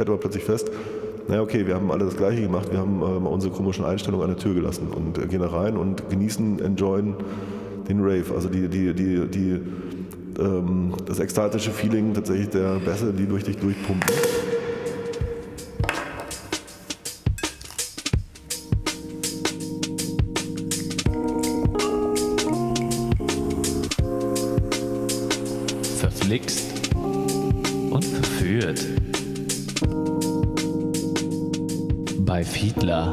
stellt 0.00 0.08
aber 0.08 0.18
plötzlich 0.18 0.44
fest, 0.44 0.70
naja, 1.28 1.42
okay, 1.42 1.66
wir 1.66 1.74
haben 1.74 1.92
alle 1.92 2.06
das 2.06 2.16
Gleiche 2.16 2.40
gemacht, 2.40 2.72
wir 2.72 2.78
haben 2.78 3.02
äh, 3.02 3.04
unsere 3.04 3.52
komischen 3.52 3.84
Einstellungen 3.84 4.24
an 4.24 4.34
der 4.34 4.42
Tür 4.42 4.54
gelassen 4.54 4.88
und 4.88 5.18
äh, 5.18 5.26
gehen 5.26 5.40
da 5.40 5.48
rein 5.48 5.76
und 5.76 6.08
genießen, 6.08 6.58
enjoyen 6.60 7.14
den 7.86 8.00
Rave. 8.00 8.24
Also 8.34 8.48
die, 8.48 8.66
die, 8.68 8.94
die, 8.94 9.26
die, 9.26 9.60
ähm, 10.40 10.94
das 11.04 11.20
ekstatische 11.20 11.70
Feeling 11.70 12.14
tatsächlich 12.14 12.48
der 12.48 12.78
Bässe, 12.78 13.12
die 13.12 13.26
durch 13.26 13.44
dich 13.44 13.58
durchpumpen. 13.58 14.08
Fiedler. 32.60 33.06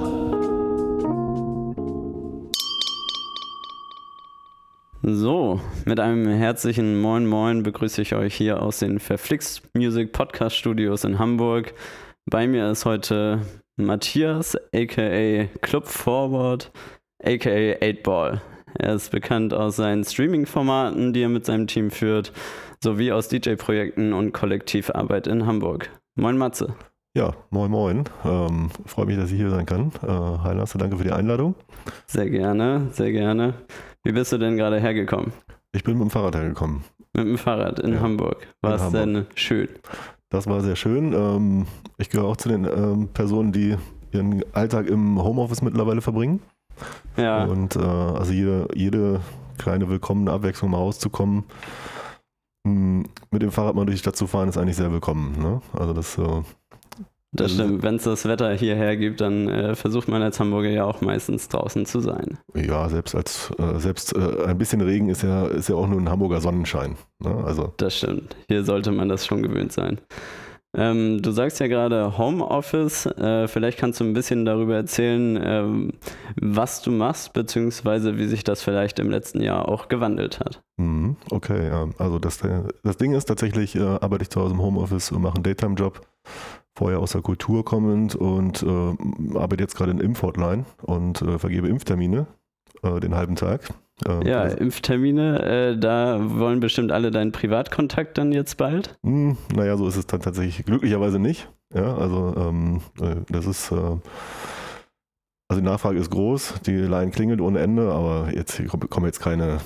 So, 5.04 5.62
mit 5.86 6.02
einem 6.02 6.28
herzlichen 6.28 7.00
Moin 7.00 7.26
Moin 7.26 7.64
begrüße 7.64 8.02
ich 8.02 8.14
euch 8.14 8.36
hier 8.36 8.62
aus 8.62 8.80
den 8.80 9.00
Verflixt 9.00 9.74
Music 9.74 10.12
Podcast 10.12 10.58
Studios 10.58 11.06
in 11.06 11.18
Hamburg. 11.18 11.74
Bei 12.26 12.46
mir 12.46 12.70
ist 12.70 12.84
heute 12.84 13.40
Matthias, 13.78 14.58
aka 14.76 15.46
Club 15.62 15.88
Forward, 15.88 16.70
aka 17.24 17.50
8ball. 17.50 18.42
Er 18.78 18.96
ist 18.96 19.12
bekannt 19.12 19.54
aus 19.54 19.78
seinen 19.78 20.04
Streaming-Formaten, 20.04 21.14
die 21.14 21.22
er 21.22 21.30
mit 21.30 21.46
seinem 21.46 21.68
Team 21.68 21.90
führt, 21.90 22.34
sowie 22.84 23.14
aus 23.14 23.30
DJ-Projekten 23.30 24.12
und 24.12 24.34
Kollektivarbeit 24.34 25.26
in 25.26 25.46
Hamburg. 25.46 25.90
Moin 26.16 26.38
Matze. 26.38 26.76
Ja, 27.18 27.34
moin 27.50 27.72
moin. 27.72 28.04
Ähm, 28.26 28.70
Freue 28.86 29.08
mich, 29.08 29.18
dass 29.18 29.32
ich 29.32 29.38
hier 29.38 29.50
sein 29.50 29.66
kann. 29.66 29.92
Äh, 30.04 30.08
Hi 30.08 30.54
Lasse, 30.56 30.78
danke 30.78 30.98
für 30.98 31.04
die 31.04 31.12
Einladung. 31.12 31.56
Sehr 32.06 32.30
gerne, 32.30 32.90
sehr 32.92 33.12
gerne. 33.12 33.56
Wie 34.04 34.12
bist 34.12 34.32
du 34.34 34.38
denn 34.38 34.56
gerade 34.56 34.80
hergekommen? 34.80 35.34
Ich 35.72 35.84
bin 35.84 35.96
mit 35.98 36.04
dem 36.04 36.12
Fahrrad 36.12 36.36
hergekommen. 36.36 36.84
Mit 37.14 37.26
dem 37.26 37.40
Fahrrad 37.40 37.80
in 37.80 37.94
Ja, 37.96 38.02
Hamburg. 38.02 38.46
War 38.62 38.76
es 38.76 38.92
denn 38.92 39.26
schön? 39.34 39.68
Das 40.30 40.46
war 40.46 40.62
sehr 40.62 40.76
schön. 40.76 41.12
Ähm, 41.14 41.66
ich 41.98 42.12
gehöre 42.12 42.28
auch 42.28 42.38
zu 42.38 42.50
den 42.50 42.66
ähm, 42.66 43.08
Personen, 43.16 43.52
die 43.52 43.76
ihren 44.12 44.44
Alltag 44.54 44.86
im 44.86 45.20
Homeoffice 45.20 45.64
mittlerweile 45.64 46.02
verbringen. 46.02 46.40
Ja, 47.18 47.46
Und 47.46 47.76
äh, 47.78 47.80
also 47.80 48.32
jede, 48.32 48.68
jede 48.76 49.22
kleine 49.58 49.90
willkommene 49.90 50.32
Abwechslung 50.32 50.70
mal 50.70 50.78
rauszukommen, 50.78 51.46
mh, 52.64 53.06
mit 53.32 53.42
dem 53.42 53.50
Fahrrad 53.50 53.74
mal 53.74 53.86
durch 53.88 53.96
die 53.96 54.02
Stadt 54.02 54.16
zu 54.16 54.28
fahren, 54.28 54.50
ist 54.50 54.58
eigentlich 54.60 54.78
sehr 54.78 54.92
willkommen. 54.92 55.36
Ne? 55.42 55.62
Also 55.74 55.94
das 55.94 56.16
äh, 56.20 56.44
das 57.38 57.54
stimmt. 57.54 57.84
Wenn 57.84 57.96
es 57.96 58.04
das 58.04 58.26
Wetter 58.28 58.52
hierher 58.54 58.98
gibt, 58.98 59.22
dann 59.22 59.48
äh, 59.48 59.76
versucht 59.76 60.08
man 60.08 60.22
als 60.22 60.40
Hamburger 60.40 60.70
ja 60.70 60.84
auch 60.86 61.02
meistens 61.02 61.48
draußen 61.50 61.86
zu 61.86 62.00
sein. 62.00 62.38
ja 62.56 62.88
selbst 62.90 63.16
als 63.16 63.52
äh, 63.58 63.80
selbst 63.80 64.16
äh, 64.16 64.46
ein 64.46 64.58
bisschen 64.58 64.82
Regen 64.82 65.10
ist 65.10 65.24
ja 65.24 65.46
ist 65.48 65.70
ja 65.70 65.76
auch 65.76 65.88
nur 65.88 66.00
ein 66.00 66.10
Hamburger 66.10 66.42
Sonnenschein. 66.42 66.96
Ne? 67.20 67.34
Also 67.46 67.74
Das 67.78 67.96
stimmt. 67.98 68.36
Hier 68.48 68.64
sollte 68.64 68.92
man 68.92 69.10
das 69.10 69.26
schon 69.26 69.42
gewöhnt 69.44 69.72
sein. 69.72 70.00
Ähm, 70.76 71.22
du 71.22 71.32
sagst 71.32 71.60
ja 71.60 71.68
gerade 71.68 72.18
Homeoffice. 72.18 73.06
Äh, 73.08 73.48
vielleicht 73.48 73.80
kannst 73.80 74.00
du 74.00 74.04
ein 74.04 74.14
bisschen 74.14 74.46
darüber 74.46 74.76
erzählen, 74.76 75.40
ähm, 75.42 75.94
was 76.40 76.82
du 76.82 76.92
machst, 76.92 77.34
beziehungsweise 77.34 78.18
wie 78.18 78.28
sich 78.28 78.44
das 78.44 78.62
vielleicht 78.62 79.00
im 79.00 79.10
letzten 79.10 79.42
Jahr 79.42 79.68
auch 79.70 79.88
gewandelt 79.88 80.40
hat. 80.40 80.62
Mhm, 80.78 81.16
Okay, 81.32 81.68
ja. 81.68 81.88
Also 81.98 82.20
das, 82.20 82.44
äh, 82.44 82.64
das 82.84 82.98
Ding 82.98 83.14
ist 83.14 83.26
tatsächlich, 83.26 83.76
äh, 83.76 83.80
arbeite 83.82 84.24
ich 84.24 84.30
zu 84.30 84.42
Hause 84.42 84.54
im 84.54 84.62
Homeoffice 84.62 85.12
und 85.14 85.22
mache 85.22 85.36
einen 85.36 85.44
Daytime-Job, 85.44 86.02
vorher 86.78 87.00
aus 87.00 87.12
der 87.14 87.22
Kultur 87.22 87.66
kommend 87.66 88.16
und 88.16 88.62
äh, 88.62 89.38
arbeite 89.38 89.64
jetzt 89.64 89.76
gerade 89.76 89.92
in 89.92 90.00
Impfhotline 90.00 90.66
und 90.84 91.22
äh, 91.24 91.40
vergebe 91.40 91.68
Impftermine 91.68 92.28
äh, 92.84 93.00
den 93.00 93.16
halben 93.16 93.36
Tag. 93.36 93.62
Äh, 94.08 94.30
Ja, 94.30 94.44
Impftermine, 94.44 95.42
äh, 95.42 95.80
da 95.80 96.20
wollen 96.22 96.60
bestimmt 96.60 96.92
alle 96.92 97.10
deinen 97.10 97.32
Privatkontakt 97.32 98.20
dann 98.20 98.32
jetzt 98.32 98.58
bald. 98.58 98.96
Hm, 99.04 99.38
naja, 99.56 99.76
so 99.76 99.88
ist 99.88 99.98
es 99.98 100.06
dann 100.06 100.22
tatsächlich 100.22 100.66
glücklicherweise 100.66 101.18
nicht. 101.18 101.50
Ja, 101.74 101.98
also 101.98 102.36
ähm, 102.38 102.82
äh, 103.02 103.16
das 103.30 103.48
ist, 103.48 103.72
äh, 103.72 103.76
also 103.76 105.62
die 105.62 105.64
Nachfrage 105.64 105.98
ist 105.98 106.12
groß, 106.12 106.62
die 106.66 106.76
Line 106.78 107.10
klingelt 107.10 107.42
ohne 107.42 107.60
Ende, 107.60 107.92
aber 107.92 108.30
jetzt 108.36 108.62
kommen 108.68 109.06
jetzt 109.08 109.20
keine, 109.20 109.58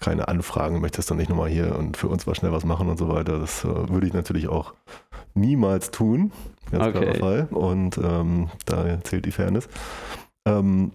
keine 0.00 0.28
Anfragen, 0.28 0.80
möchtest 0.80 1.10
du 1.10 1.14
nicht 1.14 1.28
nochmal 1.28 1.48
hier 1.48 1.76
und 1.76 1.96
für 1.96 2.08
uns 2.08 2.26
mal 2.26 2.34
schnell 2.34 2.52
was 2.52 2.64
machen 2.64 2.88
und 2.88 2.98
so 2.98 3.08
weiter. 3.08 3.38
Das 3.38 3.64
äh, 3.64 3.88
würde 3.88 4.06
ich 4.06 4.12
natürlich 4.12 4.48
auch 4.48 4.74
niemals 5.34 5.90
tun. 5.90 6.32
Ganz 6.70 6.92
klarer 6.92 7.08
Okay. 7.08 7.18
Fall. 7.18 7.48
Und 7.50 7.98
ähm, 7.98 8.50
da 8.66 9.02
zählt 9.02 9.26
die 9.26 9.32
Fairness. 9.32 9.68
Ähm, 10.46 10.92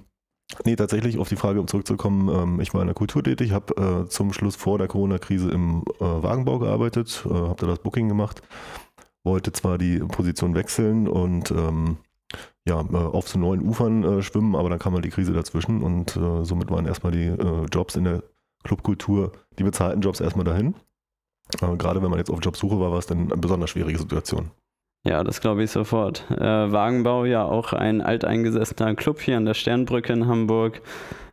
Nee, 0.65 0.75
tatsächlich 0.75 1.17
auf 1.17 1.29
die 1.29 1.35
Frage, 1.35 1.59
um 1.59 1.67
zurückzukommen, 1.67 2.29
ähm, 2.29 2.59
ich 2.59 2.73
war 2.73 2.81
in 2.81 2.87
der 2.87 2.93
Kultur 2.93 3.23
tätig, 3.23 3.51
habe 3.51 4.03
äh, 4.05 4.09
zum 4.09 4.33
Schluss 4.33 4.55
vor 4.55 4.77
der 4.77 4.87
Corona-Krise 4.87 5.49
im 5.49 5.83
äh, 5.99 6.03
Wagenbau 6.03 6.59
gearbeitet, 6.59 7.25
äh, 7.25 7.33
habe 7.33 7.55
da 7.57 7.67
das 7.67 7.79
Booking 7.79 8.07
gemacht, 8.07 8.41
wollte 9.23 9.51
zwar 9.51 9.77
die 9.77 9.99
Position 9.99 10.53
wechseln 10.53 11.07
und 11.07 11.51
ähm, 11.51 11.97
ja, 12.67 12.81
äh, 12.81 12.95
auf 12.95 13.25
zu 13.25 13.39
neuen 13.39 13.61
Ufern 13.61 14.03
äh, 14.03 14.21
schwimmen, 14.21 14.55
aber 14.55 14.69
dann 14.69 14.79
kam 14.79 14.93
halt 14.93 15.05
die 15.05 15.09
Krise 15.09 15.33
dazwischen 15.33 15.81
und 15.81 16.15
äh, 16.15 16.43
somit 16.43 16.69
waren 16.69 16.85
erstmal 16.85 17.11
die 17.11 17.35
Jobs 17.71 17.95
in 17.95 18.03
der 18.03 18.23
Clubkultur, 18.63 19.31
die 19.59 19.63
bezahlten 19.63 20.01
Jobs 20.01 20.19
erstmal 20.19 20.45
dahin. 20.45 20.75
Äh, 21.61 21.75
Gerade 21.77 22.01
wenn 22.01 22.09
man 22.09 22.19
jetzt 22.19 22.31
auf 22.31 22.39
Jobsuche 22.41 22.79
war, 22.79 22.91
war 22.91 22.99
es 22.99 23.07
dann 23.07 23.31
eine 23.31 23.37
besonders 23.37 23.69
schwierige 23.69 23.99
Situation. 23.99 24.51
Ja, 25.05 25.23
das 25.23 25.41
glaube 25.41 25.63
ich 25.63 25.71
sofort. 25.71 26.25
Äh, 26.31 26.71
Wagenbau, 26.71 27.25
ja 27.25 27.43
auch 27.43 27.73
ein 27.73 28.01
alteingesessener 28.01 28.95
Club 28.95 29.19
hier 29.19 29.35
an 29.35 29.45
der 29.45 29.53
Sternbrücke 29.53 30.13
in 30.13 30.27
Hamburg, 30.27 30.81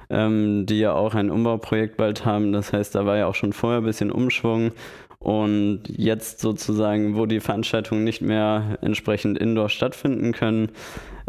ähm, 0.09 0.67
die 0.67 0.81
ja 0.81 0.93
auch 0.93 1.15
ein 1.15 1.31
Umbauprojekt 1.31 1.97
bald 1.97 2.25
haben. 2.25 2.53
Das 2.53 2.73
heißt, 2.73 2.97
da 2.97 3.07
war 3.07 3.17
ja 3.17 3.27
auch 3.27 3.37
schon 3.37 3.53
vorher 3.53 3.81
ein 3.81 3.85
bisschen 3.85 4.11
Umschwung. 4.11 4.73
Und 5.21 5.83
jetzt 5.87 6.41
sozusagen, 6.41 7.15
wo 7.15 7.27
die 7.27 7.41
Veranstaltungen 7.41 8.05
nicht 8.05 8.23
mehr 8.23 8.79
entsprechend 8.81 9.39
indoor 9.39 9.69
stattfinden 9.69 10.33
können, 10.33 10.71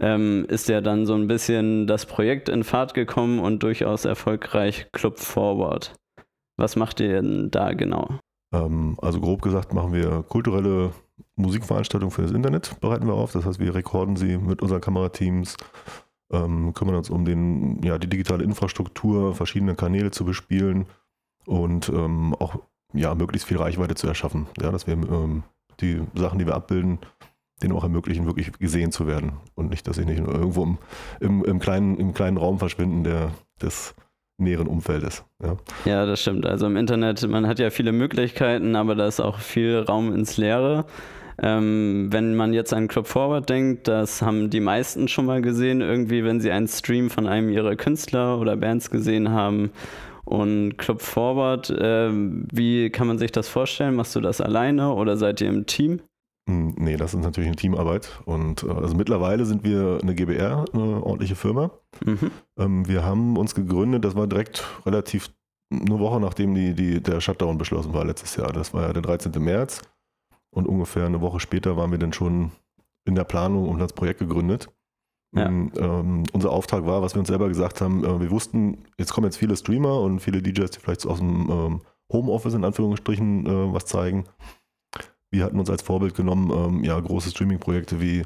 ähm, 0.01 0.45
ist 0.49 0.67
ja 0.67 0.81
dann 0.81 1.05
so 1.05 1.13
ein 1.13 1.27
bisschen 1.27 1.87
das 1.87 2.05
Projekt 2.05 2.49
in 2.49 2.63
Fahrt 2.63 2.93
gekommen 2.93 3.39
und 3.39 3.63
durchaus 3.63 4.03
erfolgreich 4.03 4.87
Club 4.91 5.19
Forward. 5.19 5.93
Was 6.57 6.75
macht 6.75 6.99
ihr 6.99 7.21
denn 7.21 7.51
da 7.51 7.73
genau? 7.73 8.09
Ähm, 8.53 8.97
also 9.01 9.21
grob 9.21 9.41
gesagt 9.41 9.73
machen 9.73 9.93
wir 9.93 10.23
kulturelle 10.23 10.91
Musikveranstaltungen 11.35 12.11
für 12.11 12.23
das 12.23 12.31
Internet, 12.31 12.79
bereiten 12.81 13.07
wir 13.07 13.13
auf. 13.13 13.31
Das 13.31 13.45
heißt, 13.45 13.59
wir 13.59 13.73
rekorden 13.75 14.15
sie 14.15 14.37
mit 14.37 14.61
unseren 14.61 14.81
Kamerateams, 14.81 15.55
ähm, 16.31 16.73
kümmern 16.73 16.95
uns 16.95 17.09
um 17.09 17.23
den, 17.23 17.81
ja, 17.83 17.97
die 17.97 18.09
digitale 18.09 18.43
Infrastruktur, 18.43 19.35
verschiedene 19.35 19.75
Kanäle 19.75 20.11
zu 20.11 20.25
bespielen 20.25 20.87
und 21.45 21.89
ähm, 21.89 22.35
auch 22.39 22.57
ja, 22.93 23.13
möglichst 23.15 23.47
viel 23.47 23.57
Reichweite 23.57 23.95
zu 23.95 24.07
erschaffen. 24.07 24.47
Ja, 24.59 24.71
dass 24.71 24.87
wir 24.87 24.93
ähm, 24.93 25.43
die 25.79 26.01
Sachen, 26.15 26.39
die 26.39 26.45
wir 26.45 26.55
abbilden, 26.55 26.99
denen 27.61 27.73
auch 27.73 27.83
ermöglichen, 27.83 28.25
wirklich 28.25 28.51
gesehen 28.53 28.91
zu 28.91 29.07
werden 29.07 29.33
und 29.55 29.69
nicht, 29.69 29.87
dass 29.87 29.95
sie 29.95 30.05
nicht 30.05 30.21
nur 30.21 30.33
irgendwo 30.33 30.63
im, 30.63 30.77
im, 31.19 31.45
im, 31.45 31.59
kleinen, 31.59 31.97
im 31.97 32.13
kleinen 32.13 32.37
Raum 32.37 32.59
verschwinden, 32.59 33.03
der 33.03 33.31
des 33.61 33.93
näheren 34.37 34.67
Umfeldes. 34.67 35.23
Ja. 35.41 35.57
Ja, 35.85 36.05
das 36.05 36.21
stimmt. 36.21 36.45
Also 36.45 36.65
im 36.65 36.75
Internet, 36.75 37.27
man 37.27 37.47
hat 37.47 37.59
ja 37.59 37.69
viele 37.69 37.91
Möglichkeiten, 37.91 38.75
aber 38.75 38.95
da 38.95 39.07
ist 39.07 39.19
auch 39.19 39.39
viel 39.39 39.77
Raum 39.79 40.13
ins 40.13 40.37
Leere. 40.37 40.85
Ähm, 41.41 42.07
wenn 42.11 42.35
man 42.35 42.53
jetzt 42.53 42.73
an 42.73 42.87
Club 42.87 43.07
Forward 43.07 43.49
denkt, 43.49 43.87
das 43.87 44.21
haben 44.21 44.49
die 44.49 44.59
meisten 44.59 45.07
schon 45.07 45.25
mal 45.25 45.41
gesehen, 45.41 45.81
irgendwie, 45.81 46.23
wenn 46.23 46.39
sie 46.39 46.51
einen 46.51 46.67
Stream 46.67 47.09
von 47.09 47.27
einem 47.27 47.49
ihrer 47.49 47.75
Künstler 47.75 48.39
oder 48.39 48.57
Bands 48.57 48.89
gesehen 48.89 49.29
haben. 49.29 49.71
Und 50.23 50.77
Club 50.77 51.01
Forward, 51.01 51.73
ähm, 51.79 52.47
wie 52.51 52.89
kann 52.89 53.07
man 53.07 53.17
sich 53.17 53.31
das 53.31 53.47
vorstellen? 53.47 53.95
Machst 53.95 54.15
du 54.15 54.21
das 54.21 54.39
alleine 54.39 54.93
oder 54.93 55.17
seid 55.17 55.41
ihr 55.41 55.49
im 55.49 55.65
Team? 55.65 55.99
Hm, 56.51 56.75
Nee, 56.77 56.97
das 56.97 57.13
ist 57.13 57.23
natürlich 57.23 57.47
eine 57.47 57.55
Teamarbeit. 57.55 58.21
Und 58.25 58.63
äh, 58.63 58.69
also 58.69 58.95
mittlerweile 58.95 59.45
sind 59.45 59.63
wir 59.63 59.99
eine 60.01 60.13
GBR, 60.13 60.65
eine 60.73 61.03
ordentliche 61.03 61.35
Firma. 61.35 61.71
Mhm. 62.05 62.31
Ähm, 62.57 62.87
wir 62.87 63.05
haben 63.05 63.37
uns 63.37 63.55
gegründet, 63.55 64.03
das 64.03 64.15
war 64.15 64.27
direkt 64.27 64.65
relativ 64.85 65.31
eine 65.71 65.99
Woche 65.99 66.19
nachdem 66.19 66.53
die, 66.53 66.73
die, 66.75 67.01
der 67.01 67.21
Shutdown 67.21 67.57
beschlossen 67.57 67.93
war 67.93 68.03
letztes 68.03 68.35
Jahr. 68.35 68.51
Das 68.51 68.73
war 68.73 68.87
ja 68.87 68.93
der 68.93 69.01
13. 69.01 69.31
März. 69.41 69.81
Und 70.53 70.67
ungefähr 70.67 71.05
eine 71.05 71.21
Woche 71.21 71.39
später 71.39 71.77
waren 71.77 71.91
wir 71.91 71.97
dann 71.97 72.11
schon 72.11 72.51
in 73.05 73.15
der 73.15 73.23
Planung 73.23 73.69
und 73.69 73.79
das 73.79 73.93
Projekt 73.93 74.19
gegründet. 74.19 74.67
Ja. 75.33 75.45
Ähm, 75.45 75.71
ähm, 75.77 76.23
unser 76.33 76.51
Auftrag 76.51 76.85
war, 76.85 77.01
was 77.01 77.15
wir 77.15 77.19
uns 77.19 77.29
selber 77.29 77.47
gesagt 77.47 77.79
haben, 77.79 78.03
äh, 78.03 78.19
wir 78.19 78.31
wussten, 78.31 78.83
jetzt 78.97 79.13
kommen 79.13 79.25
jetzt 79.25 79.37
viele 79.37 79.55
Streamer 79.55 80.01
und 80.01 80.19
viele 80.19 80.41
DJs, 80.41 80.71
die 80.71 80.79
vielleicht 80.79 81.01
so 81.01 81.09
aus 81.09 81.19
dem 81.19 81.49
ähm, 81.49 81.81
Homeoffice 82.11 82.53
in 82.53 82.65
Anführungsstrichen 82.65 83.45
äh, 83.45 83.73
was 83.73 83.85
zeigen. 83.85 84.25
Wir 85.31 85.45
hatten 85.45 85.59
uns 85.59 85.69
als 85.69 85.81
Vorbild 85.81 86.13
genommen, 86.13 86.51
ähm, 86.51 86.83
ja, 86.83 86.99
große 86.99 87.31
Streaming-Projekte 87.31 88.01
wie 88.01 88.23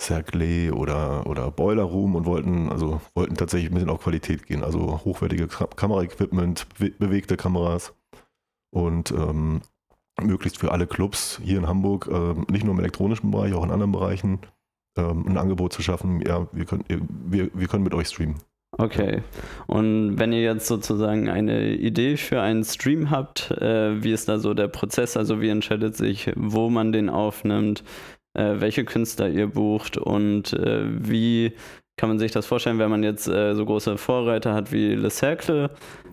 Cercle 0.00 0.72
oder, 0.72 1.26
oder 1.26 1.50
Boiler 1.50 1.82
Room 1.82 2.14
und 2.14 2.24
wollten, 2.24 2.70
also 2.70 3.00
wollten 3.14 3.34
tatsächlich 3.34 3.70
ein 3.70 3.74
bisschen 3.74 3.90
auf 3.90 4.02
Qualität 4.02 4.46
gehen. 4.46 4.64
Also 4.64 5.04
hochwertige 5.04 5.46
Ka- 5.48 5.66
Kameraequipment, 5.66 6.66
be 6.78 6.90
bewegte 6.90 7.36
Kameras. 7.36 7.92
Und 8.72 9.10
ähm, 9.10 9.62
möglichst 10.22 10.58
für 10.58 10.70
alle 10.70 10.86
Clubs 10.86 11.40
hier 11.42 11.58
in 11.58 11.66
Hamburg, 11.66 12.08
äh, 12.10 12.34
nicht 12.52 12.64
nur 12.64 12.72
im 12.72 12.78
elektronischen 12.78 13.30
Bereich, 13.30 13.52
auch 13.52 13.64
in 13.64 13.70
anderen 13.70 13.92
Bereichen, 13.92 14.38
ähm, 14.96 15.26
ein 15.26 15.36
Angebot 15.36 15.72
zu 15.72 15.82
schaffen, 15.82 16.22
ja, 16.22 16.46
wir 16.52 16.64
können, 16.66 16.84
wir, 16.88 17.50
wir 17.52 17.68
können 17.68 17.84
mit 17.84 17.94
euch 17.94 18.08
streamen. 18.08 18.36
Okay. 18.78 19.22
Und 19.66 20.18
wenn 20.18 20.32
ihr 20.32 20.42
jetzt 20.42 20.66
sozusagen 20.66 21.28
eine 21.28 21.74
Idee 21.74 22.16
für 22.16 22.40
einen 22.40 22.64
Stream 22.64 23.10
habt, 23.10 23.50
äh, 23.50 24.02
wie 24.02 24.12
ist 24.12 24.28
da 24.28 24.38
so 24.38 24.54
der 24.54 24.68
Prozess? 24.68 25.16
Also 25.16 25.40
wie 25.40 25.48
entscheidet 25.48 25.96
sich, 25.96 26.30
wo 26.36 26.70
man 26.70 26.92
den 26.92 27.10
aufnimmt, 27.10 27.82
äh, 28.34 28.54
welche 28.58 28.84
Künstler 28.84 29.28
ihr 29.28 29.48
bucht 29.48 29.98
und 29.98 30.52
äh, 30.52 30.84
wie 30.86 31.52
kann 32.00 32.08
man 32.08 32.18
sich 32.18 32.32
das 32.32 32.46
vorstellen, 32.46 32.78
wenn 32.78 32.88
man 32.88 33.02
jetzt 33.02 33.28
äh, 33.28 33.54
so 33.54 33.66
große 33.66 33.98
Vorreiter 33.98 34.54
hat 34.54 34.72
wie 34.72 34.94
Le 34.94 35.10
Cercle 35.10 35.68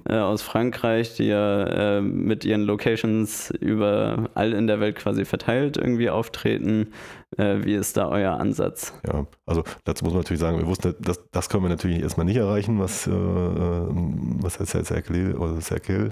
äh, 0.09 0.17
aus 0.17 0.41
Frankreich, 0.41 1.15
die 1.15 1.27
ja 1.27 1.63
äh, 1.97 2.01
mit 2.01 2.43
ihren 2.43 2.63
Locations 2.63 3.51
überall 3.51 4.51
in 4.51 4.67
der 4.67 4.81
Welt 4.81 4.97
quasi 4.97 5.23
verteilt 5.23 5.77
irgendwie 5.77 6.09
auftreten. 6.09 6.91
Äh, 7.35 7.65
wie 7.65 7.73
ist 7.73 7.97
da 7.97 8.07
euer 8.07 8.39
Ansatz? 8.39 8.93
Ja, 9.05 9.27
also 9.45 9.63
dazu 9.83 10.05
muss 10.05 10.13
man 10.13 10.21
natürlich 10.21 10.39
sagen, 10.39 10.57
wir 10.59 10.65
wussten, 10.65 10.95
das, 11.01 11.29
das 11.31 11.49
können 11.49 11.63
wir 11.63 11.69
natürlich 11.69 12.01
erstmal 12.01 12.25
nicht 12.25 12.37
erreichen, 12.37 12.79
was, 12.79 13.05
äh, 13.05 13.11
was 13.11 14.59
heißt 14.59 14.85
Cercle 14.85 15.35
oder 15.37 15.59
Cercle? 15.59 16.11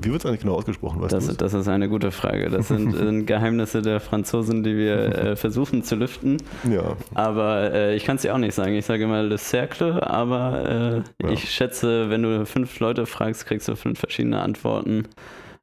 Wie 0.00 0.10
wird 0.10 0.22
es 0.22 0.26
eigentlich 0.26 0.40
genau 0.40 0.54
ausgesprochen? 0.54 1.02
Weißt 1.02 1.12
das, 1.12 1.36
das 1.36 1.52
ist 1.52 1.68
eine 1.68 1.90
gute 1.90 2.10
Frage. 2.10 2.48
Das 2.48 2.68
sind, 2.68 2.92
sind 2.96 3.26
Geheimnisse 3.26 3.82
der 3.82 4.00
Franzosen, 4.00 4.62
die 4.62 4.76
wir 4.76 4.96
äh, 5.18 5.36
versuchen 5.36 5.82
zu 5.82 5.94
lüften. 5.94 6.38
Ja. 6.70 6.96
Aber 7.12 7.72
äh, 7.74 7.94
ich 7.94 8.04
kann 8.04 8.16
es 8.16 8.22
dir 8.22 8.34
auch 8.34 8.38
nicht 8.38 8.54
sagen. 8.54 8.74
Ich 8.74 8.86
sage 8.86 9.04
immer 9.04 9.22
Le 9.22 9.36
Cercle, 9.36 10.08
aber 10.08 11.04
ja. 11.22 11.28
ich 11.28 11.50
schätze, 11.50 12.08
wenn 12.08 12.22
du 12.22 12.46
fünf 12.46 12.80
Leute 12.80 13.04
fragst, 13.04 13.44
kriegst 13.44 13.68
du 13.68 13.76
fünf 13.76 13.98
verschiedene 13.98 14.40
Antworten. 14.40 15.06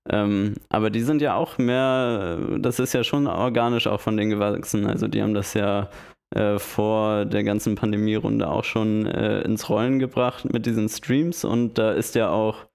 Ähm, 0.09 0.55
aber 0.69 0.89
die 0.89 1.01
sind 1.01 1.21
ja 1.21 1.35
auch 1.35 1.57
mehr, 1.57 2.37
das 2.59 2.79
ist 2.79 2.93
ja 2.93 3.03
schon 3.03 3.27
organisch 3.27 3.87
auch 3.87 4.01
von 4.01 4.17
denen 4.17 4.31
gewachsen. 4.31 4.85
Also 4.85 5.07
die 5.07 5.21
haben 5.21 5.33
das 5.33 5.53
ja 5.53 5.89
äh, 6.35 6.59
vor 6.59 7.25
der 7.25 7.43
ganzen 7.43 7.75
Pandemierunde 7.75 8.49
auch 8.49 8.63
schon 8.63 9.05
äh, 9.05 9.41
ins 9.41 9.69
Rollen 9.69 9.99
gebracht 9.99 10.51
mit 10.51 10.65
diesen 10.65 10.89
Streams 10.89 11.45
und 11.45 11.77
da 11.77 11.91
ist 11.91 12.15
ja 12.15 12.29
auch 12.29 12.65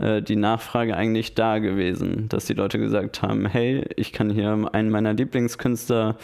äh, 0.00 0.22
die 0.22 0.36
Nachfrage 0.36 0.96
eigentlich 0.96 1.34
da 1.34 1.58
gewesen, 1.58 2.28
dass 2.28 2.46
die 2.46 2.54
Leute 2.54 2.78
gesagt 2.78 3.20
haben, 3.22 3.46
hey, 3.46 3.84
ich 3.96 4.12
kann 4.12 4.30
hier 4.30 4.68
einen 4.72 4.90
meiner 4.90 5.12
Lieblingskünstler 5.12 6.16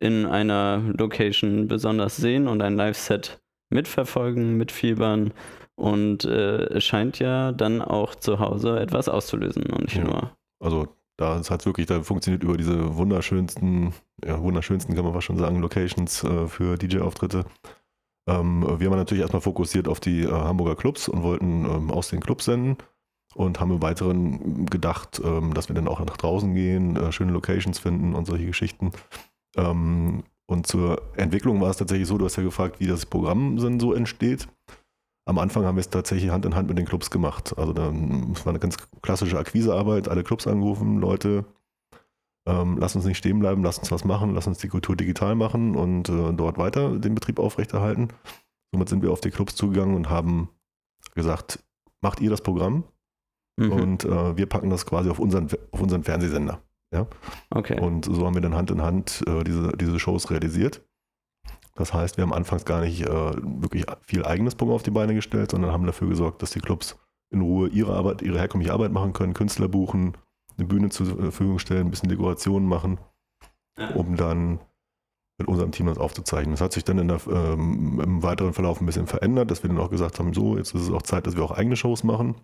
in 0.00 0.26
einer 0.26 0.82
Location 0.98 1.68
besonders 1.68 2.16
sehen 2.16 2.48
und 2.48 2.60
ein 2.60 2.76
Live-Set 2.76 3.40
mitverfolgen, 3.70 4.56
mitfiebern 4.56 5.32
und 5.82 6.24
äh, 6.24 6.76
es 6.76 6.84
scheint 6.84 7.18
ja 7.18 7.50
dann 7.50 7.82
auch 7.82 8.14
zu 8.14 8.38
Hause 8.38 8.78
etwas 8.78 9.08
auszulösen 9.08 9.64
und 9.64 9.82
nicht 9.82 9.96
ja. 9.96 10.04
nur. 10.04 10.30
Also 10.60 10.86
da 11.16 11.40
ist 11.40 11.50
halt 11.50 11.66
wirklich, 11.66 11.88
da 11.88 12.04
funktioniert 12.04 12.44
über 12.44 12.56
diese 12.56 12.94
wunderschönsten, 12.94 13.92
ja, 14.24 14.40
wunderschönsten 14.40 14.94
kann 14.94 15.04
man 15.04 15.12
fast 15.12 15.26
schon 15.26 15.38
sagen, 15.38 15.60
Locations 15.60 16.22
äh, 16.22 16.46
für 16.46 16.78
DJ-Auftritte. 16.78 17.46
Ähm, 18.28 18.62
wir 18.78 18.88
haben 18.88 18.96
natürlich 18.96 19.22
erstmal 19.22 19.42
fokussiert 19.42 19.88
auf 19.88 19.98
die 19.98 20.20
äh, 20.20 20.30
Hamburger 20.30 20.76
Clubs 20.76 21.08
und 21.08 21.24
wollten 21.24 21.64
ähm, 21.64 21.90
aus 21.90 22.10
den 22.10 22.20
Clubs 22.20 22.44
senden 22.44 22.76
und 23.34 23.58
haben 23.58 23.72
im 23.72 23.82
Weiteren 23.82 24.66
gedacht, 24.66 25.20
ähm, 25.24 25.52
dass 25.52 25.68
wir 25.68 25.74
dann 25.74 25.88
auch 25.88 25.98
nach 25.98 26.16
draußen 26.16 26.54
gehen, 26.54 26.94
äh, 26.94 27.10
schöne 27.10 27.32
Locations 27.32 27.80
finden 27.80 28.14
und 28.14 28.26
solche 28.26 28.46
Geschichten. 28.46 28.92
Ähm, 29.56 30.22
und 30.46 30.68
zur 30.68 31.02
Entwicklung 31.16 31.60
war 31.60 31.70
es 31.70 31.78
tatsächlich 31.78 32.06
so, 32.06 32.18
du 32.18 32.24
hast 32.24 32.36
ja 32.36 32.44
gefragt, 32.44 32.78
wie 32.78 32.86
das 32.86 33.04
Programm 33.04 33.56
dann 33.56 33.80
so 33.80 33.94
entsteht. 33.94 34.46
Am 35.24 35.38
Anfang 35.38 35.64
haben 35.64 35.76
wir 35.76 35.80
es 35.80 35.90
tatsächlich 35.90 36.30
Hand 36.30 36.44
in 36.44 36.54
Hand 36.54 36.68
mit 36.68 36.78
den 36.78 36.86
Clubs 36.86 37.10
gemacht. 37.10 37.56
Also 37.56 37.72
dann, 37.72 38.32
es 38.32 38.44
war 38.44 38.50
eine 38.50 38.58
ganz 38.58 38.76
klassische 39.02 39.38
Akquisearbeit, 39.38 40.08
alle 40.08 40.24
Clubs 40.24 40.46
angerufen, 40.46 40.98
Leute, 40.98 41.44
ähm, 42.46 42.76
lass 42.78 42.96
uns 42.96 43.04
nicht 43.04 43.18
stehen 43.18 43.38
bleiben, 43.38 43.62
lass 43.62 43.78
uns 43.78 43.92
was 43.92 44.04
machen, 44.04 44.34
lass 44.34 44.48
uns 44.48 44.58
die 44.58 44.68
Kultur 44.68 44.96
digital 44.96 45.36
machen 45.36 45.76
und 45.76 46.08
äh, 46.08 46.32
dort 46.32 46.58
weiter 46.58 46.98
den 46.98 47.14
Betrieb 47.14 47.38
aufrechterhalten. 47.38 48.08
Somit 48.72 48.88
sind 48.88 49.02
wir 49.02 49.12
auf 49.12 49.20
die 49.20 49.30
Clubs 49.30 49.54
zugegangen 49.54 49.94
und 49.94 50.10
haben 50.10 50.48
gesagt, 51.14 51.62
macht 52.00 52.20
ihr 52.20 52.30
das 52.30 52.40
Programm 52.40 52.84
mhm. 53.56 53.72
und 53.72 54.04
äh, 54.04 54.36
wir 54.36 54.46
packen 54.46 54.70
das 54.70 54.86
quasi 54.86 55.08
auf 55.08 55.20
unseren, 55.20 55.48
auf 55.70 55.80
unseren 55.80 56.02
Fernsehsender. 56.02 56.60
Ja? 56.92 57.06
Okay. 57.50 57.80
Und 57.80 58.06
so 58.06 58.26
haben 58.26 58.34
wir 58.34 58.42
dann 58.42 58.54
Hand 58.54 58.70
in 58.72 58.82
Hand 58.82 59.22
äh, 59.28 59.44
diese, 59.44 59.72
diese 59.76 60.00
Shows 60.00 60.30
realisiert. 60.30 60.82
Das 61.74 61.94
heißt, 61.94 62.16
wir 62.16 62.22
haben 62.22 62.34
anfangs 62.34 62.64
gar 62.64 62.80
nicht 62.80 63.02
äh, 63.02 63.32
wirklich 63.42 63.86
viel 64.02 64.24
eigenes 64.24 64.54
Programm 64.54 64.76
auf 64.76 64.82
die 64.82 64.90
Beine 64.90 65.14
gestellt, 65.14 65.52
sondern 65.52 65.72
haben 65.72 65.86
dafür 65.86 66.08
gesorgt, 66.08 66.42
dass 66.42 66.50
die 66.50 66.60
Clubs 66.60 66.98
in 67.30 67.40
Ruhe 67.40 67.68
ihre 67.68 67.94
Arbeit, 67.94 68.20
ihre 68.22 68.38
herkömmliche 68.38 68.72
Arbeit 68.72 68.92
machen 68.92 69.14
können, 69.14 69.32
Künstler 69.32 69.68
buchen, 69.68 70.16
eine 70.58 70.66
Bühne 70.66 70.90
zur 70.90 71.06
Verfügung 71.06 71.58
stellen, 71.58 71.86
ein 71.86 71.90
bisschen 71.90 72.10
Dekorationen 72.10 72.68
machen, 72.68 73.00
um 73.94 74.16
dann 74.16 74.60
mit 75.38 75.48
unserem 75.48 75.72
Team 75.72 75.86
das 75.86 75.98
aufzuzeichnen. 75.98 76.52
Das 76.52 76.60
hat 76.60 76.72
sich 76.72 76.84
dann 76.84 77.08
der, 77.08 77.20
ähm, 77.26 78.00
im 78.00 78.22
weiteren 78.22 78.52
Verlauf 78.52 78.80
ein 78.80 78.86
bisschen 78.86 79.06
verändert, 79.06 79.50
dass 79.50 79.62
wir 79.62 79.68
dann 79.68 79.78
auch 79.78 79.90
gesagt 79.90 80.18
haben, 80.18 80.34
so, 80.34 80.58
jetzt 80.58 80.74
ist 80.74 80.82
es 80.82 80.92
auch 80.92 81.02
Zeit, 81.02 81.26
dass 81.26 81.36
wir 81.36 81.42
auch 81.42 81.52
eigene 81.52 81.76
Shows 81.76 82.04
machen. 82.04 82.36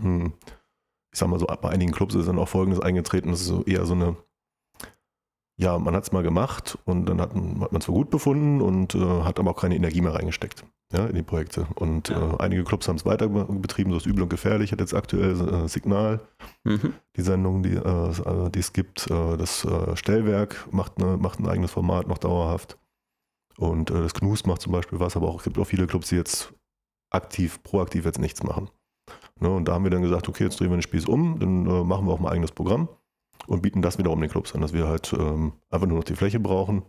Hm. 0.00 0.32
Ich 1.12 1.18
sag 1.18 1.28
mal 1.28 1.40
so, 1.40 1.46
bei 1.46 1.70
einigen 1.70 1.90
Clubs 1.90 2.14
ist 2.14 2.28
dann 2.28 2.38
auch 2.38 2.48
Folgendes 2.48 2.80
eingetreten, 2.80 3.32
das 3.32 3.40
ist 3.40 3.48
so 3.48 3.64
eher 3.64 3.84
so 3.84 3.94
eine 3.94 4.16
ja, 5.60 5.78
man 5.78 5.94
hat 5.94 6.04
es 6.04 6.12
mal 6.12 6.22
gemacht 6.22 6.78
und 6.86 7.06
dann 7.06 7.20
hat, 7.20 7.34
hat 7.34 7.72
man 7.72 7.76
es 7.78 7.84
für 7.84 7.92
gut 7.92 8.08
befunden 8.08 8.62
und 8.62 8.94
äh, 8.94 9.22
hat 9.22 9.38
aber 9.38 9.50
auch 9.50 9.60
keine 9.60 9.76
Energie 9.76 10.00
mehr 10.00 10.14
reingesteckt 10.14 10.64
ja, 10.90 11.04
in 11.04 11.14
die 11.14 11.22
Projekte. 11.22 11.66
Und 11.74 12.08
ja. 12.08 12.32
äh, 12.32 12.36
einige 12.38 12.64
Clubs 12.64 12.88
haben 12.88 12.96
es 12.96 13.04
weiter 13.04 13.28
betrieben, 13.28 13.90
so 13.90 13.98
ist 13.98 14.06
übel 14.06 14.22
und 14.22 14.30
gefährlich, 14.30 14.72
hat 14.72 14.80
jetzt 14.80 14.94
aktuell 14.94 15.38
äh, 15.38 15.68
Signal, 15.68 16.20
mhm. 16.64 16.94
die 17.14 17.20
Sendung, 17.20 17.62
die, 17.62 17.74
äh, 17.74 18.50
die 18.50 18.58
es 18.58 18.72
gibt. 18.72 19.10
Äh, 19.10 19.36
das 19.36 19.66
äh, 19.66 19.96
Stellwerk 19.96 20.66
macht, 20.72 20.98
ne, 20.98 21.18
macht 21.18 21.40
ein 21.40 21.48
eigenes 21.48 21.72
Format 21.72 22.08
noch 22.08 22.18
dauerhaft. 22.18 22.78
Und 23.58 23.90
das 23.90 24.14
Knus 24.14 24.46
macht 24.46 24.62
zum 24.62 24.72
Beispiel 24.72 25.00
was, 25.00 25.16
aber 25.16 25.28
auch, 25.28 25.36
es 25.36 25.44
gibt 25.44 25.58
auch 25.58 25.66
viele 25.66 25.86
Clubs, 25.86 26.08
die 26.08 26.16
jetzt 26.16 26.54
aktiv, 27.10 27.62
proaktiv 27.62 28.06
jetzt 28.06 28.18
nichts 28.18 28.42
machen. 28.42 28.70
Ne, 29.38 29.50
und 29.50 29.66
da 29.68 29.74
haben 29.74 29.84
wir 29.84 29.90
dann 29.90 30.00
gesagt, 30.00 30.26
okay, 30.30 30.44
jetzt 30.44 30.58
drehen 30.58 30.70
wir 30.70 30.78
den 30.78 30.82
Spieß 30.82 31.04
um, 31.04 31.38
dann 31.38 31.64
machen 31.86 32.06
wir 32.06 32.14
auch 32.14 32.20
mal 32.20 32.28
ein 32.28 32.34
eigenes 32.34 32.52
Programm 32.52 32.88
und 33.46 33.62
bieten 33.62 33.82
das 33.82 33.98
wiederum 33.98 34.20
den 34.20 34.30
Clubs 34.30 34.54
an, 34.54 34.60
dass 34.60 34.72
wir 34.72 34.88
halt 34.88 35.12
ähm, 35.12 35.52
einfach 35.70 35.86
nur 35.86 35.98
noch 35.98 36.04
die 36.04 36.16
Fläche 36.16 36.40
brauchen 36.40 36.82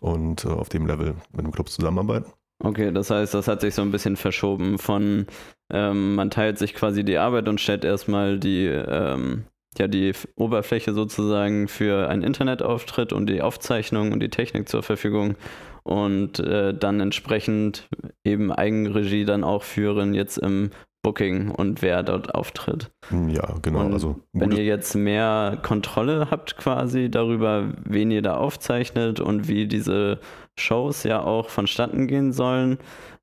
und 0.00 0.44
äh, 0.44 0.48
auf 0.48 0.68
dem 0.68 0.86
Level 0.86 1.16
mit 1.32 1.44
den 1.44 1.52
Clubs 1.52 1.74
zusammenarbeiten. 1.74 2.32
Okay, 2.60 2.90
das 2.92 3.10
heißt, 3.10 3.34
das 3.34 3.46
hat 3.46 3.60
sich 3.60 3.74
so 3.74 3.82
ein 3.82 3.92
bisschen 3.92 4.16
verschoben 4.16 4.78
von, 4.78 5.26
ähm, 5.72 6.16
man 6.16 6.30
teilt 6.30 6.58
sich 6.58 6.74
quasi 6.74 7.04
die 7.04 7.18
Arbeit 7.18 7.48
und 7.48 7.60
stellt 7.60 7.84
erstmal 7.84 8.40
die, 8.40 8.66
ähm, 8.66 9.44
ja, 9.78 9.86
die 9.86 10.12
Oberfläche 10.34 10.92
sozusagen 10.92 11.68
für 11.68 12.08
einen 12.08 12.24
Internetauftritt 12.24 13.12
und 13.12 13.26
die 13.26 13.42
Aufzeichnung 13.42 14.10
und 14.10 14.20
die 14.20 14.30
Technik 14.30 14.68
zur 14.68 14.82
Verfügung 14.82 15.36
und 15.84 16.40
äh, 16.40 16.74
dann 16.74 16.98
entsprechend 16.98 17.88
eben 18.24 18.50
Eigenregie 18.52 19.24
dann 19.24 19.44
auch 19.44 19.62
führen 19.62 20.12
jetzt 20.12 20.36
im 20.38 20.70
Booking 21.02 21.50
und 21.50 21.80
wer 21.80 22.02
dort 22.02 22.34
auftritt. 22.34 22.90
Ja, 23.10 23.54
genau. 23.62 23.80
Und 23.80 23.92
also 23.92 24.20
wenn 24.32 24.52
ihr 24.52 24.64
jetzt 24.64 24.94
mehr 24.94 25.58
Kontrolle 25.62 26.28
habt 26.30 26.56
quasi 26.56 27.10
darüber, 27.10 27.72
wen 27.84 28.10
ihr 28.10 28.22
da 28.22 28.36
aufzeichnet 28.36 29.20
und 29.20 29.48
wie 29.48 29.66
diese 29.66 30.18
Shows 30.58 31.04
ja 31.04 31.22
auch 31.22 31.50
vonstatten 31.50 32.08
gehen 32.08 32.32
sollen, 32.32 32.78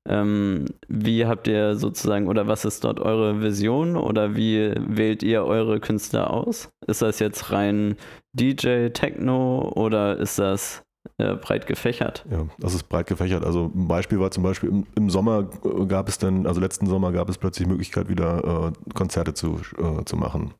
ähm, 0.08 0.66
wie 0.88 1.26
habt 1.26 1.48
ihr 1.48 1.74
sozusagen 1.74 2.28
oder 2.28 2.46
was 2.46 2.64
ist 2.64 2.84
dort 2.84 3.00
eure 3.00 3.42
Vision 3.42 3.96
oder 3.96 4.36
wie 4.36 4.72
wählt 4.76 5.22
ihr 5.22 5.44
eure 5.44 5.80
Künstler 5.80 6.30
aus? 6.30 6.70
Ist 6.86 7.02
das 7.02 7.18
jetzt 7.18 7.50
rein 7.50 7.96
DJ, 8.32 8.88
Techno 8.88 9.72
oder 9.74 10.16
ist 10.16 10.38
das 10.38 10.85
äh, 11.18 11.34
breit 11.34 11.66
gefächert. 11.66 12.26
Ja, 12.30 12.46
das 12.58 12.74
ist 12.74 12.84
breit 12.84 13.06
gefächert. 13.06 13.44
Also 13.44 13.70
ein 13.74 13.88
Beispiel 13.88 14.20
war 14.20 14.30
zum 14.30 14.42
Beispiel 14.42 14.68
im, 14.68 14.86
im 14.94 15.10
Sommer 15.10 15.48
äh, 15.64 15.86
gab 15.86 16.08
es 16.08 16.18
dann, 16.18 16.46
also 16.46 16.60
letzten 16.60 16.86
Sommer 16.86 17.12
gab 17.12 17.28
es 17.28 17.38
plötzlich 17.38 17.66
Möglichkeit, 17.66 18.08
wieder 18.08 18.72
äh, 18.72 18.92
Konzerte 18.92 19.32
zu, 19.32 19.60
äh, 19.78 20.04
zu 20.04 20.16
machen. 20.16 20.54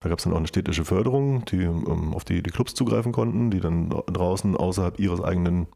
Da 0.00 0.08
gab 0.08 0.18
es 0.18 0.24
dann 0.24 0.32
auch 0.32 0.38
eine 0.38 0.46
städtische 0.46 0.84
Förderung, 0.84 1.44
die, 1.46 1.62
ähm, 1.62 2.14
auf 2.14 2.24
die 2.24 2.42
die 2.42 2.50
Clubs 2.50 2.74
zugreifen 2.74 3.12
konnten, 3.12 3.50
die 3.50 3.60
dann 3.60 3.90
draußen 3.90 4.56
außerhalb 4.56 4.98
ihres 4.98 5.20
eigenen 5.20 5.66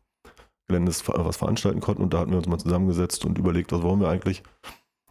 Geländes 0.68 1.06
was 1.06 1.36
veranstalten 1.36 1.80
konnten. 1.80 2.02
Und 2.02 2.14
da 2.14 2.20
hatten 2.20 2.30
wir 2.30 2.38
uns 2.38 2.48
mal 2.48 2.58
zusammengesetzt 2.58 3.24
und 3.26 3.36
überlegt, 3.36 3.72
was 3.72 3.82
wollen 3.82 4.00
wir 4.00 4.08
eigentlich? 4.08 4.42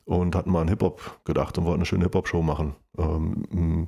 Und 0.06 0.36
hatten 0.36 0.52
mal 0.52 0.62
an 0.62 0.68
Hip-Hop 0.68 1.22
gedacht 1.26 1.58
und 1.58 1.66
wollten 1.66 1.80
eine 1.80 1.86
schöne 1.86 2.06
Hip-Hop-Show 2.06 2.42
machen. 2.42 2.76
Ähm, 2.98 3.88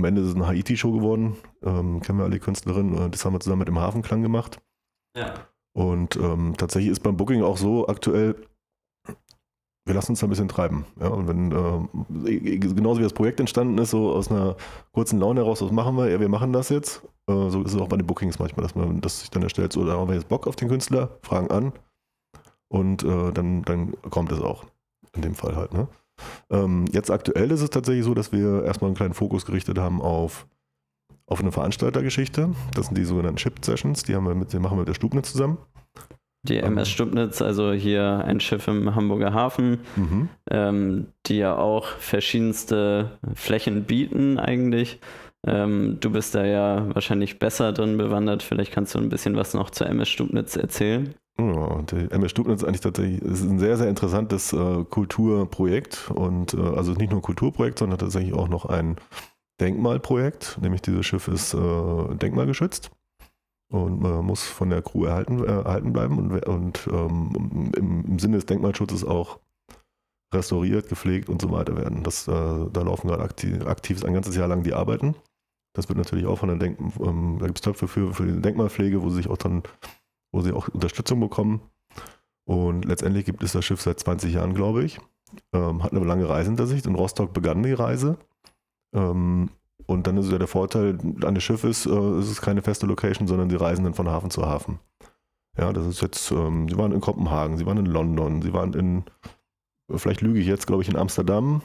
am 0.00 0.04
Ende 0.04 0.22
ist 0.22 0.28
es 0.28 0.34
eine 0.34 0.46
Haiti-Show 0.46 0.92
geworden. 0.92 1.36
Ähm, 1.62 2.00
kennen 2.00 2.18
wir 2.18 2.24
alle 2.24 2.34
die 2.34 2.40
Künstlerin. 2.40 2.96
Äh, 2.96 3.10
das 3.10 3.24
haben 3.24 3.34
wir 3.34 3.40
zusammen 3.40 3.60
mit 3.60 3.68
dem 3.68 3.78
Hafenklang 3.78 4.22
gemacht. 4.22 4.60
Ja. 5.16 5.34
Und 5.72 6.16
ähm, 6.16 6.54
tatsächlich 6.56 6.90
ist 6.90 7.02
beim 7.02 7.16
Booking 7.16 7.42
auch 7.42 7.56
so 7.56 7.86
aktuell, 7.86 8.34
wir 9.86 9.94
lassen 9.94 10.12
uns 10.12 10.20
da 10.20 10.26
ein 10.26 10.30
bisschen 10.30 10.48
treiben. 10.48 10.84
Ja, 11.00 11.08
und 11.08 11.28
wenn, 11.28 11.52
äh, 11.52 12.58
genauso 12.58 12.98
wie 13.00 13.04
das 13.04 13.12
Projekt 13.12 13.40
entstanden 13.40 13.78
ist, 13.78 13.90
so 13.90 14.12
aus 14.12 14.30
einer 14.30 14.56
kurzen 14.92 15.18
Laune 15.20 15.40
heraus, 15.40 15.62
was 15.62 15.70
machen 15.70 15.96
wir? 15.96 16.08
Ja, 16.10 16.20
wir 16.20 16.28
machen 16.28 16.52
das 16.52 16.68
jetzt. 16.68 17.02
Äh, 17.28 17.50
so 17.50 17.62
ist 17.62 17.74
es 17.74 17.80
auch 17.80 17.88
bei 17.88 17.96
den 17.96 18.06
Bookings 18.06 18.38
manchmal, 18.38 18.62
dass 18.62 18.74
man 18.74 19.00
das 19.00 19.20
sich 19.20 19.30
dann 19.30 19.42
erstellt, 19.42 19.72
so, 19.72 19.84
da 19.84 19.92
haben 19.92 20.08
wir 20.08 20.14
jetzt 20.14 20.28
Bock 20.28 20.46
auf 20.46 20.56
den 20.56 20.68
Künstler, 20.68 21.18
fragen 21.22 21.50
an 21.50 21.72
und 22.68 23.02
äh, 23.04 23.32
dann, 23.32 23.62
dann 23.62 23.94
kommt 24.10 24.32
es 24.32 24.40
auch. 24.40 24.64
In 25.14 25.22
dem 25.22 25.34
Fall 25.34 25.56
halt, 25.56 25.72
ne? 25.72 25.88
Ähm, 26.50 26.84
jetzt 26.92 27.10
aktuell 27.10 27.50
ist 27.50 27.60
es 27.62 27.70
tatsächlich 27.70 28.04
so, 28.04 28.14
dass 28.14 28.32
wir 28.32 28.64
erstmal 28.64 28.88
einen 28.88 28.96
kleinen 28.96 29.14
Fokus 29.14 29.44
gerichtet 29.46 29.78
haben 29.78 30.00
auf 30.00 30.46
auf 31.26 31.40
eine 31.40 31.52
Veranstaltergeschichte. 31.52 32.50
Das 32.74 32.86
sind 32.86 32.98
die 32.98 33.04
sogenannten 33.04 33.38
Ship-Sessions, 33.38 34.02
die, 34.02 34.16
haben 34.16 34.26
wir 34.26 34.34
mit, 34.34 34.52
die 34.52 34.58
machen 34.58 34.74
wir 34.76 34.80
mit 34.80 34.88
der 34.88 34.94
Stubnitz 34.94 35.30
zusammen. 35.30 35.58
Die 36.42 36.56
MS 36.56 36.88
Stubnitz, 36.88 37.40
also 37.40 37.70
hier 37.72 38.24
ein 38.24 38.40
Schiff 38.40 38.66
im 38.66 38.94
Hamburger 38.94 39.32
Hafen, 39.32 39.78
Mhm. 39.94 40.28
ähm, 40.50 41.06
die 41.26 41.36
ja 41.36 41.54
auch 41.56 41.86
verschiedenste 41.86 43.18
Flächen 43.34 43.84
bieten 43.84 44.38
eigentlich. 44.38 44.98
Ähm, 45.46 45.98
du 46.00 46.10
bist 46.10 46.34
da 46.34 46.44
ja 46.44 46.94
wahrscheinlich 46.94 47.38
besser 47.38 47.72
drin 47.72 47.96
bewandert. 47.96 48.42
Vielleicht 48.42 48.72
kannst 48.72 48.94
du 48.94 48.98
ein 48.98 49.08
bisschen 49.08 49.36
was 49.36 49.54
noch 49.54 49.70
zur 49.70 49.86
MS 49.86 50.08
Stubnitz 50.08 50.56
erzählen. 50.56 51.14
Ja, 51.38 51.82
die 51.82 52.10
MS 52.10 52.30
Stubnitz 52.32 52.60
ist 52.60 52.68
eigentlich 52.68 52.80
tatsächlich 52.80 53.22
ist 53.22 53.42
ein 53.42 53.58
sehr, 53.58 53.76
sehr 53.78 53.88
interessantes 53.88 54.52
äh, 54.52 54.84
Kulturprojekt 54.84 56.10
und 56.10 56.54
äh, 56.54 56.60
also 56.60 56.92
nicht 56.92 57.10
nur 57.10 57.20
ein 57.20 57.22
Kulturprojekt, 57.22 57.78
sondern 57.78 57.98
tatsächlich 57.98 58.34
auch 58.34 58.48
noch 58.48 58.66
ein 58.66 58.96
Denkmalprojekt, 59.60 60.58
nämlich 60.60 60.82
dieses 60.82 61.06
Schiff 61.06 61.28
ist 61.28 61.54
äh, 61.54 62.14
denkmalgeschützt 62.16 62.90
und 63.70 64.04
äh, 64.04 64.22
muss 64.22 64.42
von 64.42 64.70
der 64.70 64.82
Crew 64.82 65.04
erhalten, 65.04 65.42
äh, 65.42 65.62
erhalten 65.62 65.92
bleiben 65.92 66.18
und, 66.18 66.46
und 66.46 66.88
ähm, 66.92 67.72
im, 67.76 68.04
im 68.04 68.18
Sinne 68.18 68.36
des 68.36 68.46
Denkmalschutzes 68.46 69.04
auch 69.04 69.38
restauriert, 70.34 70.88
gepflegt 70.88 71.28
und 71.28 71.40
so 71.40 71.50
weiter 71.50 71.76
werden. 71.76 72.02
Das, 72.02 72.28
äh, 72.28 72.32
da 72.32 72.82
laufen 72.82 73.08
gerade 73.08 73.22
aktiv, 73.22 73.64
aktiv 73.66 74.04
ein 74.04 74.14
ganzes 74.14 74.36
Jahr 74.36 74.48
lang 74.48 74.62
die 74.62 74.74
Arbeiten. 74.74 75.14
Das 75.72 75.88
wird 75.88 75.98
natürlich 75.98 76.26
auch 76.26 76.38
von 76.38 76.48
der 76.48 76.58
Denk 76.58 76.78
ähm, 77.00 77.38
da 77.38 77.46
gibt 77.46 77.58
es 77.58 77.62
Töpfe 77.62 77.88
für, 77.88 78.12
für 78.12 78.26
die 78.26 78.40
Denkmalpflege, 78.40 79.02
wo 79.02 79.10
sie 79.10 79.16
sich 79.16 79.28
auch 79.28 79.36
dann 79.36 79.62
wo 80.32 80.40
sie 80.40 80.52
auch 80.52 80.68
Unterstützung 80.68 81.20
bekommen. 81.20 81.60
Und 82.44 82.84
letztendlich 82.84 83.24
gibt 83.24 83.42
es 83.42 83.52
das 83.52 83.64
Schiff 83.64 83.80
seit 83.80 84.00
20 84.00 84.34
Jahren, 84.34 84.54
glaube 84.54 84.84
ich. 84.84 85.00
Ähm, 85.52 85.82
hat 85.82 85.92
eine 85.92 86.04
lange 86.04 86.28
Reise 86.28 86.50
hinter 86.50 86.66
sich. 86.66 86.84
In 86.84 86.94
Rostock 86.94 87.32
begann 87.32 87.62
die 87.62 87.72
Reise. 87.72 88.18
Ähm, 88.94 89.50
und 89.86 90.06
dann 90.06 90.16
ist 90.16 90.30
ja 90.30 90.38
der 90.38 90.48
Vorteil 90.48 90.98
an 91.22 91.34
dem 91.34 91.40
Schiff 91.40 91.64
ist, 91.64 91.86
äh, 91.86 91.90
es 91.90 92.30
ist 92.30 92.42
keine 92.42 92.62
feste 92.62 92.86
Location, 92.86 93.26
sondern 93.26 93.48
die 93.48 93.56
reisen 93.56 93.84
dann 93.84 93.94
von 93.94 94.08
Hafen 94.08 94.30
zu 94.30 94.46
Hafen. 94.46 94.78
Ja, 95.58 95.72
das 95.72 95.86
ist 95.86 96.00
jetzt, 96.00 96.30
ähm, 96.30 96.68
sie 96.68 96.76
waren 96.76 96.92
in 96.92 97.00
Kopenhagen, 97.00 97.56
sie 97.56 97.66
waren 97.66 97.78
in 97.78 97.86
London, 97.86 98.40
sie 98.42 98.52
waren 98.52 98.72
in, 98.74 99.04
vielleicht 99.92 100.20
lüge 100.20 100.38
ich 100.38 100.46
jetzt, 100.46 100.66
glaube 100.66 100.82
ich, 100.82 100.88
in 100.88 100.96
Amsterdam 100.96 101.62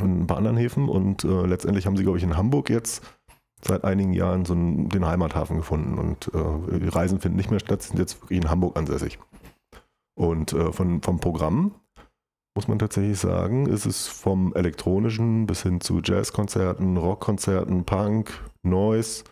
und 0.00 0.22
ein 0.22 0.26
paar 0.26 0.38
anderen 0.38 0.56
Häfen. 0.56 0.88
Und 0.88 1.24
äh, 1.24 1.46
letztendlich 1.46 1.86
haben 1.86 1.96
sie, 1.96 2.02
glaube 2.02 2.18
ich, 2.18 2.24
in 2.24 2.36
Hamburg 2.36 2.70
jetzt 2.70 3.02
seit 3.66 3.84
einigen 3.84 4.12
Jahren 4.12 4.44
so 4.44 4.54
einen, 4.54 4.88
den 4.88 5.06
Heimathafen 5.06 5.56
gefunden 5.56 5.98
und 5.98 6.30
äh, 6.34 6.78
die 6.78 6.88
Reisen 6.88 7.20
finden 7.20 7.36
nicht 7.36 7.50
mehr 7.50 7.60
statt, 7.60 7.82
sind 7.82 7.98
jetzt 7.98 8.22
wirklich 8.22 8.42
in 8.42 8.50
Hamburg 8.50 8.78
ansässig. 8.78 9.18
Und 10.14 10.52
äh, 10.52 10.72
von, 10.72 11.02
vom 11.02 11.20
Programm 11.20 11.74
muss 12.56 12.68
man 12.68 12.78
tatsächlich 12.78 13.18
sagen, 13.18 13.66
ist 13.66 13.84
es 13.84 14.06
vom 14.06 14.54
elektronischen 14.54 15.46
bis 15.46 15.62
hin 15.62 15.80
zu 15.80 16.00
Jazzkonzerten, 16.02 16.96
Rockkonzerten, 16.96 17.84
Punk, 17.84 18.32
Noise, 18.62 19.24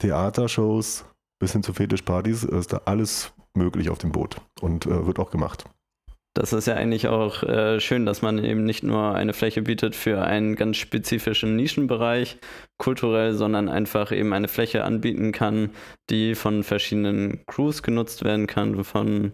Theatershows 0.00 1.04
bis 1.38 1.52
hin 1.52 1.62
zu 1.62 1.74
Fetischpartys 1.74 2.44
ist 2.44 2.72
da 2.72 2.82
alles 2.86 3.32
möglich 3.54 3.90
auf 3.90 3.98
dem 3.98 4.12
Boot 4.12 4.40
und 4.60 4.86
äh, 4.86 5.06
wird 5.06 5.18
auch 5.18 5.30
gemacht. 5.30 5.64
Das 6.36 6.52
ist 6.52 6.66
ja 6.66 6.74
eigentlich 6.74 7.08
auch 7.08 7.42
äh, 7.44 7.80
schön, 7.80 8.04
dass 8.04 8.20
man 8.20 8.44
eben 8.44 8.64
nicht 8.64 8.82
nur 8.82 9.14
eine 9.14 9.32
Fläche 9.32 9.62
bietet 9.62 9.96
für 9.96 10.20
einen 10.22 10.54
ganz 10.54 10.76
spezifischen 10.76 11.56
Nischenbereich 11.56 12.36
kulturell, 12.76 13.32
sondern 13.32 13.70
einfach 13.70 14.12
eben 14.12 14.34
eine 14.34 14.46
Fläche 14.46 14.84
anbieten 14.84 15.32
kann, 15.32 15.70
die 16.10 16.34
von 16.34 16.62
verschiedenen 16.62 17.40
Crews 17.46 17.82
genutzt 17.82 18.22
werden 18.22 18.46
kann, 18.46 18.84
von 18.84 19.32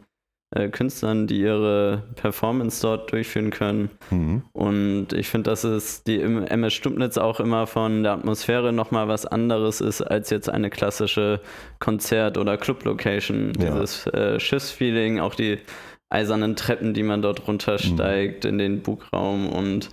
äh, 0.54 0.68
Künstlern, 0.68 1.26
die 1.26 1.40
ihre 1.40 2.04
Performance 2.14 2.80
dort 2.82 3.10
durchführen 3.10 3.50
können. 3.50 3.90
Mhm. 4.10 4.42
Und 4.52 5.12
ich 5.12 5.28
finde, 5.28 5.50
dass 5.50 5.64
es 5.64 6.04
die 6.04 6.16
im 6.16 6.44
MS 6.44 6.72
Stumpnitz 6.72 7.18
auch 7.18 7.40
immer 7.40 7.66
von 7.66 8.04
der 8.04 8.12
Atmosphäre 8.12 8.72
nochmal 8.72 9.08
was 9.08 9.26
anderes 9.26 9.80
ist 9.80 10.02
als 10.02 10.30
jetzt 10.30 10.48
eine 10.48 10.70
klassische 10.70 11.40
Konzert- 11.80 12.38
oder 12.38 12.56
Club-Location. 12.58 13.54
Ja. 13.58 13.72
Dieses 13.72 14.06
äh, 14.06 14.38
Schiffsfeeling, 14.38 15.18
auch 15.18 15.34
die 15.34 15.58
eisernen 16.12 16.56
Treppen, 16.56 16.94
die 16.94 17.02
man 17.02 17.22
dort 17.22 17.46
runtersteigt 17.48 18.44
in 18.44 18.58
den 18.58 18.82
Bugraum 18.82 19.48
und 19.48 19.90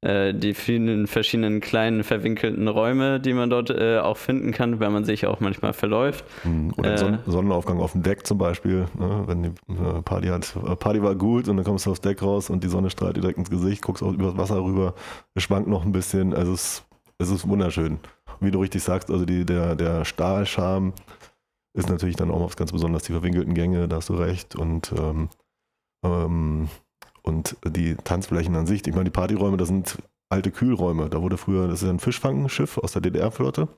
äh, 0.00 0.32
die 0.32 0.54
vielen 0.54 1.06
verschiedenen 1.08 1.60
kleinen 1.60 2.04
verwinkelten 2.04 2.68
Räume, 2.68 3.18
die 3.18 3.32
man 3.32 3.50
dort 3.50 3.70
äh, 3.70 3.98
auch 3.98 4.16
finden 4.16 4.52
kann, 4.52 4.78
wenn 4.78 4.92
man 4.92 5.04
sich 5.04 5.26
auch 5.26 5.40
manchmal 5.40 5.72
verläuft. 5.72 6.24
Mhm. 6.44 6.72
Oder 6.76 6.92
Äh. 6.94 6.98
Son 6.98 7.18
Sonnenaufgang 7.26 7.80
auf 7.80 7.92
dem 7.92 8.02
Deck 8.04 8.24
zum 8.26 8.38
Beispiel. 8.38 8.86
Ne? 8.96 9.24
Wenn 9.26 9.42
die 9.42 9.48
äh, 9.48 10.02
Party 10.02 10.28
hat, 10.28 10.54
äh, 10.56 10.76
Party 10.76 11.02
war 11.02 11.16
gut 11.16 11.48
und 11.48 11.56
dann 11.56 11.64
kommst 11.64 11.86
du 11.86 11.90
aufs 11.90 12.00
Deck 12.00 12.22
raus 12.22 12.48
und 12.48 12.62
die 12.62 12.68
Sonne 12.68 12.90
strahlt 12.90 13.16
dir 13.16 13.22
direkt 13.22 13.38
ins 13.38 13.50
Gesicht, 13.50 13.82
guckst 13.82 14.02
auch 14.02 14.12
übers 14.12 14.36
Wasser 14.36 14.62
rüber, 14.62 14.94
schwankt 15.36 15.68
noch 15.68 15.84
ein 15.84 15.92
bisschen. 15.92 16.32
Also 16.32 16.52
es, 16.52 16.84
es 17.18 17.30
ist 17.30 17.48
wunderschön. 17.48 17.98
Und 18.40 18.46
wie 18.46 18.52
du 18.52 18.60
richtig 18.60 18.84
sagst, 18.84 19.10
also 19.10 19.24
die, 19.24 19.44
der, 19.44 19.74
der 19.74 20.04
Stahlscham 20.04 20.92
ist 21.74 21.88
natürlich 21.88 22.16
dann 22.16 22.30
auch 22.30 22.44
was 22.46 22.56
ganz 22.56 22.70
besonders, 22.70 23.02
die 23.02 23.12
verwinkelten 23.12 23.54
Gänge, 23.54 23.88
da 23.88 23.96
hast 23.96 24.08
du 24.10 24.14
recht. 24.14 24.54
Und, 24.54 24.92
ähm, 24.96 25.28
ähm, 26.04 26.68
und 27.22 27.56
die 27.64 27.94
Tanzflächen 27.96 28.56
an 28.56 28.66
sich, 28.66 28.86
ich 28.86 28.94
meine, 28.94 29.04
die 29.04 29.10
Partyräume, 29.10 29.56
das 29.56 29.68
sind 29.68 29.98
alte 30.30 30.50
Kühlräume. 30.50 31.08
Da 31.08 31.22
wurde 31.22 31.36
früher, 31.36 31.68
das 31.68 31.82
ist 31.82 31.88
ein 31.88 31.98
Fischfangschiff 31.98 32.78
aus 32.78 32.92
der 32.92 33.02
DDR-Flotte. 33.02 33.68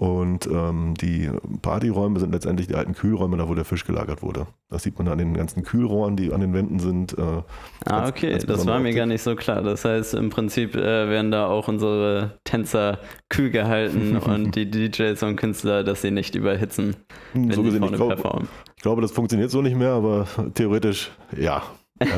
Und 0.00 0.46
ähm, 0.46 0.94
die 0.98 1.28
Partyräume 1.60 2.18
sind 2.20 2.32
letztendlich 2.32 2.66
die 2.66 2.74
alten 2.74 2.94
Kühlräume, 2.94 3.36
da 3.36 3.50
wo 3.50 3.54
der 3.54 3.66
Fisch 3.66 3.84
gelagert 3.84 4.22
wurde. 4.22 4.46
Das 4.70 4.82
sieht 4.82 4.96
man 4.98 5.06
an 5.08 5.18
den 5.18 5.34
ganzen 5.34 5.62
Kühlrohren, 5.62 6.16
die 6.16 6.32
an 6.32 6.40
den 6.40 6.54
Wänden 6.54 6.78
sind. 6.78 7.18
Äh, 7.18 7.20
Ah, 7.20 7.42
Ganz- 7.84 8.08
okay, 8.08 8.30
ganz 8.30 8.46
das 8.46 8.66
war 8.66 8.78
mir 8.80 8.94
gar 8.94 9.04
nicht 9.04 9.20
so 9.20 9.36
klar. 9.36 9.60
Das 9.60 9.84
heißt, 9.84 10.14
im 10.14 10.30
Prinzip 10.30 10.74
äh, 10.74 10.80
werden 11.10 11.30
da 11.30 11.48
auch 11.48 11.68
unsere 11.68 12.38
Tänzer 12.44 12.98
kühl 13.28 13.50
gehalten 13.50 14.16
und 14.24 14.56
die 14.56 14.70
DJs 14.70 15.22
und 15.22 15.36
Künstler, 15.36 15.84
dass 15.84 16.00
sie 16.00 16.10
nicht 16.10 16.34
überhitzen, 16.34 16.96
wenn 17.34 17.50
so 17.50 17.60
sie 17.62 17.64
gesehen, 17.66 17.82
ich 17.82 17.88
vorne 17.90 17.96
glaube, 17.98 18.14
performen. 18.14 18.48
ich 18.76 18.82
glaube, 18.82 19.02
das 19.02 19.12
funktioniert 19.12 19.50
so 19.50 19.60
nicht 19.60 19.76
mehr, 19.76 19.92
aber 19.92 20.26
theoretisch 20.54 21.10
ja. 21.36 21.62
ja. 22.02 22.08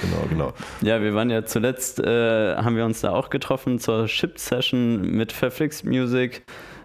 genau, 0.00 0.24
genau. 0.30 0.52
Ja, 0.80 1.02
wir 1.02 1.12
waren 1.14 1.28
ja 1.28 1.44
zuletzt, 1.44 2.00
äh, 2.00 2.56
haben 2.56 2.76
wir 2.76 2.86
uns 2.86 3.02
da 3.02 3.10
auch 3.10 3.28
getroffen 3.28 3.78
zur 3.78 4.08
Ship-Session 4.08 5.02
mit 5.02 5.32
Verflix 5.32 5.84
Music. 5.84 6.44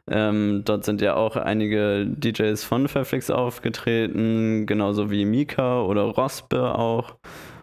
Ähm, 0.09 0.63
dort 0.65 0.85
sind 0.85 1.01
ja 1.01 1.15
auch 1.15 1.35
einige 1.35 2.05
DJs 2.05 2.63
von 2.63 2.87
Verflix 2.87 3.29
aufgetreten, 3.29 4.65
genauso 4.65 5.11
wie 5.11 5.25
Mika 5.25 5.81
oder 5.83 6.03
Rospe 6.03 6.75
auch. 6.75 7.15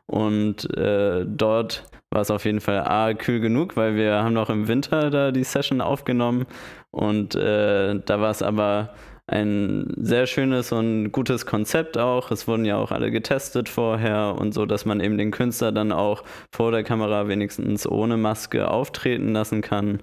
Und 0.07 0.73
äh, 0.77 1.25
dort 1.27 1.85
war 2.11 2.23
es 2.23 2.31
auf 2.31 2.45
jeden 2.45 2.61
Fall 2.61 2.85
A, 2.85 3.15
kühl 3.15 3.41
genug, 3.41 3.77
weil 3.77 3.97
wir 3.97 4.23
haben 4.23 4.35
noch 4.35 4.51
im 4.51 4.69
Winter 4.69 5.11
da 5.11 5.33
die 5.33 5.45
Session 5.45 5.81
aufgenommen. 5.81 6.47
Und 6.91 7.35
äh, 7.35 8.01
da 8.05 8.21
war 8.21 8.31
es 8.31 8.43
aber 8.43 8.95
ein 9.29 9.93
sehr 9.97 10.27
schönes 10.27 10.71
und 10.71 11.11
gutes 11.11 11.47
Konzept 11.47 11.99
auch. 11.99 12.31
Es 12.31 12.47
wurden 12.47 12.65
ja 12.65 12.77
auch 12.77 12.93
alle 12.93 13.11
getestet 13.11 13.69
vorher 13.69 14.37
und 14.39 14.55
so, 14.55 14.67
dass 14.67 14.85
man 14.85 15.01
eben 15.01 15.19
den 15.19 15.33
Künstler 15.33 15.73
dann 15.73 15.91
auch 15.91 16.23
vor 16.55 16.71
der 16.71 16.85
Kamera 16.85 17.27
wenigstens 17.27 17.89
ohne 17.89 18.17
Maske 18.17 18.71
auftreten 18.71 19.33
lassen 19.33 19.63
kann. 19.63 19.99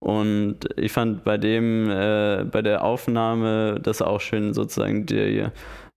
Und 0.00 0.60
ich 0.76 0.92
fand 0.92 1.24
bei 1.24 1.38
dem, 1.38 1.90
äh, 1.90 2.44
bei 2.44 2.62
der 2.62 2.84
Aufnahme 2.84 3.80
das 3.82 4.00
auch 4.00 4.20
schön 4.20 4.54
sozusagen 4.54 5.06
die, 5.06 5.46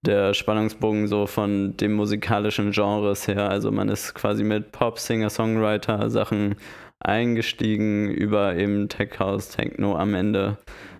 der 0.01 0.33
Spannungsbogen 0.33 1.07
so 1.07 1.27
von 1.27 1.77
dem 1.77 1.93
musikalischen 1.93 2.71
Genres 2.71 3.27
her. 3.27 3.49
Also 3.49 3.71
man 3.71 3.89
ist 3.89 4.15
quasi 4.15 4.43
mit 4.43 4.71
Pop, 4.71 4.97
Singer, 4.97 5.29
Songwriter 5.29 6.09
Sachen 6.09 6.55
eingestiegen 6.99 8.09
über 8.09 8.55
eben 8.55 8.89
Tech 8.89 9.19
House, 9.19 9.49
Techno 9.49 9.95
am 9.95 10.13
Ende 10.13 10.57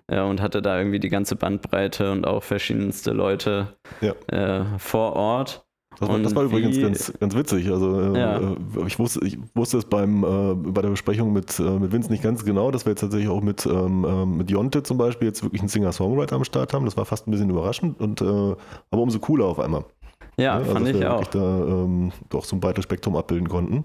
äh, 0.08 0.20
und 0.20 0.40
hatte 0.40 0.62
da 0.62 0.78
irgendwie 0.78 1.00
die 1.00 1.08
ganze 1.08 1.36
Bandbreite 1.36 2.10
und 2.12 2.26
auch 2.26 2.42
verschiedenste 2.42 3.12
Leute 3.12 3.68
Ja. 4.00 4.14
äh, 4.28 4.64
vor 4.78 5.14
Ort. 5.14 5.64
Das 6.00 6.08
war, 6.08 6.18
das 6.18 6.34
war 6.34 6.42
übrigens 6.44 6.76
wie- 6.76 6.82
ganz, 6.82 7.12
ganz 7.20 7.34
witzig. 7.36 7.70
Also 7.70 8.00
äh, 8.14 8.18
Ja. 8.18 8.38
äh, 8.40 8.56
ich, 8.86 8.98
wusste, 8.98 9.24
ich 9.24 9.38
wusste 9.54 9.78
es 9.78 9.84
beim, 9.84 10.24
äh, 10.24 10.54
bei 10.54 10.82
der 10.82 10.88
Besprechung 10.90 11.32
mit, 11.32 11.58
äh, 11.60 11.62
mit 11.78 11.92
Vince 11.92 12.10
nicht 12.10 12.22
ganz 12.22 12.44
genau, 12.44 12.70
dass 12.70 12.84
wir 12.86 12.90
jetzt 12.92 13.00
tatsächlich 13.00 13.28
auch 13.28 13.40
mit, 13.42 13.64
ähm, 13.66 14.04
ähm, 14.08 14.36
mit 14.38 14.50
Jonte 14.50 14.82
zum 14.82 14.98
Beispiel 14.98 15.28
jetzt 15.28 15.42
wirklich 15.44 15.60
einen 15.62 15.68
Singer-Songwriter 15.68 16.36
am 16.36 16.44
Start 16.44 16.72
haben. 16.74 16.84
Das 16.86 16.96
war 16.96 17.04
fast 17.04 17.28
ein 17.28 17.30
bisschen 17.30 17.50
überraschend, 17.50 18.00
und, 18.00 18.20
äh, 18.20 18.24
aber 18.24 19.02
umso 19.02 19.18
cooler 19.20 19.44
auf 19.46 19.60
einmal. 19.60 19.84
Ja, 20.38 20.54
also, 20.54 20.72
fand 20.72 20.86
dass 20.86 20.94
ich 20.94 21.00
wir 21.00 21.14
auch. 21.14 21.26
da 21.26 21.64
ähm, 21.66 22.10
doch 22.30 22.44
so 22.44 22.56
ein 22.56 22.60
breites 22.60 22.84
Spektrum 22.84 23.14
abbilden 23.16 23.48
konnten. 23.48 23.84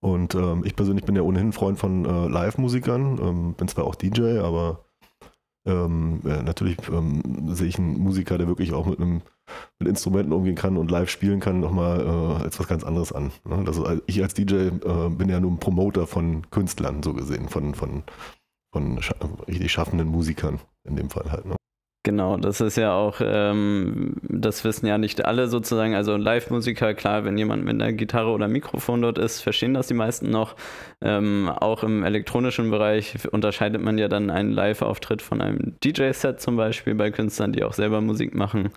Und 0.00 0.34
ähm, 0.34 0.62
ich 0.64 0.74
persönlich 0.74 1.04
bin 1.04 1.14
ja 1.16 1.22
ohnehin 1.22 1.48
ein 1.48 1.52
Freund 1.52 1.78
von 1.78 2.04
äh, 2.04 2.28
Live-Musikern, 2.28 3.18
ähm, 3.22 3.54
bin 3.54 3.68
zwar 3.68 3.84
auch 3.84 3.94
DJ, 3.94 4.38
aber 4.38 4.80
ähm, 5.64 6.20
äh, 6.24 6.42
natürlich 6.42 6.76
ähm, 6.92 7.22
sehe 7.54 7.68
ich 7.68 7.78
einen 7.78 7.98
Musiker, 8.00 8.36
der 8.38 8.48
wirklich 8.48 8.72
auch 8.72 8.86
mit, 8.86 8.98
einem, 9.00 9.22
mit 9.78 9.88
Instrumenten 9.88 10.32
umgehen 10.32 10.54
kann 10.54 10.76
und 10.76 10.90
live 10.90 11.10
spielen 11.10 11.40
kann, 11.40 11.60
nochmal 11.60 12.00
äh, 12.00 12.44
als 12.44 12.58
was 12.58 12.68
ganz 12.68 12.84
anderes 12.84 13.12
an. 13.12 13.32
Ne? 13.44 13.62
Das 13.64 13.76
ist, 13.76 13.84
ich 14.06 14.22
als 14.22 14.34
DJ 14.34 14.54
äh, 14.54 14.70
bin 15.10 15.28
ja 15.28 15.40
nur 15.40 15.50
ein 15.50 15.58
Promoter 15.58 16.06
von 16.06 16.50
Künstlern, 16.50 17.02
so 17.02 17.12
gesehen, 17.14 17.48
von, 17.48 17.74
von, 17.74 18.04
von 18.72 19.02
scha 19.02 19.14
richtig 19.48 19.72
schaffenden 19.72 20.08
Musikern 20.08 20.60
in 20.84 20.96
dem 20.96 21.10
Fall 21.10 21.30
halt. 21.30 21.46
Ne? 21.46 21.56
Genau, 22.04 22.36
das 22.36 22.60
ist 22.60 22.76
ja 22.76 22.94
auch, 22.94 23.20
ähm, 23.22 24.16
das 24.24 24.64
wissen 24.64 24.86
ja 24.86 24.98
nicht 24.98 25.24
alle 25.24 25.46
sozusagen. 25.46 25.94
Also 25.94 26.16
Live-Musiker, 26.16 26.94
klar, 26.94 27.24
wenn 27.24 27.38
jemand 27.38 27.64
mit 27.64 27.80
einer 27.80 27.92
Gitarre 27.92 28.30
oder 28.30 28.48
Mikrofon 28.48 29.02
dort 29.02 29.18
ist, 29.18 29.40
verstehen 29.40 29.72
das 29.72 29.86
die 29.86 29.94
meisten 29.94 30.28
noch. 30.28 30.56
Ähm, 31.00 31.48
auch 31.48 31.84
im 31.84 32.02
elektronischen 32.02 32.72
Bereich 32.72 33.16
unterscheidet 33.30 33.80
man 33.80 33.98
ja 33.98 34.08
dann 34.08 34.30
einen 34.30 34.50
Live-Auftritt 34.50 35.22
von 35.22 35.40
einem 35.40 35.76
DJ-Set 35.84 36.40
zum 36.40 36.56
Beispiel 36.56 36.96
bei 36.96 37.12
Künstlern, 37.12 37.52
die 37.52 37.62
auch 37.62 37.72
selber 37.72 38.00
Musik 38.00 38.34
machen. 38.34 38.70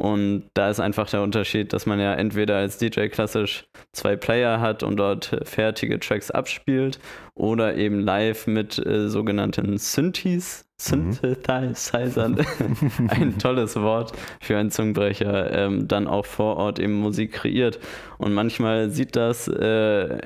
Und 0.00 0.48
da 0.54 0.70
ist 0.70 0.80
einfach 0.80 1.10
der 1.10 1.20
Unterschied, 1.20 1.74
dass 1.74 1.84
man 1.84 2.00
ja 2.00 2.14
entweder 2.14 2.56
als 2.56 2.78
DJ 2.78 3.08
klassisch 3.08 3.66
zwei 3.92 4.16
Player 4.16 4.58
hat 4.58 4.82
und 4.82 4.96
dort 4.96 5.38
fertige 5.44 6.00
Tracks 6.00 6.30
abspielt 6.30 6.98
oder 7.40 7.74
eben 7.76 8.00
live 8.00 8.46
mit 8.46 8.78
äh, 8.84 9.08
sogenannten 9.08 9.78
Synthes 9.78 10.66
Synthesizern, 10.80 12.38
ein 13.08 13.38
tolles 13.38 13.76
Wort 13.76 14.12
für 14.40 14.56
einen 14.56 14.70
Zungenbrecher, 14.70 15.52
ähm, 15.52 15.86
dann 15.86 16.06
auch 16.06 16.24
vor 16.24 16.56
Ort 16.56 16.78
eben 16.78 16.94
Musik 16.94 17.32
kreiert. 17.32 17.78
Und 18.16 18.32
manchmal 18.32 18.90
sieht 18.90 19.14
das 19.14 19.46
äh, 19.46 20.18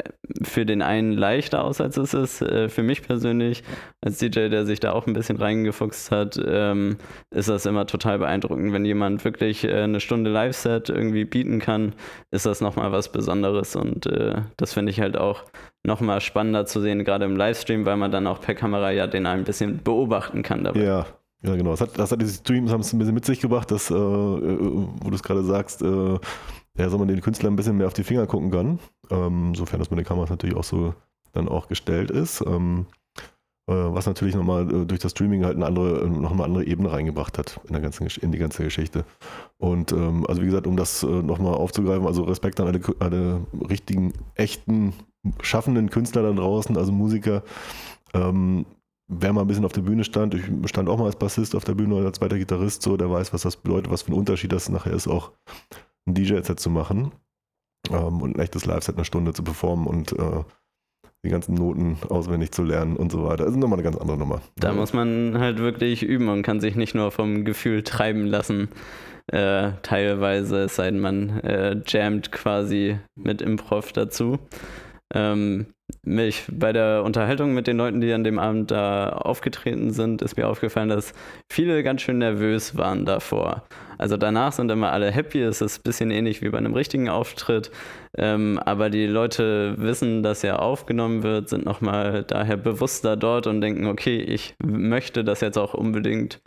für 0.43 0.65
den 0.65 0.81
einen 0.81 1.13
leichter 1.13 1.65
aus, 1.65 1.81
als 1.81 1.97
es 1.97 2.15
ist. 2.15 2.43
Äh, 2.43 2.69
für 2.69 2.85
mich 2.85 3.03
persönlich, 3.03 3.65
als 4.01 4.19
DJ, 4.19 4.49
der 4.49 4.65
sich 4.65 4.79
da 4.79 4.93
auch 4.93 5.07
ein 5.09 5.13
bisschen 5.13 5.37
reingefuchst 5.39 6.13
hat, 6.13 6.41
ähm, 6.45 6.99
ist 7.31 7.49
das 7.49 7.67
immer 7.67 7.87
total 7.87 8.21
beeindruckend. 8.21 8.73
Wenn 8.73 8.85
jemand 8.85 9.25
wirklich 9.25 9.65
äh, 9.65 9.83
eine 9.83 10.01
Stunde 10.01 10.31
Live-Set 10.31 10.89
irgendwie 10.89 11.25
bieten 11.25 11.59
kann, 11.59 11.95
ist 12.31 12.47
das 12.47 12.61
nochmal 12.61 12.93
was 12.93 13.11
Besonderes. 13.11 13.75
Und 13.75 14.07
äh, 14.07 14.37
das 14.57 14.73
finde 14.75 14.93
ich 14.93 15.01
halt 15.01 15.17
auch 15.17 15.45
nochmal 15.85 16.21
spannender 16.21 16.67
zu 16.67 16.81
sehen, 16.81 17.05
gerade 17.05 17.25
im 17.25 17.37
Livestream, 17.37 17.85
weil 17.85 17.97
man 17.97 18.11
dann 18.11 18.27
auch 18.27 18.41
per 18.41 18.55
Kamera 18.55 18.91
ja 18.91 19.07
den 19.07 19.27
ein 19.27 19.45
bisschen 19.45 19.83
beobachten 19.83 20.43
kann 20.43 20.65
dabei. 20.65 20.81
Ja, 20.81 21.07
ja 21.43 21.57
genau. 21.57 21.71
Das 21.71 21.83
hat, 21.83 21.99
das 21.99 22.11
hat 22.11 22.21
diese 22.21 22.35
Streams 22.35 22.73
haben 22.73 22.81
es 22.81 22.93
ein 22.93 22.99
bisschen 22.99 23.15
mit 23.15 23.25
sich 23.25 23.41
gebracht, 23.41 23.71
dass, 23.71 23.91
äh, 23.91 23.95
äh 23.95 23.99
wo 23.99 25.11
du 25.11 25.15
es 25.15 25.23
gerade 25.23 25.45
sagst, 25.45 25.83
äh, 25.83 26.19
ja, 26.77 26.89
soll 26.89 26.99
man 26.99 27.09
den 27.09 27.21
Künstlern 27.21 27.53
ein 27.53 27.57
bisschen 27.57 27.77
mehr 27.77 27.87
auf 27.87 27.93
die 27.93 28.05
Finger 28.05 28.27
gucken 28.27 28.51
kann. 28.51 28.79
Ähm, 29.11 29.55
sofern 29.55 29.79
das 29.79 29.91
mit 29.91 29.99
den 29.99 30.07
Kameras 30.07 30.31
natürlich 30.31 30.57
auch 30.57 30.65
so 30.65 30.95
dann 31.33 31.49
auch 31.49 31.69
gestellt 31.69 32.11
ist. 32.11 32.43
Ähm, 32.47 32.87
äh, 33.67 33.73
was 33.73 34.05
natürlich 34.05 34.35
nochmal 34.35 34.71
äh, 34.71 34.85
durch 34.85 35.01
das 35.01 35.13
Streaming 35.13 35.45
halt 35.45 35.57
eine 35.57 35.65
andere, 35.65 36.03
äh, 36.03 36.09
noch 36.09 36.33
eine 36.33 36.45
andere 36.45 36.65
Ebene 36.65 36.93
reingebracht 36.93 37.39
hat 37.39 37.61
in, 37.67 37.73
der 37.73 37.81
ganzen, 37.81 38.07
in 38.21 38.31
die 38.31 38.39
ganze 38.39 38.63
Geschichte. 38.63 39.05
Und 39.57 39.93
ähm, 39.93 40.27
also 40.29 40.43
wie 40.43 40.47
gesagt, 40.47 40.67
um 40.67 40.77
das 40.77 41.03
nochmal 41.03 41.55
aufzugreifen, 41.55 42.07
also 42.07 42.25
Respekt 42.25 42.61
an 42.61 42.67
alle, 42.67 42.81
alle 42.99 43.41
richtigen, 43.71 44.13
echten, 44.35 44.93
schaffenden 45.41 45.91
Künstler 45.91 46.23
da 46.23 46.33
draußen, 46.33 46.77
also 46.77 46.93
Musiker. 46.93 47.43
Ähm, 48.13 48.67
wer 49.09 49.33
mal 49.33 49.43
ein 49.43 49.47
bisschen 49.47 49.65
auf 49.65 49.73
der 49.73 49.83
Bühne 49.83 50.05
stand, 50.05 50.35
ich 50.35 50.45
stand 50.69 50.89
auch 50.89 50.99
mal 50.99 51.07
als 51.07 51.17
Bassist 51.17 51.55
auf 51.55 51.65
der 51.65 51.75
Bühne 51.75 51.95
oder 51.95 52.07
als 52.07 52.19
zweiter 52.19 52.39
Gitarrist, 52.39 52.83
so, 52.83 52.97
der 52.97 53.11
weiß, 53.11 53.33
was 53.33 53.43
das 53.43 53.57
bedeutet, 53.57 53.91
was 53.91 54.03
für 54.03 54.13
ein 54.13 54.19
Unterschied 54.19 54.53
das 54.53 54.69
nachher 54.69 54.93
ist, 54.93 55.09
auch 55.09 55.33
ein 56.07 56.15
DJ-Set 56.15 56.61
zu 56.61 56.71
machen 56.71 57.13
ähm, 57.91 58.23
und 58.23 58.37
ein 58.37 58.41
echtes 58.41 58.67
Live-Set 58.67 58.97
eine 58.97 59.05
Stunde 59.05 59.33
zu 59.33 59.43
performen 59.43 59.87
und 59.87 60.13
äh, 60.13 60.45
die 61.25 61.31
ganzen 61.31 61.55
Noten 61.55 61.97
auswendig 62.11 62.53
zu 62.53 62.63
lernen 62.63 62.97
und 62.97 63.11
so 63.11 63.25
weiter. 63.25 63.45
Das 63.45 63.55
ist 63.55 63.59
nochmal 63.59 63.79
eine 63.79 63.85
ganz 63.85 63.97
andere 63.97 64.19
Nummer. 64.19 64.43
Da 64.57 64.73
muss 64.73 64.93
man 64.93 65.39
halt 65.39 65.59
wirklich 65.59 66.03
üben 66.03 66.29
und 66.29 66.43
kann 66.43 66.61
sich 66.61 66.77
nicht 66.77 66.95
nur 66.95 67.11
vom 67.11 67.45
Gefühl 67.45 67.83
treiben 67.83 68.27
lassen. 68.27 68.69
Äh, 69.29 69.73
teilweise, 69.83 70.65
es 70.65 70.77
sei 70.77 70.91
denn, 70.91 71.01
man 71.01 71.41
äh, 71.41 71.81
jammt 71.87 72.31
quasi 72.31 72.99
mit 73.15 73.41
Improv 73.41 73.93
dazu. 73.93 74.39
Ähm, 75.15 75.67
mich 76.03 76.45
bei 76.51 76.73
der 76.73 77.03
Unterhaltung 77.05 77.55
mit 77.55 77.67
den 77.67 77.77
Leuten, 77.77 78.01
die 78.01 78.13
an 78.13 78.25
dem 78.25 78.39
Abend 78.39 78.71
da 78.71 79.11
aufgetreten 79.11 79.91
sind, 79.91 80.23
ist 80.23 80.37
mir 80.37 80.49
aufgefallen, 80.49 80.89
dass 80.89 81.13
viele 81.51 81.83
ganz 81.83 82.03
schön 82.03 82.19
nervös 82.19 82.77
waren 82.77 83.05
davor. 83.05 83.65
Also 83.97 84.17
danach 84.17 84.53
sind 84.53 84.71
immer 84.71 84.93
alle 84.93 85.11
happy, 85.11 85.41
es 85.41 85.61
ist 85.61 85.79
ein 85.79 85.83
bisschen 85.85 86.11
ähnlich 86.11 86.43
wie 86.43 86.49
bei 86.49 86.59
einem 86.59 86.75
richtigen 86.75 87.09
Auftritt, 87.09 87.71
ähm, 88.17 88.59
aber 88.65 88.91
die 88.91 89.07
Leute 89.07 89.75
wissen, 89.79 90.23
dass 90.23 90.43
er 90.43 90.61
aufgenommen 90.61 91.23
wird, 91.23 91.49
sind 91.49 91.65
nochmal 91.65 92.25
daher 92.25 92.57
bewusster 92.57 93.17
dort 93.17 93.47
und 93.47 93.61
denken, 93.61 93.87
okay, 93.87 94.21
ich 94.21 94.57
möchte 94.63 95.23
das 95.23 95.41
jetzt 95.43 95.59
auch 95.59 95.75
unbedingt 95.75 96.41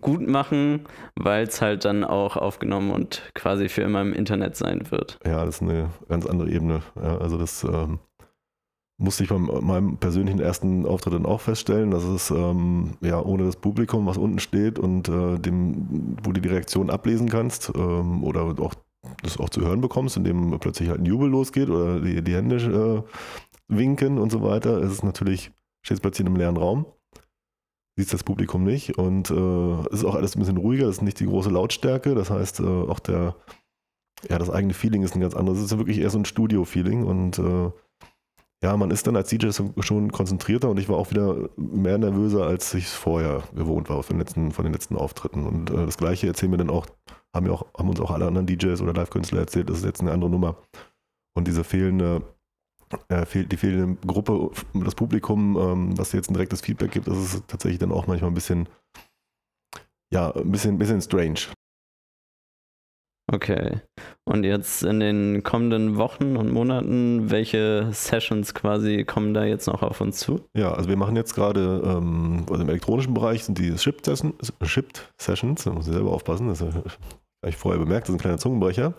gut 0.00 0.26
machen, 0.26 0.84
weil 1.16 1.46
es 1.46 1.62
halt 1.62 1.84
dann 1.84 2.04
auch 2.04 2.36
aufgenommen 2.36 2.90
und 2.90 3.22
quasi 3.34 3.68
für 3.68 3.82
immer 3.82 4.02
im 4.02 4.12
Internet 4.12 4.56
sein 4.56 4.90
wird. 4.90 5.18
Ja, 5.24 5.44
das 5.44 5.56
ist 5.56 5.62
eine 5.62 5.90
ganz 6.08 6.26
andere 6.26 6.50
Ebene. 6.50 6.82
Ja, 6.96 7.18
also 7.18 7.38
das 7.38 7.64
ähm 7.64 7.98
musste 9.00 9.24
ich 9.24 9.30
bei 9.30 9.38
meinem 9.38 9.96
persönlichen 9.96 10.40
ersten 10.40 10.84
Auftritt 10.84 11.14
dann 11.14 11.24
auch 11.24 11.40
feststellen, 11.40 11.90
dass 11.90 12.04
es 12.04 12.30
ähm, 12.30 12.98
ja 13.00 13.20
ohne 13.20 13.44
das 13.44 13.56
Publikum, 13.56 14.06
was 14.06 14.18
unten 14.18 14.38
steht 14.38 14.78
und 14.78 15.08
äh, 15.08 15.38
dem, 15.38 16.16
wo 16.22 16.32
du 16.32 16.40
die 16.40 16.48
Reaktion 16.48 16.90
ablesen 16.90 17.30
kannst 17.30 17.72
ähm, 17.74 18.22
oder 18.22 18.42
auch 18.42 18.74
das 19.22 19.40
auch 19.40 19.48
zu 19.48 19.62
hören 19.62 19.80
bekommst, 19.80 20.18
indem 20.18 20.58
plötzlich 20.60 20.90
halt 20.90 21.00
ein 21.00 21.06
Jubel 21.06 21.30
losgeht 21.30 21.70
oder 21.70 21.98
die, 22.00 22.22
die 22.22 22.34
Hände 22.34 22.56
äh, 22.56 23.74
winken 23.74 24.18
und 24.18 24.30
so 24.30 24.42
weiter, 24.42 24.78
ist 24.80 24.92
es 24.92 25.02
natürlich, 25.02 25.50
stehst 25.82 26.02
plötzlich 26.02 26.26
in 26.26 26.26
einem 26.26 26.36
leeren 26.36 26.58
Raum, 26.58 26.84
siehst 27.96 28.12
das 28.12 28.22
Publikum 28.22 28.64
nicht 28.64 28.98
und 28.98 29.30
äh, 29.30 29.86
es 29.88 30.00
ist 30.00 30.04
auch 30.04 30.14
alles 30.14 30.36
ein 30.36 30.40
bisschen 30.40 30.58
ruhiger, 30.58 30.88
es 30.88 30.96
ist 30.96 31.02
nicht 31.02 31.20
die 31.20 31.26
große 31.26 31.48
Lautstärke, 31.48 32.14
das 32.14 32.28
heißt 32.28 32.60
äh, 32.60 32.64
auch 32.64 32.98
der, 32.98 33.34
ja, 34.28 34.38
das 34.38 34.50
eigene 34.50 34.74
Feeling 34.74 35.02
ist 35.02 35.14
ein 35.14 35.22
ganz 35.22 35.34
anderes, 35.34 35.58
es 35.60 35.72
ist 35.72 35.78
wirklich 35.78 36.00
eher 36.00 36.10
so 36.10 36.18
ein 36.18 36.26
Studio-Feeling 36.26 37.04
und 37.04 37.38
äh, 37.38 37.70
ja, 38.62 38.76
man 38.76 38.90
ist 38.90 39.06
dann 39.06 39.16
als 39.16 39.30
DJ 39.30 39.50
schon 39.78 40.12
konzentrierter 40.12 40.68
und 40.68 40.78
ich 40.78 40.88
war 40.88 40.96
auch 40.96 41.10
wieder 41.10 41.48
mehr 41.56 41.96
nervöser, 41.96 42.46
als 42.46 42.74
ich 42.74 42.84
es 42.84 42.92
vorher 42.92 43.42
gewohnt 43.54 43.88
war 43.88 44.02
von 44.02 44.16
den 44.16 44.20
letzten, 44.20 44.52
von 44.52 44.64
den 44.64 44.74
letzten 44.74 44.96
Auftritten. 44.96 45.46
Und 45.46 45.70
äh, 45.70 45.86
das 45.86 45.96
gleiche 45.96 46.26
erzählen 46.26 46.52
wir 46.52 46.58
dann 46.58 46.68
auch, 46.68 46.86
haben 47.34 47.46
wir 47.46 47.54
auch, 47.54 47.66
haben 47.76 47.88
uns 47.88 48.00
auch 48.00 48.10
alle 48.10 48.26
anderen 48.26 48.46
DJs 48.46 48.82
oder 48.82 48.92
Live-Künstler 48.92 49.40
erzählt, 49.40 49.70
das 49.70 49.78
ist 49.78 49.84
jetzt 49.84 50.02
eine 50.02 50.12
andere 50.12 50.30
Nummer. 50.30 50.56
Und 51.34 51.48
diese 51.48 51.64
fehlende, 51.64 52.22
äh, 53.08 53.24
die 53.46 53.56
fehlende 53.56 53.96
Gruppe, 54.06 54.50
das 54.74 54.94
Publikum, 54.94 55.56
ähm, 55.56 55.98
was 55.98 56.12
jetzt 56.12 56.28
ein 56.30 56.34
direktes 56.34 56.60
Feedback 56.60 56.90
gibt, 56.90 57.08
das 57.08 57.16
ist 57.16 57.48
tatsächlich 57.48 57.78
dann 57.78 57.92
auch 57.92 58.06
manchmal 58.06 58.30
ein 58.30 58.34
bisschen, 58.34 58.68
ja, 60.12 60.32
ein 60.32 60.50
bisschen, 60.50 60.74
ein 60.74 60.78
bisschen 60.78 61.00
strange. 61.00 61.40
Okay. 63.32 63.80
Und 64.24 64.44
jetzt 64.44 64.82
in 64.82 64.98
den 64.98 65.42
kommenden 65.44 65.96
Wochen 65.96 66.36
und 66.36 66.52
Monaten, 66.52 67.30
welche 67.30 67.88
Sessions 67.92 68.54
quasi 68.54 69.04
kommen 69.04 69.34
da 69.34 69.44
jetzt 69.44 69.66
noch 69.66 69.82
auf 69.82 70.00
uns 70.00 70.18
zu? 70.18 70.40
Ja, 70.54 70.72
also 70.72 70.88
wir 70.88 70.96
machen 70.96 71.14
jetzt 71.14 71.34
gerade, 71.34 71.80
ähm, 71.84 72.44
also 72.50 72.62
im 72.62 72.68
elektronischen 72.68 73.14
Bereich 73.14 73.44
sind 73.44 73.58
die 73.58 73.76
Shipped 73.78 74.04
Sessions, 74.04 74.52
Shipped 74.62 75.12
Sessions 75.16 75.64
da 75.64 75.72
muss 75.72 75.86
ich 75.86 75.92
selber 75.92 76.12
aufpassen, 76.12 76.48
das 76.48 76.60
habe 76.60 76.82
ich 77.46 77.56
vorher 77.56 77.80
bemerkt, 77.80 78.08
das 78.08 78.10
ist 78.10 78.16
ein 78.16 78.22
kleiner 78.22 78.38
Zungenbrecher. 78.38 78.94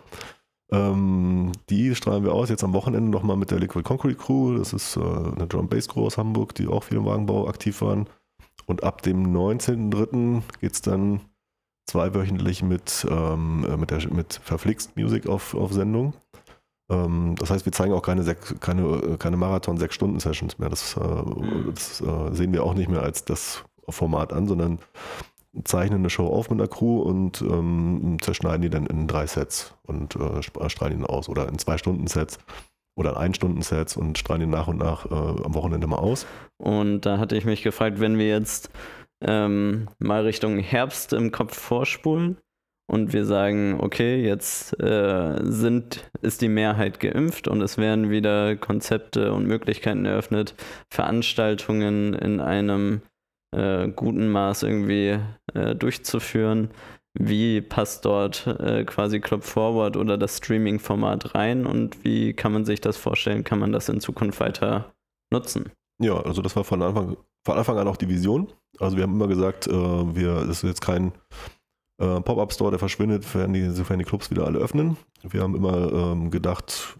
Ähm, 0.70 1.52
die 1.68 1.94
strahlen 1.94 2.24
wir 2.24 2.32
aus 2.32 2.48
jetzt 2.48 2.64
am 2.64 2.72
Wochenende 2.72 3.10
nochmal 3.10 3.36
mit 3.36 3.50
der 3.50 3.58
Liquid 3.58 3.84
Concrete 3.84 4.16
Crew, 4.16 4.56
das 4.56 4.72
ist 4.72 4.96
äh, 4.96 5.00
eine 5.00 5.46
Drum 5.46 5.68
Bass 5.68 5.88
Crew 5.88 6.06
aus 6.06 6.16
Hamburg, 6.16 6.54
die 6.54 6.68
auch 6.68 6.84
viel 6.84 6.96
im 6.96 7.04
Wagenbau 7.04 7.48
aktiv 7.48 7.82
waren. 7.82 8.08
Und 8.64 8.82
ab 8.82 9.02
dem 9.02 9.36
19.03. 9.36 10.42
geht 10.60 10.72
es 10.72 10.80
dann 10.80 11.20
zweiwöchentlich 11.86 12.62
mit, 12.62 13.06
ähm, 13.10 13.66
äh, 13.68 13.76
mit, 13.76 13.90
der, 13.90 14.12
mit 14.12 14.40
Verflixt 14.44 14.96
Music 14.96 15.26
auf, 15.26 15.54
auf 15.54 15.72
Sendung. 15.72 16.14
Ähm, 16.90 17.34
das 17.38 17.50
heißt, 17.50 17.64
wir 17.64 17.72
zeigen 17.72 17.92
auch 17.92 18.02
keine, 18.02 18.22
keine, 18.60 19.16
keine 19.18 19.36
Marathon-Sechs-Stunden-Sessions 19.36 20.58
mehr. 20.58 20.68
Das, 20.68 20.96
äh, 20.96 21.00
mhm. 21.00 21.72
das 21.74 22.00
äh, 22.00 22.34
sehen 22.34 22.52
wir 22.52 22.64
auch 22.64 22.74
nicht 22.74 22.88
mehr 22.88 23.02
als 23.02 23.24
das 23.24 23.64
Format 23.88 24.32
an, 24.32 24.46
sondern 24.46 24.78
zeichnen 25.64 26.00
eine 26.00 26.10
Show 26.10 26.28
auf 26.28 26.50
mit 26.50 26.60
einer 26.60 26.68
Crew 26.68 27.00
und 27.00 27.42
ähm, 27.42 28.16
zerschneiden 28.20 28.62
die 28.62 28.70
dann 28.70 28.86
in 28.86 29.06
drei 29.06 29.26
Sets 29.26 29.74
und 29.82 30.16
äh, 30.16 30.42
strahlen 30.42 31.00
ihn 31.00 31.04
aus 31.04 31.28
oder 31.28 31.48
in 31.48 31.58
zwei 31.58 31.76
Stunden 31.76 32.06
Sets 32.06 32.38
oder 32.94 33.10
in 33.10 33.16
ein 33.16 33.34
Stunden 33.34 33.62
Sets 33.62 33.96
und 33.96 34.16
strahlen 34.18 34.42
ihn 34.42 34.50
nach 34.50 34.68
und 34.68 34.78
nach 34.78 35.06
äh, 35.06 35.14
am 35.14 35.54
Wochenende 35.54 35.86
mal 35.86 35.98
aus. 35.98 36.26
Und 36.56 37.02
da 37.02 37.18
hatte 37.18 37.36
ich 37.36 37.44
mich 37.44 37.62
gefragt, 37.62 38.00
wenn 38.00 38.16
wir 38.16 38.28
jetzt 38.28 38.70
ähm, 39.26 39.88
mal 39.98 40.22
Richtung 40.22 40.58
Herbst 40.58 41.12
im 41.12 41.32
Kopf 41.32 41.58
vorspulen 41.58 42.38
und 42.92 43.12
wir 43.12 43.24
sagen, 43.24 43.78
okay, 43.80 44.22
jetzt 44.22 44.78
äh, 44.80 45.38
sind, 45.42 46.10
ist 46.20 46.42
die 46.42 46.48
Mehrheit 46.48 47.00
geimpft 47.00 47.48
und 47.48 47.62
es 47.62 47.78
werden 47.78 48.10
wieder 48.10 48.56
Konzepte 48.56 49.32
und 49.32 49.46
Möglichkeiten 49.46 50.04
eröffnet, 50.04 50.54
Veranstaltungen 50.90 52.14
in 52.14 52.40
einem 52.40 53.02
äh, 53.56 53.88
guten 53.88 54.28
Maß 54.28 54.64
irgendwie 54.64 55.18
äh, 55.54 55.74
durchzuführen. 55.74 56.70
Wie 57.14 57.60
passt 57.60 58.04
dort 58.04 58.46
äh, 58.46 58.84
quasi 58.84 59.20
Club 59.20 59.44
Forward 59.44 59.96
oder 59.96 60.16
das 60.18 60.38
Streaming-Format 60.38 61.34
rein 61.34 61.66
und 61.66 62.04
wie 62.04 62.32
kann 62.32 62.52
man 62.52 62.64
sich 62.64 62.80
das 62.80 62.96
vorstellen? 62.96 63.44
Kann 63.44 63.58
man 63.58 63.72
das 63.72 63.88
in 63.88 64.00
Zukunft 64.00 64.40
weiter 64.40 64.92
nutzen? 65.30 65.70
Ja, 65.98 66.20
also 66.20 66.42
das 66.42 66.56
war 66.56 66.64
von 66.64 66.82
Anfang, 66.82 67.16
von 67.44 67.58
Anfang 67.58 67.78
an 67.78 67.88
auch 67.88 67.96
die 67.96 68.08
Vision. 68.08 68.52
Also 68.78 68.96
wir 68.96 69.04
haben 69.04 69.14
immer 69.14 69.28
gesagt, 69.28 69.66
äh, 69.66 69.72
wir, 69.72 70.46
das 70.46 70.58
ist 70.58 70.62
jetzt 70.62 70.80
kein 70.80 71.12
äh, 71.98 72.20
Pop-Up-Store, 72.20 72.70
der 72.70 72.78
verschwindet, 72.78 73.24
sofern 73.24 73.52
die, 73.52 73.70
sofern 73.70 73.98
die 73.98 74.04
Clubs 74.04 74.30
wieder 74.30 74.46
alle 74.46 74.58
öffnen. 74.58 74.96
Wir 75.22 75.42
haben 75.42 75.54
immer 75.54 75.92
ähm, 75.92 76.30
gedacht, 76.30 76.98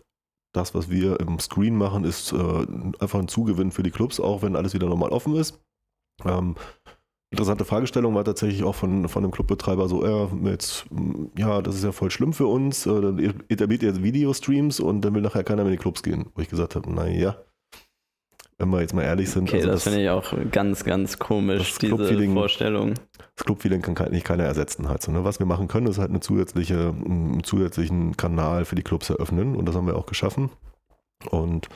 das, 0.54 0.74
was 0.74 0.90
wir 0.90 1.18
im 1.20 1.38
Screen 1.38 1.76
machen, 1.76 2.04
ist 2.04 2.32
äh, 2.32 2.66
einfach 3.00 3.18
ein 3.18 3.28
Zugewinn 3.28 3.72
für 3.72 3.82
die 3.82 3.90
Clubs, 3.90 4.20
auch 4.20 4.42
wenn 4.42 4.56
alles 4.56 4.74
wieder 4.74 4.88
normal 4.88 5.10
offen 5.10 5.34
ist. 5.34 5.60
Ähm, 6.24 6.56
interessante 7.30 7.64
Fragestellung 7.64 8.14
war 8.14 8.24
tatsächlich 8.24 8.62
auch 8.62 8.74
von, 8.74 9.08
von 9.08 9.24
einem 9.24 9.32
Clubbetreiber 9.32 9.88
so, 9.88 10.06
ja, 10.06 10.28
mit, 10.32 10.84
ja, 11.36 11.62
das 11.62 11.76
ist 11.76 11.84
ja 11.84 11.92
voll 11.92 12.10
schlimm 12.10 12.34
für 12.34 12.46
uns, 12.46 12.84
äh, 12.86 13.00
dann 13.00 13.18
etabliert 13.48 13.82
ihr 13.82 14.02
Videostreams 14.02 14.78
und 14.78 15.00
dann 15.00 15.14
will 15.14 15.22
nachher 15.22 15.42
keiner 15.42 15.62
mehr 15.62 15.72
in 15.72 15.78
die 15.78 15.82
Clubs 15.82 16.02
gehen. 16.02 16.30
Wo 16.34 16.42
ich 16.42 16.50
gesagt 16.50 16.76
habe, 16.76 16.92
naja, 16.92 17.36
wenn 18.62 18.70
wir 18.70 18.80
jetzt 18.80 18.94
mal 18.94 19.02
ehrlich 19.02 19.30
sind. 19.30 19.48
Okay, 19.48 19.56
also 19.56 19.68
das, 19.68 19.84
das 19.84 19.92
finde 19.92 20.04
ich 20.04 20.10
auch 20.10 20.32
ganz, 20.50 20.84
ganz 20.84 21.18
komisch, 21.18 21.76
diese 21.78 21.96
Vorstellung. 22.32 22.94
Das 23.36 23.44
Clubfeeling 23.44 23.82
kann 23.82 24.10
nicht 24.10 24.24
keiner 24.24 24.44
ersetzen 24.44 24.88
halt. 24.88 25.02
So, 25.02 25.12
ne? 25.12 25.24
Was 25.24 25.38
wir 25.38 25.46
machen 25.46 25.68
können, 25.68 25.86
ist 25.86 25.98
halt 25.98 26.10
eine 26.10 26.20
zusätzliche, 26.20 26.94
einen 27.04 27.42
zusätzlichen 27.44 28.16
Kanal 28.16 28.64
für 28.64 28.76
die 28.76 28.82
Clubs 28.82 29.10
eröffnen 29.10 29.56
und 29.56 29.66
das 29.66 29.74
haben 29.74 29.86
wir 29.86 29.96
auch 29.96 30.06
geschaffen. 30.06 30.50
Und 31.30 31.68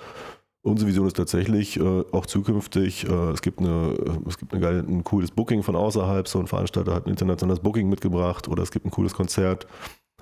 Unsere 0.66 0.88
Vision 0.88 1.06
ist 1.06 1.16
tatsächlich 1.16 1.78
äh, 1.78 2.04
auch 2.10 2.26
zukünftig, 2.26 3.08
äh, 3.08 3.30
es 3.30 3.40
gibt, 3.40 3.60
eine, 3.60 3.94
äh, 4.04 4.28
es 4.28 4.36
gibt 4.36 4.52
eine 4.52 4.60
geile, 4.60 4.80
ein 4.80 5.04
cooles 5.04 5.30
Booking 5.30 5.62
von 5.62 5.76
außerhalb, 5.76 6.26
so 6.26 6.40
ein 6.40 6.48
Veranstalter 6.48 6.92
hat 6.92 7.06
ein 7.06 7.10
internationales 7.10 7.60
Booking 7.60 7.88
mitgebracht 7.88 8.48
oder 8.48 8.64
es 8.64 8.72
gibt 8.72 8.84
ein 8.84 8.90
cooles 8.90 9.14
Konzert 9.14 9.68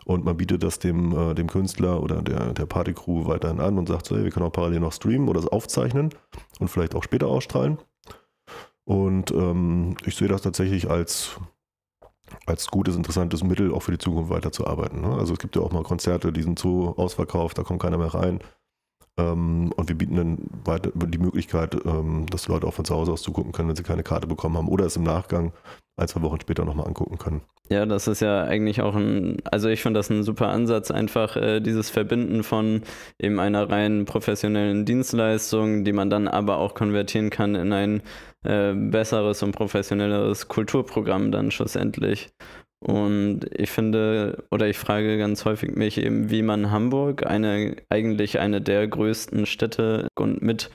und 0.04 0.24
man 0.24 0.36
bietet 0.36 0.62
das 0.62 0.78
dem, 0.78 1.16
äh, 1.16 1.34
dem 1.34 1.48
Künstler 1.48 2.02
oder 2.02 2.22
der, 2.22 2.52
der 2.52 2.66
Partycrew 2.66 3.26
weiterhin 3.26 3.60
an 3.60 3.78
und 3.78 3.88
sagt 3.88 4.06
so, 4.06 4.16
hey, 4.16 4.24
wir 4.24 4.30
können 4.30 4.46
auch 4.46 4.52
parallel 4.52 4.80
noch 4.80 4.92
streamen 4.92 5.28
oder 5.28 5.40
es 5.40 5.48
aufzeichnen 5.48 6.10
und 6.60 6.68
vielleicht 6.68 6.94
auch 6.94 7.02
später 7.02 7.28
ausstrahlen. 7.28 7.78
Und 8.84 9.30
ähm, 9.30 9.96
ich 10.04 10.14
sehe 10.14 10.28
das 10.28 10.42
tatsächlich 10.42 10.90
als, 10.90 11.38
als 12.44 12.68
gutes, 12.68 12.96
interessantes 12.96 13.42
Mittel 13.42 13.72
auch 13.72 13.80
für 13.80 13.92
die 13.92 13.98
Zukunft 13.98 14.30
weiterzuarbeiten. 14.30 15.00
Ne? 15.00 15.14
Also 15.14 15.32
es 15.32 15.38
gibt 15.38 15.56
ja 15.56 15.62
auch 15.62 15.72
mal 15.72 15.82
Konzerte, 15.82 16.32
die 16.32 16.42
sind 16.42 16.58
so 16.58 16.94
ausverkauft, 16.96 17.56
da 17.56 17.62
kommt 17.62 17.80
keiner 17.80 17.98
mehr 17.98 18.14
rein. 18.14 18.40
Ähm, 19.16 19.72
und 19.76 19.88
wir 19.88 19.96
bieten 19.96 20.16
dann 20.16 20.38
weiter 20.64 20.90
die 20.94 21.18
Möglichkeit, 21.18 21.76
ähm, 21.84 22.26
dass 22.30 22.48
Leute 22.48 22.66
auch 22.66 22.74
von 22.74 22.84
zu 22.84 22.94
Hause 22.94 23.12
aus 23.12 23.22
zugucken 23.22 23.52
können, 23.52 23.68
wenn 23.68 23.76
sie 23.76 23.82
keine 23.82 24.02
Karte 24.02 24.26
bekommen 24.26 24.56
haben 24.56 24.68
oder 24.68 24.86
es 24.86 24.96
im 24.96 25.04
Nachgang 25.04 25.52
ein, 25.96 26.08
zwei 26.08 26.22
Wochen 26.22 26.40
später 26.40 26.64
nochmal 26.64 26.88
angucken 26.88 27.18
können. 27.18 27.42
Ja, 27.70 27.86
das 27.86 28.08
ist 28.08 28.20
ja 28.20 28.44
eigentlich 28.44 28.82
auch 28.82 28.94
ein, 28.94 29.38
also 29.44 29.68
ich 29.68 29.80
finde 29.80 29.98
das 29.98 30.10
ein 30.10 30.22
super 30.22 30.48
Ansatz, 30.48 30.90
einfach 30.90 31.36
äh, 31.36 31.60
dieses 31.60 31.88
Verbinden 31.88 32.42
von 32.42 32.82
eben 33.18 33.40
einer 33.40 33.70
rein 33.70 34.04
professionellen 34.04 34.84
Dienstleistung, 34.84 35.84
die 35.84 35.92
man 35.92 36.10
dann 36.10 36.28
aber 36.28 36.58
auch 36.58 36.74
konvertieren 36.74 37.30
kann 37.30 37.54
in 37.54 37.72
ein 37.72 38.02
äh, 38.42 38.74
besseres 38.74 39.42
und 39.42 39.52
professionelleres 39.52 40.48
Kulturprogramm 40.48 41.32
dann 41.32 41.50
schlussendlich. 41.50 42.28
Und 42.84 43.46
ich 43.54 43.70
finde, 43.70 44.44
oder 44.50 44.68
ich 44.68 44.76
frage 44.76 45.16
ganz 45.16 45.46
häufig 45.46 45.74
mich 45.74 45.96
eben, 45.96 46.30
wie 46.30 46.42
man 46.42 46.70
Hamburg, 46.70 47.26
eine, 47.26 47.76
eigentlich 47.88 48.40
eine 48.40 48.60
der 48.60 48.86
größten 48.86 49.46
Städte 49.46 50.08
und 50.18 50.42
mit 50.42 50.70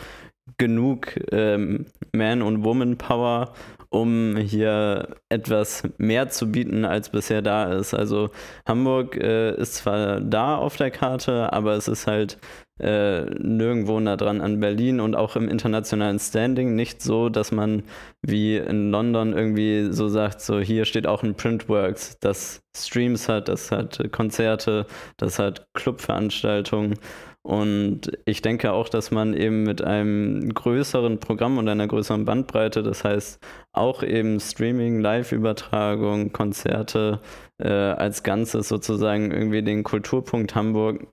genug 0.58 1.13
ähm, 1.32 1.86
Man- 2.12 2.41
und 2.41 2.63
Woman-Power, 2.63 3.54
um 3.89 4.38
hier 4.38 5.17
etwas 5.30 5.84
mehr 6.00 6.30
zu 6.30 6.52
bieten, 6.52 6.84
als 6.84 7.10
bisher 7.10 7.43
da 7.43 7.72
ist. 7.74 7.93
Also 7.93 8.32
Hamburg 8.67 9.15
äh, 9.15 9.56
ist 9.56 9.76
zwar 9.76 10.19
da 10.19 10.58
auf 10.58 10.78
der 10.78 10.89
Karte, 10.89 11.54
aber 11.54 11.74
es 11.74 11.88
ist 11.88 12.08
halt 12.08 12.39
äh, 12.80 13.26
nirgendwo 13.38 14.00
nah 14.00 14.15
dran 14.15 14.42
an 14.42 14.60
Berlin 14.60 15.00
und 15.00 15.15
auch 15.15 15.36
im 15.36 15.48
internationalen 15.50 16.20
Standing 16.20 16.76
nicht 16.76 17.02
so, 17.02 17.30
dass 17.30 17.52
man 17.52 17.84
wie 18.22 18.58
in 18.58 18.92
London 18.92 19.34
irgendwie 19.34 19.92
so 19.92 20.08
sagt, 20.08 20.42
so 20.42 20.60
hier 20.60 20.86
steht 20.86 21.08
auch 21.08 21.24
ein 21.24 21.36
Printworks, 21.36 22.18
das 22.20 22.62
Streams 22.76 23.28
hat, 23.28 23.50
das 23.50 23.72
hat 23.72 24.12
Konzerte, 24.12 24.86
das 25.18 25.39
hat 25.39 25.68
Clubveranstaltungen. 25.74 26.96
Und 27.42 28.12
ich 28.26 28.42
denke 28.42 28.74
auch, 28.74 28.89
dass 28.89 29.12
man 29.12 29.34
eben 29.34 29.63
mit 29.63 29.82
einem 29.82 30.54
größeren 30.54 31.20
Programm 31.20 31.58
und 31.58 31.70
einer 31.70 31.88
größeren 31.88 32.26
Bandbreite, 32.26 32.84
das 32.84 33.04
heißt 33.04 33.39
auch 33.72 34.04
eben 34.04 34.39
Streaming, 34.39 35.00
Live-Übertragung, 35.00 36.34
Konzerte 36.34 37.22
äh, 37.58 37.70
als 37.70 38.24
Ganzes 38.24 38.68
sozusagen 38.68 39.32
irgendwie 39.32 39.63
den 39.63 39.84
Kulturpunkt 39.84 40.54
Hamburg 40.54 41.08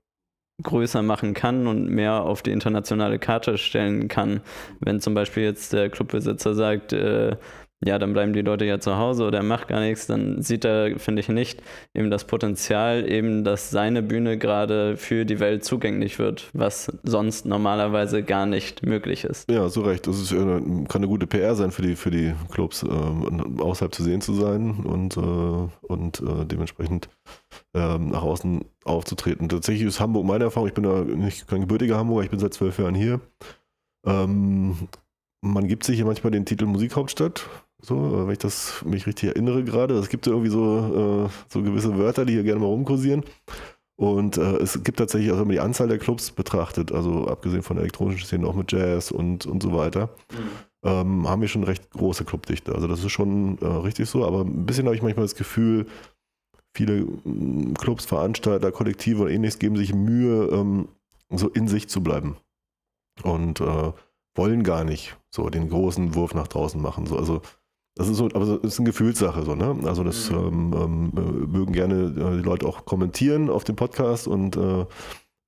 größer 0.62 1.02
machen 1.02 1.34
kann 1.34 1.66
und 1.66 1.88
mehr 1.88 2.22
auf 2.22 2.42
die 2.42 2.52
internationale 2.52 3.18
Karte 3.18 3.58
stellen 3.58 4.08
kann. 4.08 4.40
Wenn 4.80 5.00
zum 5.00 5.14
Beispiel 5.14 5.42
jetzt 5.42 5.72
der 5.72 5.90
Clubbesitzer 5.90 6.54
sagt, 6.54 6.92
äh, 6.92 7.36
ja, 7.84 7.98
dann 7.98 8.14
bleiben 8.14 8.32
die 8.32 8.40
Leute 8.40 8.64
ja 8.64 8.80
zu 8.80 8.96
Hause 8.96 9.24
oder 9.24 9.38
er 9.38 9.44
macht 9.44 9.68
gar 9.68 9.80
nichts, 9.80 10.06
dann 10.06 10.40
sieht 10.40 10.64
er, 10.64 10.98
finde 10.98 11.20
ich 11.20 11.28
nicht, 11.28 11.62
eben 11.92 12.10
das 12.10 12.26
Potenzial, 12.26 13.06
eben, 13.08 13.44
dass 13.44 13.70
seine 13.70 14.02
Bühne 14.02 14.38
gerade 14.38 14.96
für 14.96 15.26
die 15.26 15.40
Welt 15.40 15.62
zugänglich 15.62 16.18
wird, 16.18 16.48
was 16.54 16.90
sonst 17.02 17.44
normalerweise 17.44 18.22
gar 18.22 18.46
nicht 18.46 18.84
möglich 18.84 19.24
ist. 19.24 19.50
Ja, 19.50 19.68
so 19.68 19.82
recht. 19.82 20.06
Das 20.06 20.18
ist, 20.18 20.30
kann 20.30 20.88
eine 20.90 21.08
gute 21.08 21.26
PR 21.26 21.54
sein 21.54 21.70
für 21.70 21.82
die, 21.82 21.96
für 21.96 22.10
die 22.10 22.32
Clubs, 22.50 22.82
äh, 22.82 23.60
außerhalb 23.60 23.94
zu 23.94 24.02
sehen 24.02 24.22
zu 24.22 24.32
sein 24.32 24.76
und, 24.84 25.18
äh, 25.18 25.20
und 25.20 26.20
äh, 26.20 26.46
dementsprechend 26.46 27.10
ähm, 27.74 28.08
nach 28.08 28.22
außen 28.22 28.64
aufzutreten. 28.84 29.50
Tatsächlich 29.50 29.86
ist 29.86 30.00
Hamburg 30.00 30.24
meine 30.24 30.44
Erfahrung, 30.44 30.68
ich 30.68 30.74
bin 30.74 30.84
da 30.84 31.02
nicht 31.02 31.46
kein 31.46 31.60
gebürtiger 31.60 31.98
Hamburger, 31.98 32.24
ich 32.24 32.30
bin 32.30 32.38
seit 32.38 32.54
zwölf 32.54 32.78
Jahren 32.78 32.94
hier. 32.94 33.20
Ähm, 34.06 34.88
man 35.42 35.68
gibt 35.68 35.84
sich 35.84 35.98
ja 35.98 36.04
manchmal 36.04 36.30
den 36.30 36.46
Titel 36.46 36.66
Musikhauptstadt, 36.66 37.48
so, 37.86 38.26
wenn 38.26 38.32
ich 38.32 38.38
das 38.38 38.84
mich 38.84 39.06
richtig 39.06 39.28
erinnere 39.28 39.62
gerade. 39.62 39.94
Es 39.94 40.08
gibt 40.08 40.26
ja 40.26 40.32
irgendwie 40.32 40.50
so, 40.50 41.26
äh, 41.26 41.30
so 41.48 41.62
gewisse 41.62 41.96
Wörter, 41.96 42.24
die 42.24 42.32
hier 42.32 42.42
gerne 42.42 42.60
mal 42.60 42.66
rumkursieren. 42.66 43.24
Und 43.94 44.36
äh, 44.38 44.56
es 44.56 44.82
gibt 44.82 44.98
tatsächlich, 44.98 45.30
wenn 45.30 45.38
man 45.38 45.48
die 45.50 45.60
Anzahl 45.60 45.86
der 45.86 45.98
Clubs 45.98 46.32
betrachtet, 46.32 46.90
also 46.90 47.28
abgesehen 47.28 47.62
von 47.62 47.78
elektronischen 47.78 48.26
Szene 48.26 48.46
auch 48.46 48.54
mit 48.54 48.72
Jazz 48.72 49.12
und, 49.12 49.46
und 49.46 49.62
so 49.62 49.72
weiter, 49.72 50.10
mhm. 50.32 50.48
ähm, 50.82 51.28
haben 51.28 51.40
wir 51.40 51.48
schon 51.48 51.62
recht 51.62 51.88
große 51.92 52.24
Clubdichte. 52.24 52.74
Also 52.74 52.88
das 52.88 53.04
ist 53.04 53.12
schon 53.12 53.56
äh, 53.58 53.66
richtig 53.66 54.10
so, 54.10 54.26
aber 54.26 54.40
ein 54.40 54.66
bisschen 54.66 54.86
habe 54.86 54.96
ich 54.96 55.02
manchmal 55.02 55.24
das 55.24 55.36
Gefühl, 55.36 55.86
viele 56.74 57.06
mm, 57.24 57.74
Clubs, 57.74 58.04
Veranstalter, 58.04 58.72
Kollektive 58.72 59.22
und 59.22 59.30
ähnliches 59.30 59.60
geben 59.60 59.76
sich 59.76 59.94
Mühe, 59.94 60.48
ähm, 60.52 60.88
so 61.30 61.48
in 61.48 61.68
sich 61.68 61.88
zu 61.88 62.02
bleiben. 62.02 62.36
Und 63.22 63.60
äh, 63.60 63.92
wollen 64.34 64.62
gar 64.62 64.84
nicht 64.84 65.16
so 65.30 65.48
den 65.48 65.68
großen 65.68 66.14
Wurf 66.14 66.34
nach 66.34 66.48
draußen 66.48 66.80
machen. 66.80 67.06
So, 67.06 67.16
also 67.16 67.40
das 67.96 68.08
ist 68.08 68.18
so, 68.18 68.26
aber 68.26 68.44
das 68.44 68.72
ist 68.72 68.78
eine 68.78 68.86
Gefühlssache 68.86 69.42
so, 69.42 69.54
ne? 69.54 69.74
Also 69.84 70.04
das 70.04 70.30
mhm. 70.30 70.72
ähm, 70.74 71.12
ähm, 71.16 71.50
mögen 71.50 71.72
gerne 71.72 71.94
äh, 72.04 72.36
die 72.36 72.42
Leute 72.42 72.66
auch 72.66 72.84
kommentieren 72.84 73.48
auf 73.48 73.64
dem 73.64 73.74
Podcast 73.74 74.28
und 74.28 74.56
äh, 74.56 74.84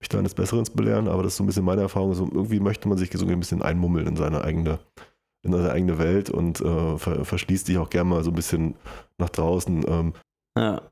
mich 0.00 0.08
da 0.08 0.18
eines 0.18 0.34
Besseren 0.34 0.64
belehren, 0.74 1.08
aber 1.08 1.22
das 1.22 1.32
ist 1.32 1.36
so 1.36 1.44
ein 1.44 1.46
bisschen 1.46 1.64
meine 1.64 1.82
Erfahrung. 1.82 2.14
So, 2.14 2.24
irgendwie 2.24 2.60
möchte 2.60 2.88
man 2.88 2.96
sich 2.96 3.10
so 3.12 3.26
ein 3.26 3.38
bisschen 3.38 3.62
einmummeln 3.62 4.06
in 4.06 4.16
seine 4.16 4.42
eigene, 4.44 4.78
in 5.44 5.52
seine 5.52 5.70
eigene 5.70 5.98
Welt 5.98 6.30
und 6.30 6.60
äh, 6.60 6.96
ver 6.96 7.24
verschließt 7.24 7.66
sich 7.66 7.76
auch 7.76 7.90
gerne 7.90 8.08
mal 8.08 8.24
so 8.24 8.30
ein 8.30 8.36
bisschen 8.36 8.76
nach 9.18 9.28
draußen. 9.28 9.84
Ähm. 9.86 10.12
Ja. 10.56 10.82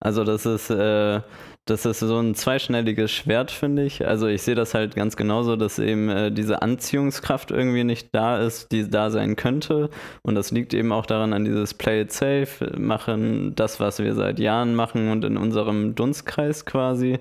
Also 0.00 0.24
das 0.24 0.44
ist, 0.44 0.70
äh, 0.70 1.20
das 1.64 1.86
ist 1.86 2.00
so 2.00 2.18
ein 2.18 2.34
zweischneidiges 2.34 3.10
Schwert, 3.10 3.50
finde 3.50 3.84
ich. 3.84 4.06
Also 4.06 4.26
ich 4.26 4.42
sehe 4.42 4.54
das 4.54 4.74
halt 4.74 4.94
ganz 4.94 5.16
genauso, 5.16 5.56
dass 5.56 5.78
eben 5.78 6.08
äh, 6.08 6.30
diese 6.30 6.62
Anziehungskraft 6.62 7.50
irgendwie 7.50 7.82
nicht 7.84 8.14
da 8.14 8.38
ist, 8.38 8.70
die 8.72 8.88
da 8.88 9.10
sein 9.10 9.36
könnte. 9.36 9.90
Und 10.22 10.34
das 10.34 10.50
liegt 10.52 10.74
eben 10.74 10.92
auch 10.92 11.06
daran 11.06 11.32
an 11.32 11.44
dieses 11.44 11.74
Play 11.74 12.02
it 12.02 12.12
safe, 12.12 12.78
machen 12.78 13.54
das, 13.56 13.80
was 13.80 13.98
wir 13.98 14.14
seit 14.14 14.38
Jahren 14.38 14.74
machen 14.74 15.10
und 15.10 15.24
in 15.24 15.36
unserem 15.36 15.94
Dunstkreis 15.94 16.66
quasi. 16.66 17.18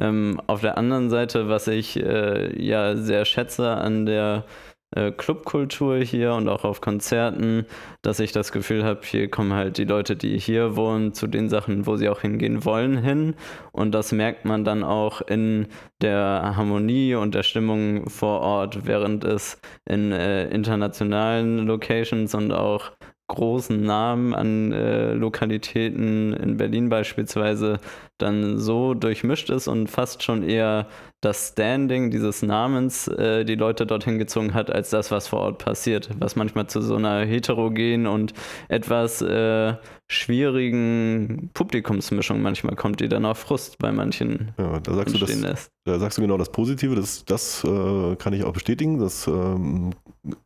Ähm, 0.00 0.40
auf 0.46 0.62
der 0.62 0.78
anderen 0.78 1.10
Seite, 1.10 1.48
was 1.48 1.68
ich 1.68 1.96
äh, 1.96 2.62
ja 2.62 2.96
sehr 2.96 3.24
schätze 3.24 3.70
an 3.70 4.06
der 4.06 4.44
äh, 4.92 5.12
Clubkultur 5.12 5.98
hier 5.98 6.34
und 6.34 6.48
auch 6.48 6.64
auf 6.64 6.80
Konzerten, 6.80 7.66
dass 8.02 8.20
ich 8.20 8.32
das 8.32 8.52
Gefühl 8.52 8.84
habe, 8.84 9.00
hier 9.04 9.30
kommen 9.30 9.52
halt 9.52 9.78
die 9.78 9.84
Leute, 9.84 10.16
die 10.16 10.38
hier 10.38 10.76
wohnen, 10.76 11.14
zu 11.14 11.26
den 11.26 11.48
Sachen, 11.48 11.86
wo 11.86 11.96
sie 11.96 12.08
auch 12.08 12.20
hingehen 12.20 12.64
wollen, 12.64 12.98
hin. 12.98 13.34
Und 13.72 13.92
das 13.92 14.12
merkt 14.12 14.44
man 14.44 14.64
dann 14.64 14.82
auch 14.82 15.20
in 15.20 15.68
der 16.00 16.54
Harmonie 16.56 17.14
und 17.14 17.34
der 17.34 17.42
Stimmung 17.42 18.08
vor 18.08 18.40
Ort, 18.40 18.86
während 18.86 19.24
es 19.24 19.60
in 19.84 20.12
äh, 20.12 20.48
internationalen 20.48 21.66
Locations 21.66 22.34
und 22.34 22.52
auch 22.52 22.92
großen 23.30 23.80
Namen 23.80 24.34
an 24.34 24.72
äh, 24.72 25.12
Lokalitäten 25.14 26.32
in 26.34 26.56
Berlin 26.56 26.88
beispielsweise 26.88 27.78
dann 28.18 28.58
so 28.58 28.94
durchmischt 28.94 29.50
ist 29.50 29.68
und 29.68 29.88
fast 29.88 30.22
schon 30.22 30.42
eher 30.42 30.86
das 31.20 31.48
Standing 31.48 32.10
dieses 32.10 32.42
Namens 32.42 33.08
äh, 33.08 33.44
die 33.44 33.54
Leute 33.54 33.86
dorthin 33.86 34.18
gezogen 34.18 34.52
hat, 34.52 34.70
als 34.70 34.90
das, 34.90 35.10
was 35.10 35.28
vor 35.28 35.40
Ort 35.40 35.58
passiert, 35.58 36.10
was 36.18 36.34
manchmal 36.36 36.66
zu 36.66 36.80
so 36.82 36.96
einer 36.96 37.20
heterogenen 37.24 38.06
und 38.06 38.34
etwas 38.68 39.22
äh, 39.22 39.74
schwierigen 40.08 41.50
Publikumsmischung 41.54 42.42
manchmal 42.42 42.74
kommt, 42.74 43.00
die 43.00 43.08
dann 43.08 43.24
auf 43.24 43.38
Frust 43.38 43.78
bei 43.78 43.92
manchen 43.92 44.52
ja, 44.58 44.80
da 44.80 44.94
sagst 44.94 45.14
du 45.14 45.18
das, 45.18 45.40
lässt. 45.40 45.70
Da 45.84 45.98
sagst 45.98 46.18
du 46.18 46.22
genau 46.22 46.36
das 46.36 46.50
Positive, 46.52 46.94
das, 46.94 47.24
das 47.24 47.64
äh, 47.64 48.16
kann 48.16 48.32
ich 48.32 48.44
auch 48.44 48.52
bestätigen, 48.52 48.98
das 48.98 49.26
ähm, 49.26 49.90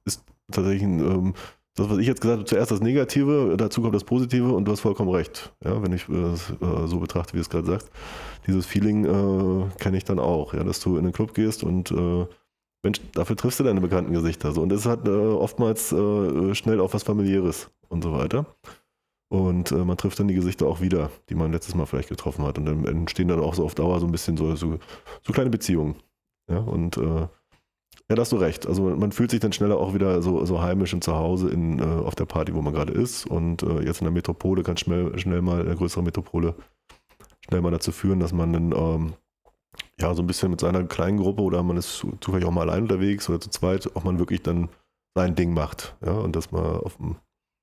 ist 0.05 0.25
tatsächlich 0.53 0.83
ein 0.83 1.01
ähm, 1.01 1.35
das, 1.75 1.91
was 1.91 1.99
ich 1.99 2.07
jetzt 2.07 2.21
gesagt 2.21 2.39
habe, 2.39 2.49
zuerst 2.49 2.71
das 2.71 2.81
Negative, 2.81 3.57
dazu 3.57 3.83
kommt 3.83 3.95
das 3.95 4.05
Positive 4.05 4.53
und 4.53 4.65
du 4.67 4.73
hast 4.73 4.81
vollkommen 4.81 5.11
recht. 5.11 5.53
Ja, 5.65 5.83
wenn 5.83 5.93
ich 5.93 6.09
es 6.09 6.51
äh, 6.51 6.87
so 6.87 7.01
betrachte, 7.01 7.33
wie 7.33 7.39
du 7.39 7.43
es 7.43 7.51
gerade 7.51 7.67
sagst. 7.67 7.91
Dieses 8.47 8.65
Feeling 8.65 9.05
äh, 9.05 9.69
kenne 9.79 9.97
ich 9.97 10.05
dann 10.05 10.19
auch, 10.19 10.55
ja, 10.55 10.63
dass 10.63 10.81
du 10.81 10.97
in 10.97 11.05
den 11.05 11.13
Club 11.13 11.35
gehst 11.35 11.65
und 11.65 11.91
äh, 11.91 12.27
Mensch, 12.85 13.01
dafür 13.13 13.35
triffst 13.35 13.59
du 13.59 13.65
deine 13.65 13.81
bekannten 13.81 14.13
Gesichter. 14.13 14.53
So. 14.53 14.61
Und 14.63 14.69
das 14.69 14.87
hat 14.87 15.09
äh, 15.09 15.11
oftmals 15.11 15.91
äh, 15.91 16.55
schnell 16.55 16.81
auch 16.81 16.93
was 16.93 17.03
familiäres 17.03 17.71
und 17.89 18.05
so 18.05 18.13
weiter. 18.13 18.47
Und 19.31 19.73
äh, 19.73 19.85
man 19.85 19.97
trifft 19.97 20.21
dann 20.21 20.29
die 20.29 20.35
Gesichter 20.35 20.67
auch 20.67 20.81
wieder, 20.81 21.11
die 21.29 21.35
man 21.35 21.51
letztes 21.51 21.75
Mal 21.75 21.87
vielleicht 21.87 22.11
getroffen 22.11 22.45
hat. 22.45 22.59
Und 22.59 22.67
dann 22.67 22.85
entstehen 22.85 23.29
dann 23.29 23.41
auch 23.41 23.55
so 23.55 23.65
auf 23.65 23.75
Dauer 23.75 23.99
so 24.01 24.07
ein 24.07 24.13
bisschen 24.13 24.37
so, 24.37 24.55
so, 24.55 24.79
so 25.23 25.33
kleine 25.33 25.51
Beziehungen. 25.51 25.97
Ja, 26.49 26.59
und 26.59 26.99
äh, 26.99 27.27
ja, 28.09 28.17
da 28.17 28.21
hast 28.21 28.33
du 28.33 28.37
recht. 28.37 28.67
Also 28.67 28.83
man 28.83 29.13
fühlt 29.13 29.31
sich 29.31 29.41
dann 29.41 29.53
schneller 29.53 29.79
auch 29.79 29.95
wieder 29.95 30.21
so, 30.21 30.45
so 30.45 30.61
heimisch 30.61 30.93
und 30.93 31.03
zu 31.03 31.15
Hause 31.15 31.49
in, 31.49 31.79
äh, 31.79 31.83
auf 31.83 32.15
der 32.15 32.27
Party, 32.27 32.55
wo 32.55 32.61
man 32.61 32.75
gerade 32.75 32.93
ist. 32.93 33.27
Und 33.27 33.63
äh, 33.63 33.81
jetzt 33.83 34.01
in 34.01 34.05
der 34.05 34.13
Metropole 34.13 34.63
kann 34.63 34.77
schnell, 34.77 35.19
schnell 35.19 35.41
mal, 35.41 35.61
eine 35.61 35.75
größere 35.75 36.03
Metropole, 36.03 36.55
schnell 37.41 37.63
mal 37.63 37.71
dazu 37.71 37.93
führen, 37.93 38.21
dass 38.21 38.33
man 38.33 38.53
dann 38.53 38.73
ähm, 38.73 39.15
ja 39.99 40.15
so 40.15 40.23
ein 40.23 40.27
bisschen 40.27 40.51
mit 40.51 40.61
seiner 40.61 40.85
kleinen 40.85 41.19
Gruppe 41.19 41.43
oder 41.43 41.63
man 41.63 41.77
ist 41.77 42.07
zufällig 42.21 42.47
auch 42.47 42.53
mal 42.53 42.69
allein 42.69 42.83
unterwegs 42.83 43.29
oder 43.29 43.41
zu 43.41 43.51
zweit, 43.51 43.91
auch 43.97 44.05
man 44.05 44.19
wirklich 44.19 44.43
dann 44.43 44.69
sein 45.15 45.35
Ding 45.35 45.55
macht. 45.55 45.97
Ja, 46.05 46.13
und 46.13 46.37
dass 46.37 46.53
man 46.53 46.65
auf 46.65 46.97
dem 46.97 47.17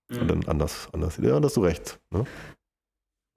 mhm. 0.09 0.27
dann 0.27 0.47
anders, 0.47 0.89
anders. 0.91 1.17
Ja, 1.17 1.39
da 1.39 1.45
hast 1.45 1.57
du 1.57 1.61
recht. 1.61 1.99
Ne? 2.09 2.25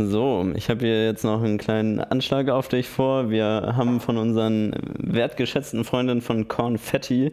So, 0.03 0.51
ich 0.57 0.71
habe 0.71 0.85
hier 0.85 1.05
jetzt 1.05 1.23
noch 1.23 1.41
einen 1.41 1.57
kleinen 1.57 2.01
Anschlag 2.01 2.49
auf 2.49 2.67
dich 2.67 2.89
vor. 2.89 3.31
Wir 3.31 3.75
haben 3.77 4.01
von 4.01 4.17
unseren 4.17 4.73
wertgeschätzten 4.99 5.85
Freundinnen 5.85 6.21
von 6.21 6.49
Kornfetti, 6.49 7.33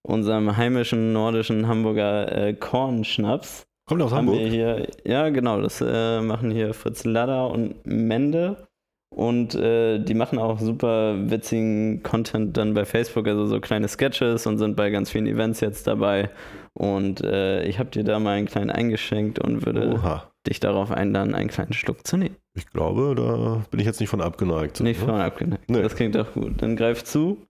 unserem 0.00 0.56
heimischen 0.56 1.12
nordischen 1.12 1.68
Hamburger 1.68 2.32
äh, 2.32 2.54
Kornschnaps. 2.54 3.66
Kommt 3.86 4.00
aus 4.00 4.12
Hamburg? 4.12 4.38
Hier, 4.38 4.86
ja, 5.04 5.28
genau, 5.28 5.60
das 5.60 5.82
äh, 5.82 6.22
machen 6.22 6.50
hier 6.50 6.72
Fritz 6.72 7.04
Ladder 7.04 7.50
und 7.50 7.74
Mende. 7.84 8.68
Und 9.14 9.54
äh, 9.54 9.98
die 9.98 10.14
machen 10.14 10.38
auch 10.38 10.60
super 10.60 11.30
witzigen 11.30 12.02
Content 12.02 12.56
dann 12.56 12.72
bei 12.72 12.84
Facebook, 12.86 13.26
also 13.26 13.46
so 13.46 13.60
kleine 13.60 13.88
Sketches 13.88 14.46
und 14.46 14.58
sind 14.58 14.76
bei 14.76 14.90
ganz 14.90 15.10
vielen 15.10 15.26
Events 15.26 15.60
jetzt 15.60 15.86
dabei. 15.86 16.30
Und 16.72 17.22
äh, 17.22 17.64
ich 17.64 17.78
habe 17.78 17.90
dir 17.90 18.04
da 18.04 18.18
mal 18.18 18.36
einen 18.36 18.46
kleinen 18.46 18.70
eingeschenkt 18.70 19.38
und 19.38 19.66
würde 19.66 19.94
Oha. 19.94 20.30
Dich 20.48 20.60
darauf 20.60 20.90
einladen, 20.90 21.34
einen 21.34 21.48
kleinen 21.48 21.72
Schluck 21.72 22.06
zu 22.06 22.16
nehmen. 22.16 22.36
Ich 22.54 22.66
glaube, 22.70 23.14
da 23.14 23.64
bin 23.70 23.80
ich 23.80 23.86
jetzt 23.86 24.00
nicht 24.00 24.08
von 24.08 24.20
abgeneigt. 24.20 24.80
Nicht 24.80 25.00
ne? 25.00 25.06
von 25.06 25.20
abgeneigt. 25.20 25.68
Nee. 25.70 25.82
Das 25.82 25.94
klingt 25.94 26.14
doch 26.14 26.32
gut. 26.32 26.60
Dann 26.62 26.76
greif 26.76 27.04
zu. 27.04 27.46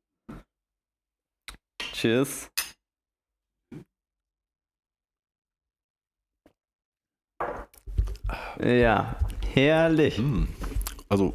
Cheers. 1.93 2.51
Ja, 8.61 9.17
herrlich. 9.55 10.19
Hm. 10.19 10.49
Also 11.09 11.35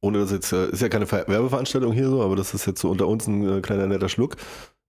ohne 0.00 0.18
das 0.18 0.30
jetzt, 0.30 0.52
äh, 0.52 0.68
ist 0.68 0.82
ja 0.82 0.88
keine 0.88 1.10
Werbeveranstaltung 1.10 1.92
hier 1.92 2.08
so, 2.08 2.22
aber 2.22 2.36
das 2.36 2.54
ist 2.54 2.66
jetzt 2.66 2.80
so 2.80 2.90
unter 2.90 3.08
uns 3.08 3.26
ein 3.26 3.58
äh, 3.58 3.60
kleiner 3.60 3.86
netter 3.86 4.08
Schluck, 4.08 4.36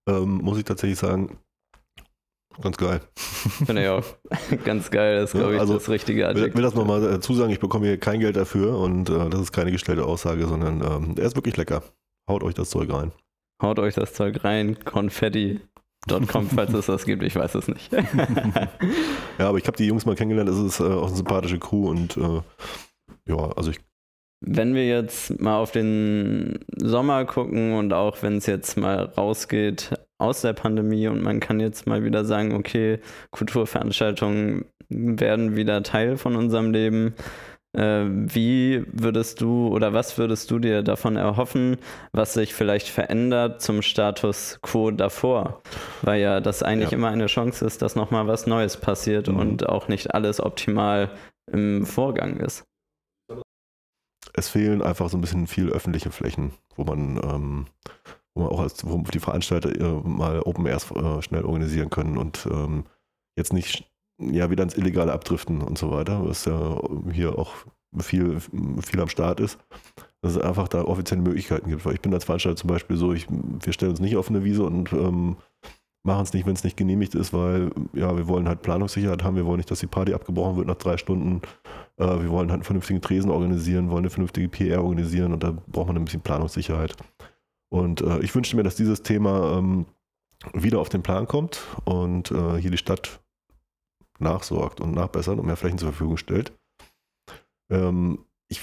ähm, 0.08 0.36
muss 0.36 0.58
ich 0.58 0.64
tatsächlich 0.64 0.98
sagen, 0.98 1.38
ganz 2.60 2.76
geil. 2.76 3.00
Finde 3.16 3.82
ich 3.82 3.88
auch. 3.88 4.04
ganz 4.64 4.90
geil, 4.90 5.20
das 5.20 5.34
ist, 5.34 5.38
glaube 5.38 5.54
ich, 5.54 5.60
also, 5.60 5.74
das 5.74 5.88
richtige 5.88 6.26
Adjektiv. 6.26 6.50
Ich 6.50 6.56
will 6.56 6.62
das 6.62 6.74
nochmal 6.74 7.00
dazu 7.00 7.34
sagen, 7.34 7.52
ich 7.52 7.60
bekomme 7.60 7.86
hier 7.86 7.98
kein 7.98 8.20
Geld 8.20 8.36
dafür 8.36 8.78
und 8.78 9.10
äh, 9.10 9.28
das 9.30 9.40
ist 9.40 9.52
keine 9.52 9.72
gestellte 9.72 10.04
Aussage, 10.04 10.46
sondern 10.46 10.82
ähm, 10.82 11.14
er 11.16 11.24
ist 11.24 11.36
wirklich 11.36 11.56
lecker. 11.56 11.82
Haut 12.28 12.42
euch 12.42 12.54
das 12.54 12.70
Zeug 12.70 12.92
rein. 12.92 13.12
Haut 13.62 13.78
euch 13.78 13.94
das 13.94 14.14
Zeug 14.14 14.44
rein, 14.44 14.78
Konfetti.com, 14.84 16.50
falls 16.54 16.72
es 16.74 16.86
das 16.86 17.04
gibt, 17.04 17.22
ich 17.22 17.34
weiß 17.34 17.54
es 17.56 17.68
nicht. 17.68 17.92
ja, 19.38 19.48
aber 19.48 19.58
ich 19.58 19.66
habe 19.66 19.76
die 19.76 19.86
Jungs 19.86 20.06
mal 20.06 20.14
kennengelernt, 20.14 20.50
es 20.50 20.58
ist 20.58 20.80
äh, 20.80 20.84
auch 20.84 21.08
eine 21.08 21.16
sympathische 21.16 21.58
Crew 21.58 21.88
und 21.88 22.16
äh, 22.16 22.40
ja, 23.26 23.52
also 23.56 23.70
ich 23.70 23.80
wenn 24.40 24.74
wir 24.74 24.86
jetzt 24.86 25.40
mal 25.40 25.56
auf 25.56 25.72
den 25.72 26.60
Sommer 26.76 27.24
gucken 27.24 27.74
und 27.74 27.92
auch 27.92 28.22
wenn 28.22 28.36
es 28.36 28.46
jetzt 28.46 28.76
mal 28.76 29.04
rausgeht 29.16 29.90
aus 30.18 30.42
der 30.42 30.52
Pandemie 30.52 31.08
und 31.08 31.22
man 31.22 31.40
kann 31.40 31.60
jetzt 31.60 31.86
mal 31.86 32.04
wieder 32.04 32.24
sagen, 32.24 32.54
okay, 32.54 33.00
Kulturveranstaltungen 33.30 34.64
werden 34.88 35.56
wieder 35.56 35.82
Teil 35.82 36.16
von 36.16 36.36
unserem 36.36 36.72
Leben. 36.72 37.14
Äh, 37.76 38.04
wie 38.06 38.84
würdest 38.92 39.40
du 39.40 39.68
oder 39.68 39.92
was 39.92 40.16
würdest 40.18 40.50
du 40.50 40.58
dir 40.58 40.82
davon 40.82 41.16
erhoffen, 41.16 41.76
was 42.12 42.32
sich 42.32 42.54
vielleicht 42.54 42.88
verändert 42.88 43.60
zum 43.60 43.82
Status 43.82 44.58
quo 44.62 44.90
davor? 44.90 45.62
Weil 46.02 46.20
ja 46.20 46.40
das 46.40 46.62
eigentlich 46.62 46.92
ja. 46.92 46.96
immer 46.96 47.08
eine 47.08 47.26
Chance 47.26 47.64
ist, 47.64 47.82
dass 47.82 47.96
nochmal 47.96 48.26
was 48.26 48.46
Neues 48.46 48.76
passiert 48.78 49.28
mhm. 49.28 49.36
und 49.36 49.68
auch 49.68 49.88
nicht 49.88 50.14
alles 50.14 50.40
optimal 50.40 51.10
im 51.52 51.84
Vorgang 51.86 52.38
ist 52.38 52.67
es 54.38 54.48
fehlen 54.48 54.82
einfach 54.82 55.08
so 55.08 55.16
ein 55.16 55.20
bisschen 55.20 55.46
viel 55.46 55.70
öffentliche 55.70 56.10
Flächen, 56.10 56.52
wo 56.76 56.84
man, 56.84 57.20
ähm, 57.22 57.66
wo 58.34 58.42
man 58.42 58.50
auch 58.50 58.60
als, 58.60 58.86
wo 58.86 58.98
die 58.98 59.20
Veranstalter 59.20 59.74
äh, 59.74 60.08
mal 60.08 60.40
Open 60.40 60.66
Airs 60.66 60.90
äh, 60.90 61.22
schnell 61.22 61.44
organisieren 61.44 61.90
können 61.90 62.18
und 62.18 62.46
ähm, 62.50 62.84
jetzt 63.36 63.52
nicht 63.52 63.90
ja 64.20 64.50
wieder 64.50 64.64
ins 64.64 64.76
Illegale 64.76 65.12
abdriften 65.12 65.62
und 65.62 65.78
so 65.78 65.90
weiter, 65.90 66.26
was 66.26 66.44
ja 66.44 66.80
hier 67.12 67.38
auch 67.38 67.54
viel, 67.98 68.40
viel 68.40 69.00
am 69.00 69.08
Start 69.08 69.40
ist, 69.40 69.58
dass 70.20 70.32
es 70.32 70.38
einfach 70.38 70.68
da 70.68 70.84
offizielle 70.84 71.22
Möglichkeiten 71.22 71.70
gibt. 71.70 71.84
Weil 71.84 71.94
ich 71.94 72.00
bin 72.00 72.12
als 72.12 72.24
Veranstalter 72.24 72.56
zum 72.56 72.68
Beispiel 72.68 72.96
so, 72.96 73.12
ich, 73.12 73.26
wir 73.30 73.72
stellen 73.72 73.92
uns 73.92 74.00
nicht 74.00 74.16
auf 74.16 74.28
eine 74.28 74.44
Wiese 74.44 74.64
und 74.64 74.92
ähm, 74.92 75.36
machen 76.08 76.24
es 76.24 76.32
nicht, 76.32 76.46
wenn 76.46 76.54
es 76.54 76.64
nicht 76.64 76.76
genehmigt 76.76 77.14
ist, 77.14 77.32
weil 77.32 77.70
ja, 77.92 78.16
wir 78.16 78.26
wollen 78.26 78.48
halt 78.48 78.62
Planungssicherheit 78.62 79.22
haben, 79.22 79.36
wir 79.36 79.46
wollen 79.46 79.58
nicht, 79.58 79.70
dass 79.70 79.78
die 79.78 79.86
Party 79.86 80.12
abgebrochen 80.12 80.56
wird 80.56 80.66
nach 80.66 80.74
drei 80.74 80.96
Stunden. 80.96 81.42
Äh, 81.98 82.04
wir 82.04 82.30
wollen 82.30 82.50
halt 82.50 82.58
einen 82.58 82.64
vernünftigen 82.64 83.00
Tresen 83.00 83.30
organisieren, 83.30 83.90
wollen 83.90 84.00
eine 84.00 84.10
vernünftige 84.10 84.48
PR 84.48 84.82
organisieren 84.82 85.32
und 85.32 85.44
da 85.44 85.52
braucht 85.68 85.86
man 85.86 85.96
ein 85.96 86.04
bisschen 86.04 86.22
Planungssicherheit. 86.22 86.96
Und 87.68 88.00
äh, 88.00 88.18
ich 88.20 88.34
wünschte 88.34 88.56
mir, 88.56 88.64
dass 88.64 88.74
dieses 88.74 89.02
Thema 89.02 89.58
ähm, 89.58 89.86
wieder 90.54 90.80
auf 90.80 90.88
den 90.88 91.02
Plan 91.02 91.28
kommt 91.28 91.62
und 91.84 92.30
äh, 92.30 92.56
hier 92.56 92.70
die 92.70 92.78
Stadt 92.78 93.20
nachsorgt 94.18 94.80
und 94.80 94.92
nachbessert 94.92 95.38
und 95.38 95.46
mehr 95.46 95.56
Flächen 95.56 95.78
zur 95.78 95.90
Verfügung 95.90 96.16
stellt. 96.16 96.52
Ähm, 97.70 98.24
ich 98.48 98.62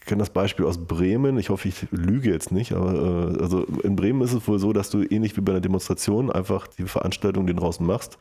kenne 0.00 0.20
das 0.20 0.30
Beispiel 0.30 0.66
aus 0.66 0.78
Bremen. 0.78 1.38
Ich 1.38 1.50
hoffe, 1.50 1.68
ich 1.68 1.86
lüge 1.90 2.30
jetzt 2.30 2.52
nicht, 2.52 2.72
aber 2.72 2.94
äh, 2.94 3.40
also 3.40 3.64
in 3.82 3.96
Bremen 3.96 4.22
ist 4.22 4.32
es 4.32 4.46
wohl 4.46 4.58
so, 4.58 4.72
dass 4.72 4.90
du 4.90 5.02
ähnlich 5.02 5.36
wie 5.36 5.40
bei 5.40 5.52
einer 5.52 5.60
Demonstration 5.60 6.30
einfach 6.30 6.66
die 6.66 6.84
Veranstaltung, 6.84 7.46
die 7.46 7.54
du 7.54 7.60
draußen 7.60 7.84
machst, 7.84 8.18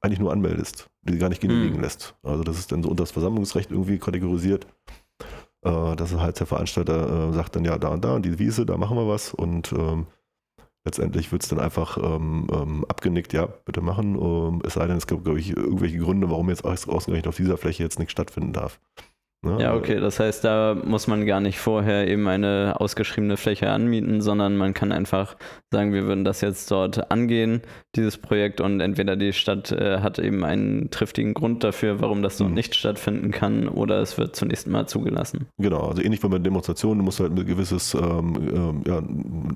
eigentlich 0.00 0.20
nur 0.20 0.32
anmeldest, 0.32 0.88
die 1.02 1.18
gar 1.18 1.28
nicht 1.28 1.40
genehmigen 1.40 1.76
mhm. 1.76 1.82
lässt. 1.82 2.14
Also 2.22 2.42
das 2.42 2.58
ist 2.58 2.72
dann 2.72 2.82
so 2.82 2.88
unter 2.88 3.02
das 3.02 3.12
Versammlungsrecht 3.12 3.70
irgendwie 3.70 3.98
kategorisiert. 3.98 4.66
Äh, 5.62 5.94
dass 5.96 6.14
halt 6.14 6.40
der 6.40 6.46
Veranstalter 6.46 7.28
äh, 7.28 7.32
sagt 7.34 7.54
dann 7.54 7.66
ja 7.66 7.76
da 7.76 7.88
und 7.88 8.02
da 8.02 8.14
und 8.14 8.24
die 8.24 8.38
Wiese, 8.38 8.64
da 8.64 8.78
machen 8.78 8.96
wir 8.96 9.06
was 9.06 9.34
und 9.34 9.72
ähm, 9.72 10.06
letztendlich 10.86 11.30
wird 11.32 11.42
es 11.42 11.50
dann 11.50 11.60
einfach 11.60 11.98
ähm, 11.98 12.46
ähm, 12.50 12.84
abgenickt, 12.86 13.34
ja, 13.34 13.46
bitte 13.46 13.82
machen. 13.82 14.16
Ähm, 14.18 14.62
es 14.64 14.74
sei 14.74 14.86
denn, 14.86 14.96
es 14.96 15.06
gibt, 15.06 15.24
glaube 15.24 15.38
ich, 15.38 15.54
irgendwelche 15.54 15.98
Gründe, 15.98 16.30
warum 16.30 16.48
jetzt 16.48 16.64
ausgerechnet 16.64 17.26
auf 17.26 17.36
dieser 17.36 17.58
Fläche 17.58 17.82
jetzt 17.82 17.98
nichts 17.98 18.12
stattfinden 18.12 18.54
darf. 18.54 18.80
Ne? 19.42 19.56
Ja, 19.58 19.74
okay, 19.74 19.98
das 20.00 20.20
heißt, 20.20 20.44
da 20.44 20.76
muss 20.84 21.06
man 21.06 21.24
gar 21.24 21.40
nicht 21.40 21.58
vorher 21.58 22.06
eben 22.06 22.28
eine 22.28 22.74
ausgeschriebene 22.78 23.38
Fläche 23.38 23.70
anmieten, 23.70 24.20
sondern 24.20 24.58
man 24.58 24.74
kann 24.74 24.92
einfach 24.92 25.34
sagen, 25.72 25.94
wir 25.94 26.04
würden 26.04 26.24
das 26.24 26.42
jetzt 26.42 26.70
dort 26.70 27.10
angehen, 27.10 27.62
dieses 27.96 28.18
Projekt, 28.18 28.60
und 28.60 28.80
entweder 28.80 29.16
die 29.16 29.32
Stadt 29.32 29.72
äh, 29.72 30.00
hat 30.00 30.18
eben 30.18 30.44
einen 30.44 30.90
triftigen 30.90 31.32
Grund 31.32 31.64
dafür, 31.64 32.02
warum 32.02 32.22
das 32.22 32.36
dort 32.36 32.50
mhm. 32.50 32.56
nicht 32.56 32.74
stattfinden 32.74 33.30
kann, 33.30 33.66
oder 33.66 34.02
es 34.02 34.18
wird 34.18 34.36
zunächst 34.36 34.66
mal 34.66 34.86
zugelassen. 34.86 35.46
Genau, 35.56 35.88
also 35.88 36.02
ähnlich 36.02 36.22
wie 36.22 36.28
bei 36.28 36.38
Demonstrationen, 36.38 36.98
du 36.98 37.04
musst 37.04 37.20
halt 37.20 37.32
ein 37.32 37.46
gewisses 37.46 37.94
ähm, 37.94 38.34
ähm, 38.54 38.82
ja, 38.86 39.02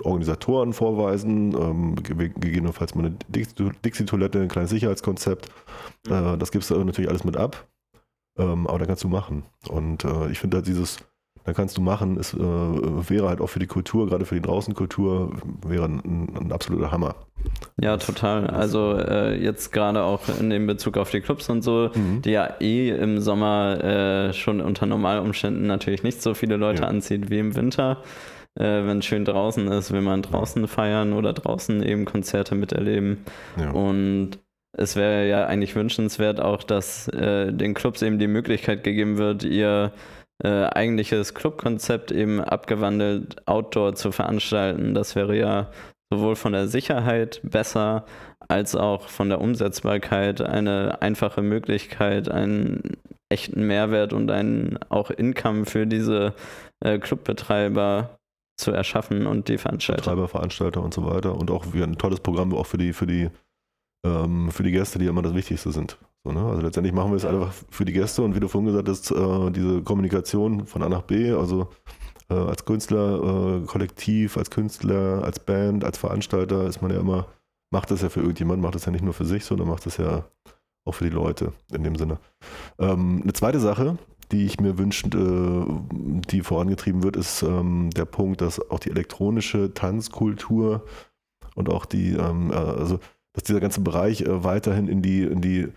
Organisatoren 0.03 0.73
vorweisen, 0.73 1.53
ähm, 1.53 1.94
gegebenenfalls 1.97 2.94
mal 2.94 3.05
eine 3.05 3.16
Dixie-Toilette, 3.29 4.40
ein 4.40 4.49
kleines 4.49 4.70
Sicherheitskonzept. 4.70 5.51
Mhm. 6.09 6.14
Äh, 6.14 6.38
das 6.38 6.53
gibst 6.53 6.70
du 6.70 6.83
natürlich 6.83 7.11
alles 7.11 7.25
mit 7.25 7.37
ab. 7.37 7.66
Ähm, 8.37 8.66
aber 8.66 8.79
dann 8.79 8.88
kannst 8.88 9.05
du 9.05 9.09
machen. 9.09 9.44
Und 9.68 10.05
äh, 10.05 10.31
ich 10.31 10.38
finde 10.38 10.59
halt 10.59 10.66
dieses, 10.66 10.99
dann 11.44 11.55
kannst 11.55 11.77
du 11.77 11.83
machen, 11.83 12.16
es 12.18 12.33
äh, 12.35 12.38
wäre 12.38 13.29
halt 13.29 13.40
auch 13.40 13.49
für 13.49 13.59
die 13.59 13.66
Kultur, 13.66 14.07
gerade 14.07 14.25
für 14.25 14.35
die 14.35 14.40
Draußenkultur, 14.40 15.33
wäre 15.66 15.85
ein, 15.85 16.29
ein 16.37 16.53
absoluter 16.53 16.90
Hammer. 16.90 17.14
Ja, 17.81 17.99
total. 17.99 18.47
Also 18.47 18.97
äh, 18.97 19.38
jetzt 19.40 19.70
gerade 19.70 20.03
auch 20.03 20.23
in 20.40 20.49
dem 20.49 20.66
Bezug 20.66 20.97
auf 20.97 21.11
die 21.11 21.20
Clubs 21.20 21.51
und 21.51 21.62
so, 21.62 21.90
mhm. 21.94 22.23
die 22.23 22.31
ja 22.31 22.55
eh 22.61 22.90
im 22.90 23.20
Sommer 23.20 23.85
äh, 23.85 24.33
schon 24.33 24.62
unter 24.62 24.87
Normalumständen 24.87 25.66
natürlich 25.66 26.03
nicht 26.03 26.23
so 26.23 26.33
viele 26.33 26.57
Leute 26.57 26.83
ja. 26.83 26.88
anzieht 26.88 27.31
wie 27.31 27.38
im 27.38 27.55
Winter. 27.55 28.03
Äh, 28.55 28.87
wenn 28.87 29.01
es 29.01 29.05
schön 29.05 29.25
draußen 29.25 29.66
ist, 29.68 29.92
will 29.92 30.01
man 30.01 30.23
draußen 30.23 30.66
feiern 30.66 31.12
oder 31.12 31.33
draußen 31.33 31.83
eben 31.83 32.05
Konzerte 32.07 32.55
miterleben. 32.55 33.25
Ja. 33.59 33.70
Und 33.73 34.38
es 34.77 34.97
wäre 34.97 35.29
ja 35.29 35.47
eigentlich 35.47 35.77
wünschenswert 35.77 36.41
auch, 36.41 36.63
dass 36.63 37.09
äh, 37.09 37.53
den 37.53 37.75
Clubs 37.75 38.03
eben 38.03 38.19
die 38.19 38.27
Möglichkeit 38.27 38.85
gegeben 38.85 39.19
wird, 39.19 39.45
ihr 39.45 39.93
äh, 40.43 40.65
eigentliches 40.65 41.35
Clubkonzept 41.35 42.11
eben 42.11 42.41
abgewandelt 42.41 43.47
outdoor 43.47 43.95
zu 43.95 44.13
veranstalten. 44.13 44.95
Das 44.95 45.15
wäre 45.15 45.37
ja 45.37 45.71
sowohl 46.11 46.37
von 46.37 46.53
der 46.53 46.69
Sicherheit 46.69 47.41
besser 47.45 48.05
als 48.49 48.75
auch 48.75 49.09
von 49.09 49.29
der 49.29 49.41
Umsetzbarkeit 49.41 50.41
eine 50.41 51.01
einfache 51.01 51.43
Möglichkeit, 51.43 52.29
einen 52.29 52.97
echten 53.29 53.67
Mehrwert 53.67 54.13
und 54.13 54.31
einen 54.31 54.79
auch 54.89 55.11
Income 55.11 55.67
für 55.67 55.87
diese 55.87 56.35
äh, 56.81 56.99
Clubbetreiber 56.99 58.19
zu 58.57 58.71
erschaffen 58.71 59.27
und 59.27 59.49
die 59.49 59.59
Veranstalter. 59.59 60.03
Betreiber, 60.03 60.29
Veranstalter 60.29 60.83
und 60.83 60.95
so 60.95 61.05
weiter. 61.05 61.35
Und 61.35 61.51
auch 61.51 61.65
ein 61.75 61.99
tolles 61.99 62.21
Programm 62.21 62.55
auch 62.55 62.67
für 62.67 62.79
die, 62.79 62.93
für 62.93 63.07
die, 63.07 63.31
ähm, 64.05 64.51
für 64.51 64.62
die 64.62 64.71
Gäste, 64.71 64.99
die 64.99 65.07
immer 65.07 65.23
das 65.23 65.35
Wichtigste 65.35 65.73
sind. 65.73 65.99
So, 66.25 66.33
ne? 66.33 66.45
Also 66.45 66.62
letztendlich 66.62 66.95
machen 66.95 67.11
wir 67.11 67.17
es 67.17 67.25
einfach 67.25 67.53
für 67.71 67.85
die 67.85 67.93
Gäste 67.93 68.23
und 68.23 68.35
wie 68.35 68.40
du 68.40 68.49
vorhin 68.49 68.67
gesagt 68.67 68.88
hast, 68.88 69.11
äh, 69.11 69.51
diese 69.51 69.83
Kommunikation 69.83 70.67
von 70.67 70.83
A 70.83 70.88
nach 70.88 71.03
B, 71.03 71.33
also 71.33 71.69
äh, 72.31 72.35
als 72.35 72.64
Künstler, 72.64 73.62
äh, 73.62 73.67
Kollektiv, 73.67 74.37
als 74.37 74.51
Künstler, 74.51 75.23
als 75.25 75.40
Band, 75.40 75.85
als 75.85 75.99
Veranstalter 75.99 76.67
ist 76.67 76.83
man 76.83 76.90
ja 76.90 77.01
immer, 77.01 77.27
macht 77.71 77.90
das 77.90 78.03
ja 78.03 78.09
für 78.09 78.21
irgendjemand, 78.21 78.62
macht 78.62 78.75
das 78.75 78.85
ja 78.85 78.93
nicht 78.93 79.05
nur 79.05 79.14
für 79.14 79.25
sich, 79.25 79.45
sondern 79.45 79.69
macht 79.69 79.87
das 79.87 79.97
ja 79.97 80.25
auch 80.87 80.95
für 80.95 81.05
die 81.05 81.11
Leute 81.11 81.53
in 81.73 81.83
dem 81.83 81.97
Sinne. 81.97 82.19
Ähm, 82.79 83.21
eine 83.23 83.33
zweite 83.33 83.61
Sache, 83.61 83.99
die 84.33 84.47
ich 84.47 84.61
mir 84.61 84.79
wünsche, 84.79 85.07
äh, 85.09 85.67
die 86.31 86.40
vorangetrieben 86.40 87.03
wird, 87.03 87.17
ist 87.17 87.43
ähm, 87.43 87.90
der 87.90 88.05
Punkt, 88.05 88.40
dass 88.40 88.71
auch 88.71 88.79
die 88.79 88.90
elektronische 88.90 89.75
Tanzkultur 89.75 90.85
und 91.55 91.69
auch 91.69 91.85
die, 91.85 92.12
ähm, 92.12 92.51
äh, 92.51 92.55
also 92.55 92.99
dass 93.35 93.44
dieser 93.44 93.61
ganze 93.61 93.81
Bereich 93.83 94.23
äh, 94.23 94.44
weiterhin 94.44 94.88
in 94.88 95.03
die, 95.03 95.23
in 95.23 95.40
die 95.40 95.68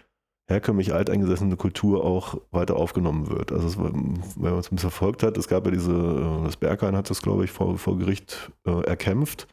herkömmlich 0.50 0.94
alteingesessene 0.94 1.58
Kultur 1.58 2.06
auch 2.06 2.40
weiter 2.52 2.78
aufgenommen 2.78 3.30
wird. 3.30 3.52
Also 3.52 3.68
es, 3.68 3.78
wenn 3.78 4.22
man 4.38 4.60
es 4.60 4.72
ein 4.72 4.76
bisschen 4.76 4.90
verfolgt 4.92 5.24
hat, 5.24 5.38
es 5.38 5.50
gab 5.50 5.66
ja 5.66 5.72
diese, 5.72 5.92
äh, 5.92 6.46
das 6.46 6.56
Berghain 6.58 6.96
hat 6.96 7.10
das, 7.10 7.22
glaube 7.22 7.44
ich, 7.44 7.52
vor, 7.52 7.78
vor 7.78 7.98
Gericht 7.98 8.52
äh, 8.66 8.82
erkämpft, 8.86 9.48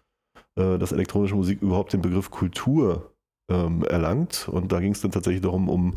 äh, 0.56 0.78
dass 0.78 0.92
elektronische 0.92 1.34
Musik 1.34 1.62
überhaupt 1.62 1.92
den 1.92 2.02
Begriff 2.02 2.30
Kultur 2.30 3.10
ähm, 3.50 3.82
erlangt. 3.84 4.48
Und 4.48 4.70
da 4.70 4.80
ging 4.80 4.92
es 4.92 5.00
dann 5.00 5.10
tatsächlich 5.10 5.42
darum, 5.42 5.68
um 5.68 5.94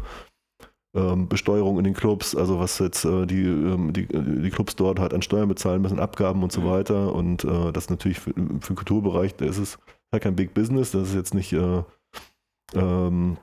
ähm, 0.95 1.27
Besteuerung 1.27 1.77
in 1.77 1.83
den 1.83 1.93
Clubs, 1.93 2.35
also 2.35 2.59
was 2.59 2.79
jetzt 2.79 3.05
äh, 3.05 3.27
die, 3.27 3.43
ähm, 3.43 3.93
die, 3.93 4.07
die 4.07 4.49
Clubs 4.49 4.75
dort 4.75 4.99
halt 4.99 5.13
an 5.13 5.21
Steuern 5.21 5.47
bezahlen 5.47 5.81
müssen, 5.81 5.99
Abgaben 5.99 6.41
und 6.41 6.51
so 6.51 6.61
Mhm. 6.61 6.65
weiter. 6.65 7.13
Und 7.13 7.43
äh, 7.43 7.71
das 7.71 7.89
natürlich 7.91 8.19
für, 8.19 8.31
für 8.31 8.73
den 8.73 8.75
Kulturbereich, 8.75 9.35
da 9.35 9.45
ist 9.45 9.59
es 9.59 9.77
halt 10.11 10.23
kein 10.23 10.35
Big 10.35 10.55
Business, 10.55 10.91
das 10.91 11.09
ist 11.09 11.15
jetzt 11.15 11.35
nicht 11.35 11.53
äh, 11.53 11.83
ähm, 12.75 13.37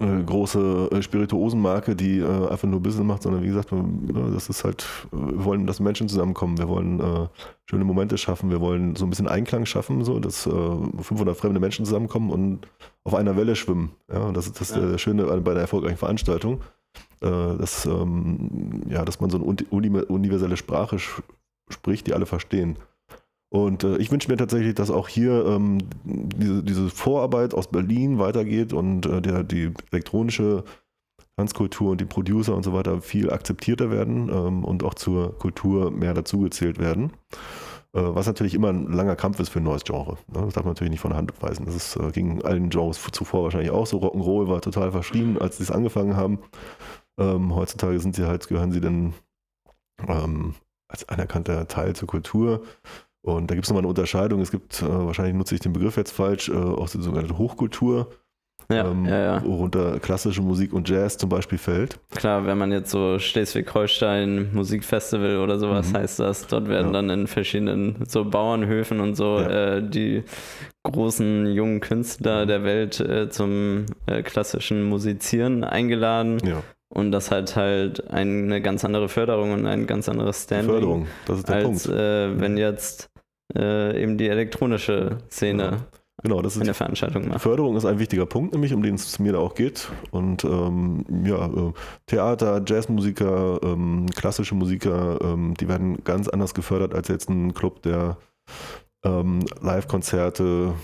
äh, 0.00 0.22
große 0.22 0.90
äh, 0.92 1.02
Spirituosenmarke, 1.02 1.96
die 1.96 2.18
äh, 2.20 2.48
einfach 2.48 2.68
nur 2.68 2.80
Business 2.80 3.04
macht, 3.04 3.22
sondern 3.24 3.42
wie 3.42 3.48
gesagt, 3.48 3.72
äh, 3.72 4.32
das 4.32 4.48
ist 4.48 4.62
halt, 4.64 4.86
äh, 5.12 5.16
wir 5.16 5.44
wollen, 5.44 5.66
dass 5.66 5.80
Menschen 5.80 6.08
zusammenkommen, 6.08 6.56
wir 6.58 6.68
wollen 6.68 7.28
schöne 7.66 7.84
Momente 7.84 8.16
schaffen, 8.16 8.50
wir 8.50 8.60
wollen 8.60 8.94
so 8.94 9.04
ein 9.06 9.10
bisschen 9.10 9.26
Einklang 9.28 9.66
schaffen, 9.66 10.04
so, 10.04 10.20
dass 10.20 10.46
äh, 10.46 10.50
500 10.50 11.36
fremde 11.36 11.58
Menschen 11.60 11.84
zusammenkommen 11.84 12.30
und 12.30 12.68
auf 13.04 13.14
einer 13.14 13.36
Welle 13.36 13.56
schwimmen. 13.56 13.90
Ja, 14.12 14.30
das 14.32 14.46
ist 14.46 14.60
das 14.60 14.70
Ja. 14.70 14.92
äh, 14.94 14.98
Schöne 14.98 15.24
bei 15.40 15.50
einer 15.50 15.60
erfolgreichen 15.60 15.96
Veranstaltung, 15.98 16.60
dass, 17.20 17.84
ähm, 17.86 18.82
ja, 18.88 19.04
dass 19.04 19.20
man 19.20 19.28
so 19.30 19.38
eine 19.38 19.44
uni- 19.46 19.66
uni- 19.70 20.02
universelle 20.02 20.56
Sprache 20.56 20.98
spricht, 21.68 22.06
die 22.06 22.14
alle 22.14 22.26
verstehen. 22.26 22.78
Und 23.50 23.84
äh, 23.84 23.96
ich 23.96 24.10
wünsche 24.10 24.30
mir 24.30 24.36
tatsächlich, 24.36 24.74
dass 24.74 24.90
auch 24.90 25.08
hier 25.08 25.46
ähm, 25.46 25.78
diese, 26.04 26.62
diese 26.62 26.90
Vorarbeit 26.90 27.54
aus 27.54 27.68
Berlin 27.68 28.18
weitergeht 28.18 28.72
und 28.72 29.06
äh, 29.06 29.22
der, 29.22 29.42
die 29.42 29.72
elektronische 29.90 30.64
Tanzkultur 31.36 31.92
und 31.92 32.00
die 32.00 32.04
Producer 32.04 32.54
und 32.54 32.64
so 32.64 32.72
weiter 32.72 33.00
viel 33.00 33.30
akzeptierter 33.30 33.90
werden 33.90 34.28
ähm, 34.28 34.64
und 34.64 34.82
auch 34.82 34.94
zur 34.94 35.38
Kultur 35.38 35.90
mehr 35.90 36.12
dazugezählt 36.12 36.78
werden. 36.78 37.12
Äh, 37.94 38.00
was 38.02 38.26
natürlich 38.26 38.54
immer 38.54 38.68
ein 38.68 38.92
langer 38.92 39.16
Kampf 39.16 39.40
ist 39.40 39.48
für 39.48 39.60
ein 39.60 39.64
neues 39.64 39.84
Genre. 39.84 40.18
Ne? 40.26 40.42
Das 40.42 40.54
darf 40.54 40.64
man 40.64 40.72
natürlich 40.72 40.90
nicht 40.90 41.00
von 41.00 41.10
der 41.10 41.18
Hand 41.18 41.32
weisen. 41.40 41.64
Das 41.64 41.74
ist, 41.74 41.96
äh, 41.96 42.10
ging 42.10 42.42
allen 42.42 42.68
Genres 42.68 43.00
zuvor 43.12 43.44
wahrscheinlich 43.44 43.70
auch 43.70 43.86
so. 43.86 43.98
Rock'n'Roll 43.98 44.48
war 44.48 44.60
total 44.60 44.92
verschrien, 44.92 45.38
als 45.38 45.56
sie 45.56 45.62
es 45.62 45.70
angefangen 45.70 46.16
haben. 46.16 46.40
Ähm, 47.18 47.54
heutzutage 47.54 47.98
sind 47.98 48.14
sie 48.14 48.26
halt, 48.26 48.48
gehören 48.48 48.72
sie 48.72 48.80
dann 48.80 49.14
ähm, 50.06 50.54
als 50.88 51.08
anerkannter 51.08 51.66
Teil 51.66 51.94
zur 51.96 52.08
Kultur. 52.08 52.62
Und 53.36 53.50
da 53.50 53.54
gibt 53.54 53.64
es 53.64 53.70
nochmal 53.70 53.82
eine 53.82 53.88
Unterscheidung. 53.88 54.40
Es 54.40 54.50
gibt, 54.50 54.82
äh, 54.82 54.86
wahrscheinlich 54.88 55.34
nutze 55.34 55.54
ich 55.54 55.60
den 55.60 55.72
Begriff 55.72 55.96
jetzt 55.96 56.12
falsch, 56.12 56.48
äh, 56.48 56.52
auch 56.54 56.88
die 56.88 57.00
sogenannte 57.02 57.38
Hochkultur, 57.38 58.08
Ja, 58.70 58.90
ähm, 58.90 59.06
ja, 59.06 59.18
ja. 59.18 59.44
worunter 59.46 59.98
klassische 59.98 60.42
Musik 60.42 60.72
und 60.74 60.88
Jazz 60.90 61.16
zum 61.16 61.30
Beispiel 61.30 61.56
fällt. 61.58 61.98
Klar, 62.14 62.44
wenn 62.46 62.58
man 62.58 62.70
jetzt 62.70 62.90
so 62.90 63.18
Schleswig-Holstein 63.18 64.50
Musikfestival 64.52 65.38
oder 65.38 65.58
sowas 65.58 65.90
Mhm. 65.92 65.96
heißt 65.98 66.20
das, 66.20 66.46
dort 66.48 66.68
werden 66.68 66.92
dann 66.92 67.08
in 67.10 67.26
verschiedenen 67.28 67.96
so 68.06 68.24
Bauernhöfen 68.24 69.00
und 69.00 69.14
so 69.14 69.38
äh, 69.38 69.82
die 69.82 70.22
großen 70.84 71.46
jungen 71.46 71.80
Künstler 71.80 72.46
der 72.46 72.62
Welt 72.64 73.00
äh, 73.00 73.28
zum 73.30 73.86
äh, 74.06 74.22
klassischen 74.22 74.88
Musizieren 74.88 75.64
eingeladen 75.64 76.38
und 76.90 77.12
das 77.12 77.30
hat 77.30 77.56
halt 77.56 78.10
eine 78.10 78.60
ganz 78.62 78.84
andere 78.84 79.08
Förderung 79.08 79.52
und 79.52 79.66
ein 79.66 79.86
ganz 79.86 80.08
anderes 80.08 80.44
Standing 80.44 80.70
Förderung, 80.70 81.06
das 81.26 81.38
ist 81.38 81.48
der 81.48 81.56
als 81.56 81.64
Punkt. 81.64 81.86
äh, 81.88 82.40
wenn 82.40 82.56
jetzt 82.56 83.08
äh, 83.56 84.02
eben 84.02 84.18
die 84.18 84.28
elektronische 84.28 85.18
Szene 85.30 85.62
Ja. 85.62 85.98
Genau, 86.22 86.42
das 86.42 86.56
ist 86.56 86.62
eine 86.62 86.74
Veranstaltung 86.74 87.28
macht. 87.28 87.42
Förderung 87.42 87.76
ist 87.76 87.84
ein 87.84 88.00
wichtiger 88.00 88.26
Punkt, 88.26 88.52
nämlich 88.52 88.74
um 88.74 88.82
den 88.82 88.96
es 88.96 89.18
mir 89.20 89.32
da 89.32 89.38
auch 89.38 89.54
geht. 89.54 89.88
Und 90.10 90.42
ähm, 90.44 91.04
ja, 91.24 91.46
äh, 91.46 91.72
Theater, 92.06 92.60
Jazzmusiker, 92.66 93.60
ähm, 93.62 94.06
klassische 94.16 94.56
Musiker, 94.56 95.20
ähm, 95.22 95.54
die 95.54 95.68
werden 95.68 96.02
ganz 96.02 96.28
anders 96.28 96.54
gefördert 96.54 96.92
als 96.92 97.06
jetzt 97.06 97.30
ein 97.30 97.54
Club, 97.54 97.82
der 97.82 98.16
ähm, 99.04 99.44
Live-Konzerte, 99.60 100.74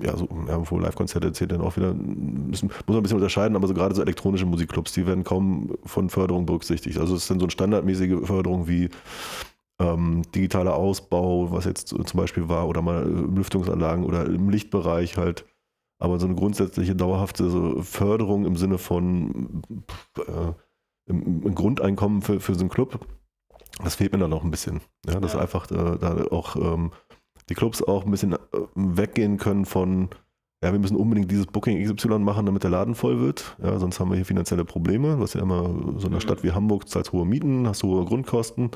ja, 0.00 0.16
so, 0.16 0.28
ja, 0.46 0.70
wo 0.70 0.78
Live-Konzerte 0.78 1.32
zählt 1.32 1.50
dann 1.50 1.60
auch 1.60 1.76
wieder, 1.76 1.92
müssen, 1.92 2.68
muss 2.68 2.86
man 2.86 2.98
ein 2.98 3.02
bisschen 3.02 3.18
unterscheiden, 3.18 3.56
aber 3.56 3.66
so 3.66 3.74
gerade 3.74 3.96
so 3.96 4.02
elektronische 4.02 4.46
Musikclubs, 4.46 4.92
die 4.92 5.08
werden 5.08 5.24
kaum 5.24 5.76
von 5.84 6.08
Förderung 6.08 6.46
berücksichtigt. 6.46 6.98
Also 6.98 7.16
es 7.16 7.22
ist 7.22 7.30
dann 7.30 7.40
so 7.40 7.46
eine 7.46 7.50
standardmäßige 7.50 8.24
Förderung 8.24 8.68
wie 8.68 8.90
ähm, 9.78 10.22
digitaler 10.34 10.74
Ausbau, 10.74 11.50
was 11.52 11.64
jetzt 11.64 11.88
zum 11.88 12.04
Beispiel 12.20 12.48
war, 12.48 12.66
oder 12.68 12.82
mal 12.82 13.02
äh, 13.02 13.36
Lüftungsanlagen 13.36 14.04
oder 14.04 14.26
im 14.26 14.48
Lichtbereich 14.48 15.16
halt. 15.16 15.44
Aber 15.98 16.18
so 16.18 16.26
eine 16.26 16.34
grundsätzliche, 16.34 16.94
dauerhafte 16.94 17.48
so 17.48 17.82
Förderung 17.82 18.44
im 18.44 18.56
Sinne 18.56 18.78
von 18.78 19.62
äh, 20.18 20.52
im, 21.06 21.42
im 21.42 21.54
Grundeinkommen 21.54 22.20
für, 22.22 22.40
für 22.40 22.54
so 22.54 22.60
einen 22.60 22.68
Club, 22.68 22.98
das 23.82 23.94
fehlt 23.94 24.12
mir 24.12 24.18
dann 24.18 24.30
noch 24.30 24.44
ein 24.44 24.50
bisschen. 24.50 24.80
Ja, 25.06 25.20
dass 25.20 25.34
Ja. 25.34 25.40
einfach 25.40 25.70
äh, 25.70 25.98
da 25.98 26.26
auch 26.30 26.56
ähm, 26.56 26.90
die 27.48 27.54
Clubs 27.54 27.82
auch 27.82 28.04
ein 28.04 28.10
bisschen 28.10 28.32
äh, 28.32 28.38
weggehen 28.74 29.36
können 29.38 29.64
von, 29.66 30.08
ja, 30.62 30.72
wir 30.72 30.78
müssen 30.78 30.96
unbedingt 30.96 31.30
dieses 31.30 31.46
Booking 31.46 31.82
XY 31.84 32.18
machen, 32.18 32.44
damit 32.46 32.62
der 32.62 32.70
Laden 32.70 32.94
voll 32.94 33.20
wird. 33.20 33.56
Ja, 33.62 33.78
sonst 33.78 34.00
haben 34.00 34.10
wir 34.10 34.16
hier 34.16 34.24
finanzielle 34.26 34.64
Probleme. 34.64 35.20
Was 35.20 35.34
ja 35.34 35.42
immer 35.42 35.62
so 35.64 35.68
in 35.70 36.06
einer 36.06 36.16
Mhm. 36.16 36.20
Stadt 36.20 36.42
wie 36.42 36.52
Hamburg 36.52 36.88
zahlst 36.88 37.12
hohe 37.12 37.24
Mieten, 37.26 37.68
hast 37.68 37.82
hohe 37.82 38.04
Grundkosten. 38.04 38.70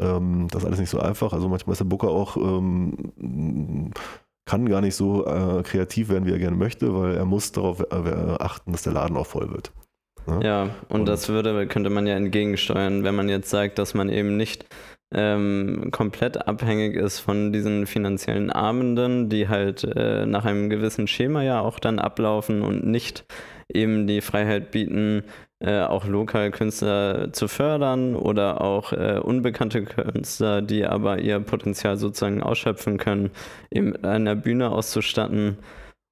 Ähm, 0.00 0.48
das 0.50 0.62
ist 0.62 0.66
alles 0.66 0.80
nicht 0.80 0.90
so 0.90 0.98
einfach. 0.98 1.32
Also 1.32 1.48
manchmal 1.48 1.72
ist 1.72 1.78
der 1.80 1.84
Booker 1.86 2.08
auch, 2.08 2.36
ähm, 2.36 3.90
kann 4.46 4.68
gar 4.68 4.80
nicht 4.80 4.94
so 4.94 5.26
äh, 5.26 5.62
kreativ 5.62 6.08
werden, 6.10 6.26
wie 6.26 6.32
er 6.32 6.38
gerne 6.38 6.56
möchte, 6.56 6.94
weil 6.94 7.14
er 7.16 7.24
muss 7.24 7.52
darauf 7.52 7.80
äh, 7.80 8.36
achten, 8.38 8.72
dass 8.72 8.82
der 8.82 8.92
Laden 8.92 9.16
auch 9.16 9.26
voll 9.26 9.50
wird. 9.50 9.72
Ja, 10.42 10.70
und, 10.88 11.00
Und- 11.00 11.06
das 11.06 11.28
würde, 11.28 11.66
könnte 11.66 11.90
man 11.90 12.06
ja 12.06 12.14
entgegensteuern, 12.16 13.04
wenn 13.04 13.14
man 13.14 13.28
jetzt 13.28 13.50
sagt, 13.50 13.78
dass 13.78 13.94
man 13.94 14.08
eben 14.08 14.36
nicht 14.36 14.66
ähm, 15.14 15.90
komplett 15.92 16.48
abhängig 16.48 16.96
ist 16.96 17.20
von 17.20 17.52
diesen 17.52 17.86
finanziellen 17.86 18.50
Abenden, 18.50 19.28
die 19.28 19.48
halt 19.48 19.84
äh, 19.84 20.26
nach 20.26 20.44
einem 20.44 20.70
gewissen 20.70 21.06
Schema 21.06 21.42
ja 21.42 21.60
auch 21.60 21.78
dann 21.78 21.98
ablaufen 21.98 22.62
und 22.62 22.86
nicht 22.86 23.24
eben 23.72 24.06
die 24.06 24.22
Freiheit 24.22 24.70
bieten, 24.70 25.22
äh, 25.64 25.80
auch 25.80 26.06
lokal 26.06 26.50
Künstler 26.50 27.32
zu 27.32 27.48
fördern 27.48 28.16
oder 28.16 28.60
auch 28.60 28.92
äh, 28.92 29.18
unbekannte 29.18 29.84
Künstler, 29.84 30.60
die 30.60 30.84
aber 30.84 31.20
ihr 31.20 31.40
Potenzial 31.40 31.96
sozusagen 31.96 32.42
ausschöpfen 32.42 32.98
können, 32.98 33.30
mit 33.72 34.04
einer 34.04 34.36
Bühne 34.36 34.70
auszustatten. 34.70 35.56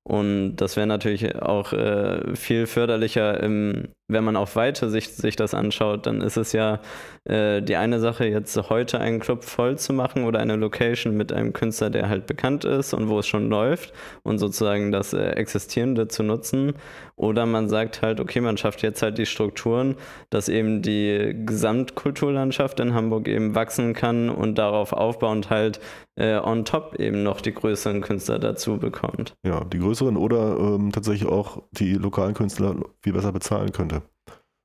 Und 0.04 0.56
das 0.56 0.76
wäre 0.76 0.86
natürlich 0.86 1.36
auch 1.40 1.72
äh, 1.72 2.34
viel 2.34 2.66
förderlicher, 2.66 3.40
im, 3.42 3.88
wenn 4.08 4.24
man 4.24 4.36
auf 4.36 4.56
weite 4.56 4.90
Sicht 4.90 5.14
sich 5.16 5.36
das 5.36 5.54
anschaut, 5.54 6.06
dann 6.06 6.20
ist 6.20 6.36
es 6.36 6.52
ja 6.52 6.80
äh, 7.24 7.62
die 7.62 7.76
eine 7.76 8.00
Sache, 8.00 8.26
jetzt 8.26 8.56
heute 8.68 9.00
einen 9.00 9.20
Club 9.20 9.44
voll 9.44 9.78
zu 9.78 9.92
machen 9.92 10.24
oder 10.24 10.40
eine 10.40 10.56
Location 10.56 11.16
mit 11.16 11.32
einem 11.32 11.52
Künstler, 11.52 11.90
der 11.90 12.08
halt 12.08 12.26
bekannt 12.26 12.64
ist 12.64 12.94
und 12.94 13.08
wo 13.08 13.18
es 13.20 13.26
schon 13.26 13.48
läuft 13.48 13.92
und 14.22 14.38
sozusagen 14.38 14.92
das 14.92 15.12
äh, 15.12 15.30
Existierende 15.30 16.08
zu 16.08 16.22
nutzen. 16.22 16.74
Oder 17.16 17.46
man 17.46 17.68
sagt 17.68 18.02
halt, 18.02 18.18
okay, 18.20 18.40
man 18.40 18.56
schafft 18.56 18.82
jetzt 18.82 19.02
halt 19.02 19.18
die 19.18 19.26
Strukturen, 19.26 19.96
dass 20.30 20.48
eben 20.48 20.82
die 20.82 21.34
Gesamtkulturlandschaft 21.46 22.80
in 22.80 22.94
Hamburg 22.94 23.28
eben 23.28 23.54
wachsen 23.54 23.94
kann 23.94 24.28
und 24.28 24.58
darauf 24.58 24.92
aufbauend 24.92 25.48
halt 25.48 25.80
äh, 26.16 26.38
on 26.38 26.64
top 26.64 26.96
eben 26.98 27.22
noch 27.22 27.40
die 27.40 27.54
größeren 27.54 28.00
Künstler 28.00 28.38
dazu 28.38 28.78
bekommt. 28.78 29.34
Ja, 29.46 29.64
die 29.64 29.78
größeren 29.78 30.16
oder 30.16 30.58
ähm, 30.58 30.92
tatsächlich 30.92 31.28
auch 31.28 31.62
die 31.72 31.94
lokalen 31.94 32.34
Künstler 32.34 32.76
viel 33.02 33.12
besser 33.12 33.32
bezahlen 33.32 33.72
könnte. 33.72 34.01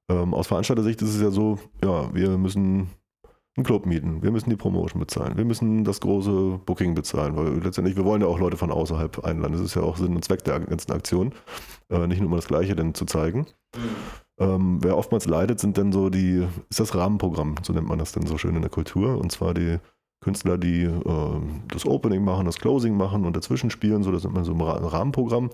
Ähm, 0.09 0.33
aus 0.33 0.47
Veranstalter-Sicht 0.47 1.01
ist 1.01 1.15
es 1.15 1.21
ja 1.21 1.31
so, 1.31 1.59
ja, 1.83 2.13
wir 2.13 2.37
müssen 2.37 2.89
einen 3.57 3.65
Club 3.65 3.85
mieten, 3.85 4.21
wir 4.21 4.31
müssen 4.31 4.49
die 4.49 4.55
Promotion 4.55 4.99
bezahlen, 4.99 5.35
wir 5.35 5.43
müssen 5.43 5.83
das 5.83 5.99
große 5.99 6.59
Booking 6.65 6.93
bezahlen, 6.93 7.35
weil 7.35 7.57
letztendlich, 7.63 7.97
wir 7.97 8.05
wollen 8.05 8.21
ja 8.21 8.27
auch 8.27 8.39
Leute 8.39 8.55
von 8.55 8.71
außerhalb 8.71 9.25
einladen. 9.25 9.53
Das 9.53 9.61
ist 9.61 9.75
ja 9.75 9.81
auch 9.81 9.97
Sinn 9.97 10.15
und 10.15 10.23
Zweck 10.23 10.43
der 10.43 10.59
ganzen 10.59 10.91
Aktion, 10.91 11.33
äh, 11.89 12.05
nicht 12.07 12.19
nur 12.19 12.27
immer 12.27 12.37
das 12.37 12.47
Gleiche 12.47 12.75
denn 12.75 12.93
zu 12.93 13.05
zeigen. 13.05 13.47
Ähm, 14.39 14.77
wer 14.81 14.95
oftmals 14.95 15.25
leidet, 15.25 15.59
sind 15.59 15.77
dann 15.77 15.91
so 15.91 16.09
die, 16.09 16.47
ist 16.69 16.79
das 16.79 16.93
Rahmenprogramm, 16.93 17.55
so 17.63 17.73
nennt 17.73 17.87
man 17.87 17.97
das 17.97 18.11
dann 18.11 18.27
so 18.27 18.37
schön 18.37 18.55
in 18.55 18.61
der 18.61 18.69
Kultur, 18.69 19.17
und 19.17 19.31
zwar 19.31 19.55
die 19.55 19.79
Künstler, 20.21 20.57
die 20.57 20.83
äh, 20.83 21.41
das 21.69 21.85
Opening 21.85 22.23
machen, 22.23 22.45
das 22.45 22.59
Closing 22.59 22.95
machen 22.95 23.25
und 23.25 23.35
dazwischen 23.35 23.71
spielen, 23.71 24.03
so 24.03 24.11
das 24.11 24.23
ist 24.23 24.29
immer 24.29 24.45
so 24.45 24.53
ein 24.53 24.61
Rahmenprogramm. 24.61 25.49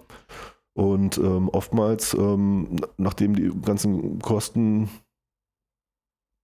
Und 0.76 1.18
ähm, 1.18 1.50
oftmals, 1.50 2.14
ähm, 2.16 2.78
nachdem 2.98 3.36
die 3.36 3.52
ganzen 3.62 4.20
Kosten 4.20 4.90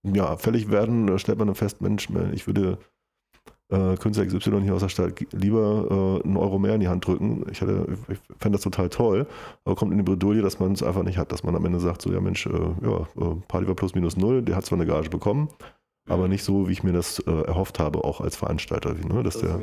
ja, 0.03 0.37
fällig 0.37 0.69
werden, 0.69 1.17
stellt 1.19 1.39
man 1.39 1.47
dann 1.47 1.55
fest, 1.55 1.81
Mensch, 1.81 2.09
ich 2.31 2.47
würde 2.47 2.77
äh, 3.69 3.95
Künstler 3.97 4.25
XY 4.25 4.61
hier 4.61 4.73
aus 4.73 4.81
der 4.81 4.89
Stadt 4.89 5.19
lieber 5.31 6.21
äh, 6.23 6.25
einen 6.25 6.37
Euro 6.37 6.59
mehr 6.59 6.75
in 6.75 6.79
die 6.79 6.87
Hand 6.87 7.05
drücken. 7.05 7.45
Ich, 7.51 7.61
ich 7.61 8.19
fände 8.39 8.57
das 8.57 8.61
total 8.61 8.89
toll, 8.89 9.27
aber 9.63 9.75
kommt 9.75 9.91
in 9.91 9.97
die 9.97 10.03
Bredouille, 10.03 10.41
dass 10.41 10.59
man 10.59 10.73
es 10.73 10.83
einfach 10.83 11.03
nicht 11.03 11.17
hat, 11.17 11.31
dass 11.31 11.43
man 11.43 11.55
am 11.55 11.65
Ende 11.65 11.79
sagt, 11.79 12.01
so 12.01 12.11
ja 12.11 12.19
Mensch, 12.19 12.45
äh, 12.45 12.51
ja, 12.51 13.07
äh, 13.17 13.35
Party 13.47 13.67
war 13.67 13.75
plus 13.75 13.95
minus 13.95 14.17
null, 14.17 14.41
der 14.41 14.55
hat 14.55 14.65
zwar 14.65 14.77
eine 14.77 14.87
Gage 14.87 15.09
bekommen, 15.09 15.49
aber 16.09 16.27
nicht 16.27 16.43
so, 16.43 16.67
wie 16.67 16.73
ich 16.73 16.83
mir 16.83 16.91
das 16.91 17.19
äh, 17.19 17.31
erhofft 17.31 17.79
habe, 17.79 18.03
auch 18.03 18.21
als 18.21 18.35
Veranstalter. 18.35 18.93
Ne? 18.93 19.23
Dass 19.23 19.39
der, 19.39 19.59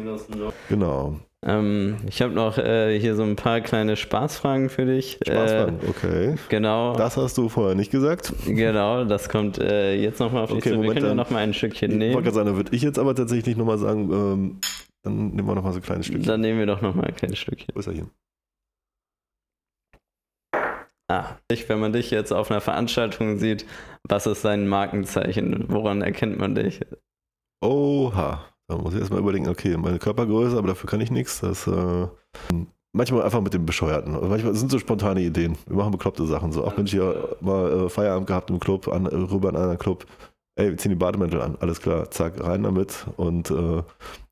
genau. 0.68 1.16
Ähm, 1.44 1.97
ich 2.09 2.22
habe 2.22 2.32
noch 2.32 2.59
äh, 2.59 2.99
hier 2.99 3.14
so 3.14 3.22
ein 3.22 3.36
paar 3.36 3.61
kleine 3.61 3.97
Spaßfragen 3.97 4.68
für 4.68 4.86
dich. 4.86 5.18
Spaßfragen, 5.26 5.80
äh, 5.80 5.88
okay. 5.88 6.34
Genau. 6.49 6.97
Das 6.97 7.16
hast 7.16 7.36
du 7.38 7.49
vorher 7.49 7.74
nicht 7.74 7.90
gesagt. 7.90 8.32
Genau, 8.47 9.05
das 9.05 9.28
kommt 9.28 9.59
äh, 9.59 9.94
jetzt 9.94 10.18
nochmal 10.18 10.44
auf 10.44 10.51
dich 10.51 10.59
okay, 10.59 10.72
zu. 10.72 10.82
Wir 10.82 10.92
können 10.92 11.07
ja 11.07 11.14
nochmal 11.14 11.42
ein 11.42 11.55
Stückchen 11.55 11.99
nehmen. 11.99 12.24
Ich 12.24 12.32
sagen, 12.32 12.47
da 12.47 12.57
würde 12.57 12.74
ich 12.74 12.82
jetzt 12.82 12.99
aber 12.99 13.14
tatsächlich 13.14 13.57
nochmal 13.57 13.78
sagen, 13.78 14.11
ähm, 14.12 14.61
dann 15.05 15.28
nehmen 15.28 15.47
wir 15.47 15.55
nochmal 15.55 15.72
so 15.72 15.78
ein 15.78 15.82
kleines 15.82 16.07
Stückchen. 16.07 16.26
Dann 16.26 16.40
nehmen 16.40 16.59
wir 16.59 16.66
doch 16.66 16.80
nochmal 16.80 17.07
ein 17.07 17.14
kleines 17.14 17.38
Stückchen. 17.38 17.68
Wo 17.74 17.80
ist 17.80 17.86
er 17.86 17.92
hier? 17.92 18.07
Ah, 21.09 21.36
wenn 21.68 21.80
man 21.80 21.92
dich 21.92 22.11
jetzt 22.11 22.32
auf 22.32 22.50
einer 22.50 22.61
Veranstaltung 22.61 23.38
sieht, 23.38 23.64
was 24.09 24.26
ist 24.26 24.44
dein 24.44 24.66
Markenzeichen? 24.66 25.66
Woran 25.68 26.02
erkennt 26.02 26.38
man 26.38 26.54
dich? 26.54 26.80
Oha, 27.62 28.44
da 28.68 28.76
muss 28.76 28.94
ich 28.94 29.00
erstmal 29.00 29.20
überlegen, 29.20 29.48
okay, 29.48 29.76
meine 29.76 29.98
Körpergröße, 29.98 30.59
aber 30.59 30.68
dafür 30.68 30.90
kann 30.90 31.00
ich 31.00 31.12
nichts. 31.12 31.40
Das 31.40 31.66
äh, 31.68 32.09
manchmal 32.92 33.22
einfach 33.22 33.40
mit 33.40 33.54
dem 33.54 33.66
Bescheuerten. 33.66 34.12
Manchmal 34.28 34.54
sind 34.54 34.70
so 34.70 34.78
spontane 34.78 35.20
Ideen. 35.20 35.57
Wir 35.66 35.76
machen 35.76 35.92
bekloppte 35.92 36.26
Sachen. 36.26 36.50
So, 36.50 36.64
auch 36.64 36.76
wenn 36.76 36.86
ich 36.86 36.92
hier 36.92 37.36
mal 37.40 37.86
äh, 37.86 37.88
Feierabend 37.88 38.26
gehabt 38.26 38.50
im 38.50 38.59
Club, 38.59 38.88
an, 38.88 39.07
rüber 39.07 39.50
in 39.50 39.57
einen 39.57 39.78
Club. 39.78 40.07
Ey, 40.57 40.70
wir 40.70 40.76
ziehen 40.78 40.90
die 40.90 40.96
Bademäntel 40.96 41.42
an, 41.42 41.57
alles 41.61 41.80
klar, 41.80 42.11
zack, 42.11 42.42
rein 42.42 42.62
damit 42.62 43.07
und, 43.16 43.50
äh, 43.50 43.82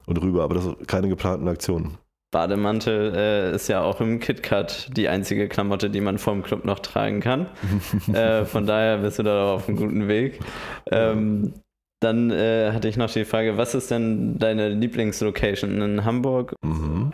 und 0.06 0.22
rüber. 0.22 0.42
Aber 0.42 0.54
das 0.54 0.64
sind 0.64 0.88
keine 0.88 1.08
geplanten 1.08 1.46
Aktionen. 1.46 1.98
Bademantel 2.34 3.14
äh, 3.14 3.54
ist 3.54 3.68
ja 3.68 3.80
auch 3.82 4.00
im 4.00 4.18
KitKat 4.18 4.96
die 4.96 5.08
einzige 5.08 5.48
Klamotte, 5.48 5.88
die 5.88 6.00
man 6.00 6.18
vorm 6.18 6.42
Club 6.42 6.64
noch 6.64 6.80
tragen 6.80 7.20
kann. 7.20 7.46
äh, 8.12 8.44
von 8.44 8.66
daher 8.66 8.98
bist 8.98 9.20
du 9.20 9.22
da 9.22 9.54
auf 9.54 9.68
einem 9.68 9.76
guten 9.76 10.08
Weg. 10.08 10.40
Ähm, 10.90 11.54
dann 12.02 12.32
äh, 12.32 12.72
hatte 12.72 12.88
ich 12.88 12.96
noch 12.96 13.08
die 13.08 13.24
Frage, 13.24 13.56
was 13.56 13.76
ist 13.76 13.92
denn 13.92 14.36
deine 14.40 14.68
Lieblingslocation 14.68 15.80
in 15.80 16.04
Hamburg? 16.04 16.56
Mhm. 16.64 17.12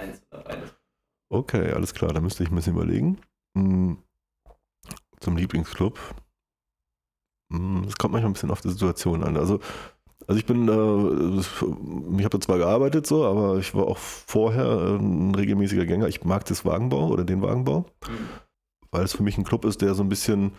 Okay, 1.28 1.70
alles 1.72 1.92
klar, 1.92 2.14
da 2.14 2.22
müsste 2.22 2.42
ich 2.42 2.50
ein 2.50 2.56
bisschen 2.56 2.74
überlegen. 2.74 3.18
Mhm. 3.54 3.98
Zum 5.20 5.36
Lieblingsclub. 5.36 5.98
Mhm, 7.52 7.82
das 7.84 7.98
kommt 7.98 8.12
manchmal 8.12 8.30
ein 8.30 8.32
bisschen 8.32 8.50
auf 8.50 8.62
die 8.62 8.70
Situation 8.70 9.22
an. 9.22 9.36
Also 9.36 9.60
also 10.30 10.38
ich 10.38 10.46
bin, 10.46 10.68
äh, 10.68 11.40
ich 11.40 12.24
habe 12.24 12.38
da 12.38 12.40
zwar 12.40 12.58
gearbeitet 12.58 13.04
so, 13.04 13.26
aber 13.26 13.58
ich 13.58 13.74
war 13.74 13.88
auch 13.88 13.98
vorher 13.98 14.94
ein 14.94 15.34
regelmäßiger 15.34 15.84
Gänger. 15.84 16.06
Ich 16.06 16.24
mag 16.24 16.44
das 16.44 16.64
Wagenbau 16.64 17.08
oder 17.08 17.24
den 17.24 17.42
Wagenbau, 17.42 17.80
mhm. 17.80 18.28
weil 18.92 19.02
es 19.02 19.12
für 19.12 19.24
mich 19.24 19.36
ein 19.38 19.42
Club 19.42 19.64
ist, 19.64 19.82
der 19.82 19.94
so 19.94 20.04
ein 20.04 20.08
bisschen, 20.08 20.52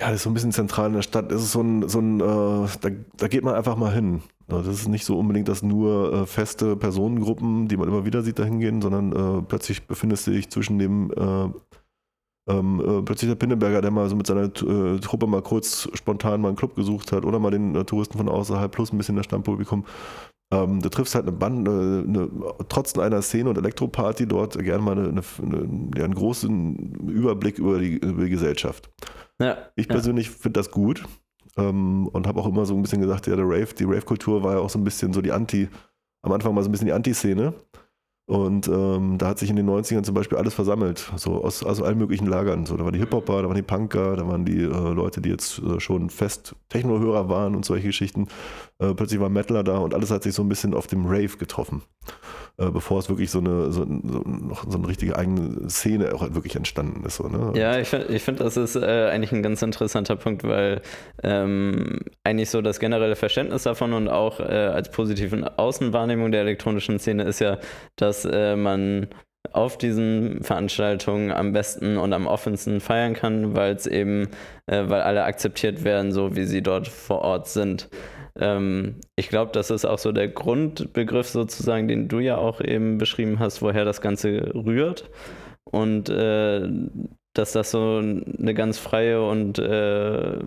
ja, 0.00 0.08
das 0.08 0.16
ist 0.16 0.22
so 0.24 0.30
ein 0.30 0.34
bisschen 0.34 0.50
zentral 0.50 0.88
in 0.88 0.94
der 0.94 1.02
Stadt. 1.02 1.30
Es 1.30 1.42
ist 1.42 1.52
so 1.52 1.60
ein, 1.60 1.88
so 1.88 2.00
ein 2.00 2.18
äh, 2.18 2.68
da, 2.80 2.90
da, 3.18 3.28
geht 3.28 3.44
man 3.44 3.54
einfach 3.54 3.76
mal 3.76 3.94
hin. 3.94 4.20
Das 4.48 4.66
ist 4.66 4.88
nicht 4.88 5.04
so 5.04 5.16
unbedingt, 5.16 5.46
dass 5.46 5.62
nur 5.62 6.12
äh, 6.12 6.26
feste 6.26 6.74
Personengruppen, 6.74 7.68
die 7.68 7.76
man 7.76 7.86
immer 7.86 8.04
wieder 8.04 8.22
sieht, 8.22 8.40
dahin 8.40 8.58
gehen, 8.58 8.82
sondern 8.82 9.12
äh, 9.12 9.42
plötzlich 9.42 9.86
befindest 9.86 10.26
du 10.26 10.32
dich 10.32 10.50
zwischen 10.50 10.80
dem 10.80 11.12
äh, 11.12 11.50
ähm, 12.48 12.80
äh, 12.80 13.02
plötzlich 13.02 13.30
der 13.30 13.36
Pinneberger, 13.36 13.80
der 13.80 13.90
mal 13.90 14.08
so 14.08 14.16
mit 14.16 14.26
seiner 14.26 14.44
äh, 14.44 14.98
Truppe 15.00 15.26
mal 15.26 15.42
kurz 15.42 15.88
spontan 15.94 16.40
mal 16.40 16.48
einen 16.48 16.56
Club 16.56 16.74
gesucht 16.74 17.12
hat 17.12 17.24
oder 17.24 17.38
mal 17.38 17.50
den 17.50 17.74
äh, 17.74 17.84
Touristen 17.84 18.18
von 18.18 18.28
außerhalb 18.28 18.70
plus 18.70 18.92
ein 18.92 18.98
bisschen 18.98 19.16
das 19.16 19.24
Stammpublikum. 19.26 19.84
Ähm, 20.52 20.80
du 20.80 20.88
triffst 20.90 21.14
halt 21.14 21.26
eine 21.26 21.32
Band, 21.32 21.66
eine, 21.66 22.04
eine, 22.06 22.30
trotz 22.68 22.98
einer 22.98 23.22
Szene 23.22 23.48
und 23.48 23.58
Elektroparty 23.58 24.26
dort 24.26 24.58
gerne 24.58 24.82
mal 24.82 24.98
eine, 24.98 25.08
eine, 25.08 26.04
einen 26.04 26.14
großen 26.14 26.76
Überblick 27.08 27.58
über 27.58 27.78
die, 27.78 27.96
über 27.96 28.24
die 28.24 28.30
Gesellschaft. 28.30 28.90
Ja, 29.40 29.56
ich 29.74 29.88
persönlich 29.88 30.26
ja. 30.26 30.32
finde 30.32 30.60
das 30.60 30.70
gut 30.70 31.04
ähm, 31.56 32.08
und 32.08 32.26
habe 32.26 32.40
auch 32.40 32.46
immer 32.46 32.66
so 32.66 32.74
ein 32.74 32.82
bisschen 32.82 33.00
gesagt, 33.00 33.26
ja, 33.26 33.36
der 33.36 33.46
Rave, 33.46 33.74
die 33.78 33.84
Rave-Kultur 33.84 34.42
war 34.42 34.54
ja 34.54 34.58
auch 34.58 34.70
so 34.70 34.78
ein 34.78 34.84
bisschen 34.84 35.12
so 35.12 35.22
die 35.22 35.32
Anti, 35.32 35.68
am 36.22 36.32
Anfang 36.32 36.54
mal 36.54 36.62
so 36.62 36.68
ein 36.68 36.72
bisschen 36.72 36.86
die 36.86 36.92
Anti-Szene. 36.92 37.54
Und 38.26 38.68
ähm, 38.68 39.18
da 39.18 39.28
hat 39.28 39.38
sich 39.38 39.50
in 39.50 39.56
den 39.56 39.68
90ern 39.68 40.02
zum 40.02 40.14
Beispiel 40.14 40.38
alles 40.38 40.54
versammelt, 40.54 41.12
so 41.16 41.44
aus, 41.44 41.62
aus 41.62 41.82
allen 41.82 41.98
möglichen 41.98 42.26
Lagern. 42.26 42.64
So, 42.64 42.74
da 42.76 42.84
waren 42.84 42.94
die 42.94 42.98
Hip-Hopper, 42.98 43.42
da 43.42 43.48
waren 43.48 43.56
die 43.56 43.62
Punker, 43.62 44.16
da 44.16 44.26
waren 44.26 44.46
die 44.46 44.62
äh, 44.62 44.66
Leute, 44.66 45.20
die 45.20 45.28
jetzt 45.28 45.58
äh, 45.58 45.78
schon 45.78 46.08
fest 46.08 46.56
Techno-Hörer 46.70 47.28
waren 47.28 47.54
und 47.54 47.66
solche 47.66 47.88
Geschichten. 47.88 48.28
Äh, 48.78 48.94
plötzlich 48.94 49.20
war 49.20 49.28
Metaler 49.28 49.62
da 49.62 49.76
und 49.76 49.92
alles 49.92 50.10
hat 50.10 50.22
sich 50.22 50.34
so 50.34 50.42
ein 50.42 50.48
bisschen 50.48 50.72
auf 50.72 50.86
dem 50.86 51.04
Rave 51.04 51.36
getroffen. 51.36 51.82
Äh, 52.56 52.70
bevor 52.70 53.00
es 53.00 53.08
wirklich 53.08 53.32
so 53.32 53.40
eine, 53.40 53.72
so, 53.72 53.84
so, 53.84 54.22
noch 54.24 54.64
so 54.70 54.78
eine 54.78 54.86
richtige 54.86 55.16
eigene 55.16 55.68
Szene 55.68 56.14
auch 56.14 56.22
wirklich 56.34 56.54
entstanden 56.54 57.04
ist. 57.04 57.16
So, 57.16 57.28
ne? 57.28 57.52
Ja, 57.56 57.80
ich 57.80 57.88
finde, 57.88 58.06
ich 58.14 58.22
find, 58.22 58.38
das 58.38 58.56
ist 58.56 58.76
äh, 58.76 59.08
eigentlich 59.10 59.32
ein 59.32 59.42
ganz 59.42 59.60
interessanter 59.60 60.14
Punkt, 60.14 60.44
weil 60.44 60.80
ähm, 61.24 61.98
eigentlich 62.22 62.50
so 62.50 62.62
das 62.62 62.78
generelle 62.78 63.16
Verständnis 63.16 63.64
davon 63.64 63.92
und 63.92 64.08
auch 64.08 64.38
äh, 64.38 64.44
als 64.44 64.90
positive 64.92 65.58
Außenwahrnehmung 65.58 66.30
der 66.30 66.42
elektronischen 66.42 67.00
Szene 67.00 67.24
ist 67.24 67.40
ja, 67.40 67.58
dass 67.96 68.13
äh, 68.24 68.56
man 68.56 69.08
auf 69.52 69.78
diesen 69.78 70.42
Veranstaltungen 70.42 71.30
am 71.30 71.52
besten 71.52 71.96
und 71.96 72.12
am 72.12 72.26
offensten 72.26 72.80
feiern 72.80 73.14
kann, 73.14 73.54
weil 73.54 73.74
es 73.74 73.86
eben, 73.86 74.28
äh, 74.66 74.84
weil 74.88 75.02
alle 75.02 75.24
akzeptiert 75.24 75.84
werden, 75.84 76.12
so 76.12 76.34
wie 76.36 76.44
sie 76.44 76.62
dort 76.62 76.88
vor 76.88 77.20
Ort 77.22 77.48
sind. 77.48 77.88
Ähm, 78.38 78.96
ich 79.16 79.28
glaube, 79.28 79.52
das 79.52 79.70
ist 79.70 79.84
auch 79.84 79.98
so 79.98 80.12
der 80.12 80.28
Grundbegriff 80.28 81.28
sozusagen, 81.28 81.88
den 81.88 82.08
du 82.08 82.20
ja 82.20 82.36
auch 82.36 82.60
eben 82.60 82.98
beschrieben 82.98 83.38
hast, 83.38 83.62
woher 83.62 83.84
das 83.84 84.00
Ganze 84.00 84.52
rührt. 84.54 85.10
Und 85.64 86.08
äh, 86.08 86.68
dass 87.34 87.52
das 87.52 87.70
so 87.70 87.98
eine 87.98 88.54
ganz 88.54 88.78
freie 88.78 89.26
und 89.26 89.58
äh, 89.58 90.38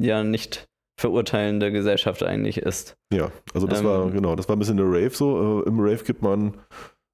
ja 0.00 0.24
nicht 0.24 0.68
verurteilende 0.98 1.72
Gesellschaft 1.72 2.22
eigentlich 2.22 2.58
ist. 2.58 2.96
Ja, 3.12 3.30
also 3.52 3.66
das 3.66 3.80
ähm, 3.80 3.86
war, 3.86 4.10
genau, 4.10 4.36
das 4.36 4.48
war 4.48 4.56
ein 4.56 4.58
bisschen 4.58 4.76
der 4.76 4.86
Rave 4.86 5.10
so. 5.10 5.62
Äh, 5.62 5.68
Im 5.68 5.80
Rave 5.80 6.04
gibt 6.04 6.22
man, 6.22 6.54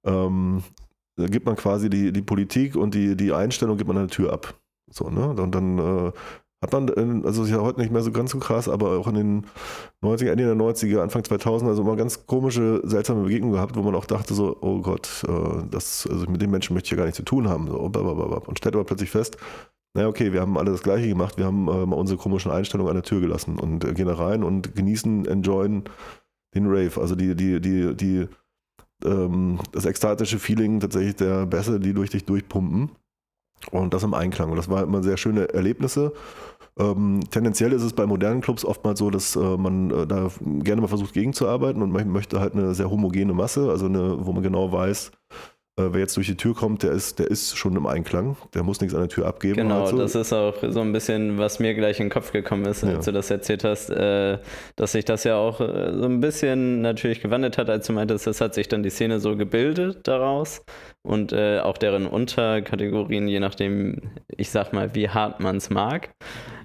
ähm, 0.05 0.63
gibt 1.17 1.47
man 1.47 1.57
quasi 1.57 1.91
die, 1.91 2.13
die 2.13 2.23
Politik 2.23 2.77
und 2.77 2.95
die, 2.95 3.17
die 3.17 3.33
Einstellung 3.33 3.77
gibt 3.77 3.89
man 3.89 3.97
an 3.97 4.07
der 4.09 4.17
Tür 4.17 4.33
ab. 4.33 4.55
So, 4.91 5.11
ne? 5.11 5.29
Und 5.29 5.55
dann 5.55 5.79
äh, 5.79 6.13
hat 6.63 6.73
man, 6.73 6.89
in, 6.89 7.25
also 7.25 7.45
ist 7.45 7.51
ja 7.51 7.61
heute 7.61 7.81
nicht 7.81 7.93
mehr 7.93 8.03
so 8.03 8.13
ganz 8.13 8.33
so 8.33 8.39
krass, 8.39 8.69
aber 8.69 8.99
auch 8.99 9.09
in 9.09 9.15
den 9.15 9.47
90er, 10.03 10.31
Ende 10.31 10.45
der 10.45 10.57
90er, 10.57 11.01
Anfang 11.01 11.25
2000 11.25 11.69
also 11.71 11.83
immer 11.83 11.97
ganz 11.97 12.27
komische, 12.27 12.83
seltsame 12.85 13.23
Begegnungen 13.23 13.55
gehabt, 13.55 13.77
wo 13.77 13.83
man 13.83 13.95
auch 13.95 14.05
dachte 14.05 14.35
so, 14.35 14.57
oh 14.61 14.81
Gott, 14.81 15.25
äh, 15.27 15.63
das, 15.71 16.07
also 16.11 16.27
mit 16.27 16.43
den 16.43 16.51
Menschen 16.51 16.75
möchte 16.75 16.89
ich 16.89 16.91
ja 16.91 16.97
gar 16.97 17.05
nichts 17.05 17.17
zu 17.17 17.25
tun 17.25 17.49
haben. 17.49 17.67
So, 17.69 17.79
und 17.79 18.59
stellt 18.59 18.75
aber 18.75 18.85
plötzlich 18.85 19.11
fest, 19.11 19.39
naja, 19.95 20.09
okay, 20.09 20.33
wir 20.33 20.41
haben 20.41 20.57
alle 20.57 20.71
das 20.71 20.83
Gleiche 20.83 21.09
gemacht, 21.09 21.37
wir 21.37 21.47
haben 21.47 21.67
äh, 21.67 21.71
unsere 21.71 22.19
komischen 22.19 22.51
Einstellungen 22.53 22.91
an 22.91 22.97
der 22.97 23.05
Tür 23.05 23.21
gelassen 23.21 23.59
und 23.59 23.85
äh, 23.85 23.93
gehen 23.95 24.07
da 24.07 24.15
rein 24.15 24.45
und 24.45 24.75
genießen, 24.75 25.27
enjoyen 25.27 25.85
den 26.55 26.67
Rave, 26.67 27.01
also 27.01 27.15
die, 27.15 27.35
die, 27.35 27.61
die, 27.61 27.95
die, 27.97 28.29
ähm, 29.05 29.59
das 29.73 29.85
ekstatische 29.85 30.39
Feeling 30.39 30.81
tatsächlich 30.81 31.17
der 31.17 31.47
Bässe, 31.47 31.81
die 31.81 31.95
durch 31.95 32.11
dich 32.11 32.25
durchpumpen. 32.25 32.91
Und 33.71 33.93
das 33.93 34.03
im 34.03 34.15
Einklang. 34.15 34.51
Und 34.51 34.57
das 34.57 34.71
waren 34.71 34.85
immer 34.85 35.03
sehr 35.03 35.19
schöne 35.19 35.53
Erlebnisse. 35.53 36.15
Ähm, 36.79 37.21
tendenziell 37.31 37.73
ist 37.73 37.83
es 37.83 37.93
bei 37.93 38.07
modernen 38.07 38.41
Clubs 38.41 38.65
oftmals 38.65 38.99
so, 38.99 39.11
dass 39.11 39.37
äh, 39.37 39.57
man 39.57 39.91
äh, 39.91 40.07
da 40.07 40.31
gerne 40.41 40.81
mal 40.81 40.89
versucht 40.89 41.13
gegenzuarbeiten 41.13 41.83
und 41.83 41.93
man 41.93 42.09
möchte 42.09 42.41
halt 42.41 42.55
eine 42.55 42.75
sehr 42.75 42.91
homogene 42.91 43.35
Masse, 43.35 43.69
also 43.69 43.87
eine, 43.87 44.25
wo 44.25 44.33
man 44.33 44.43
genau 44.43 44.73
weiß, 44.73 45.13
wer 45.93 46.01
jetzt 46.01 46.17
durch 46.17 46.27
die 46.27 46.37
Tür 46.37 46.55
kommt, 46.55 46.83
der 46.83 46.93
ist, 46.93 47.19
der 47.19 47.29
ist 47.29 47.57
schon 47.57 47.77
im 47.77 47.87
Einklang. 47.87 48.37
Der 48.55 48.63
muss 48.63 48.81
nichts 48.81 48.95
an 48.95 49.01
der 49.01 49.09
Tür 49.09 49.27
abgeben. 49.27 49.57
Genau, 49.57 49.83
also. 49.83 49.99
das 49.99 50.15
ist 50.15 50.33
auch 50.33 50.55
so 50.69 50.81
ein 50.81 50.93
bisschen, 50.93 51.39
was 51.39 51.59
mir 51.59 51.75
gleich 51.75 51.99
in 52.01 52.07
den 52.07 52.13
Kopf 52.13 52.33
gekommen 52.33 52.65
ist, 52.67 52.85
als 52.85 53.07
ja. 53.07 53.13
du 53.13 53.19
das 53.19 53.31
erzählt 53.31 53.65
hast, 53.65 53.91
äh, 53.91 54.39
dass 54.77 54.93
sich 54.93 55.05
das 55.05 55.25
ja 55.25 55.37
auch 55.37 55.61
äh, 55.61 55.93
so 55.95 56.05
ein 56.05 56.21
bisschen 56.21 56.83
natürlich 56.83 57.21
gewandelt 57.21 57.59
hat, 57.59 57.71
als 57.71 57.87
du 57.87 57.93
meintest, 57.93 58.27
das 58.27 58.41
hat 58.41 58.55
sich 58.55 58.69
dann 58.69 58.83
die 58.83 58.91
Szene 58.91 59.21
so 59.21 59.37
gebildet 59.37 60.07
daraus 60.07 60.63
und 61.03 61.33
äh, 61.33 61.61
auch 61.61 61.79
deren 61.79 62.07
Unterkategorien, 62.07 63.29
je 63.29 63.41
nachdem, 63.41 64.01
ich 64.29 64.51
sag 64.51 64.73
mal, 64.73 64.95
wie 64.95 65.09
hart 65.09 65.41
man 65.41 65.57
es 65.57 65.71
mag. 65.71 66.11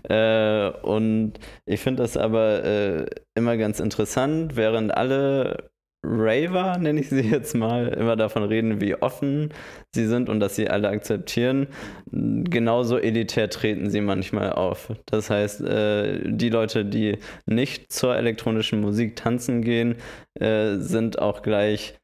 Äh, 0.10 0.70
und 0.82 1.34
ich 1.66 1.80
finde 1.80 2.04
das 2.04 2.18
aber 2.18 2.64
äh, 2.64 3.06
immer 3.36 3.58
ganz 3.58 3.80
interessant, 3.80 4.56
während 4.56 4.96
alle 4.96 5.70
Raver, 6.08 6.78
nenne 6.78 7.02
ich 7.02 7.10
sie 7.10 7.22
jetzt 7.22 7.56
mal, 7.56 7.88
immer 7.88 8.16
davon 8.16 8.44
reden, 8.44 8.82
wie 8.82 8.96
offen 8.96 9.54
sie 9.94 10.06
sind 10.06 10.30
und 10.30 10.40
dass 10.40 10.56
sie 10.56 10.70
alle 10.70 10.90
akzeptieren. 10.90 11.68
Genauso 12.12 12.98
elitär 12.98 13.50
treten 13.50 13.90
sie 13.90 14.02
manchmal 14.02 14.54
auf. 14.54 14.92
Das 15.06 15.30
heißt, 15.30 15.62
äh, 15.62 16.22
die 16.26 16.50
Leute, 16.50 16.86
die 16.86 17.18
nicht 17.46 17.92
zur 17.92 18.16
elektronischen 18.16 18.82
Musik 18.82 19.16
tanzen 19.16 19.62
gehen, 19.62 19.96
äh, 20.40 20.76
sind 20.78 21.20
auch 21.20 21.42
gleich 21.42 21.96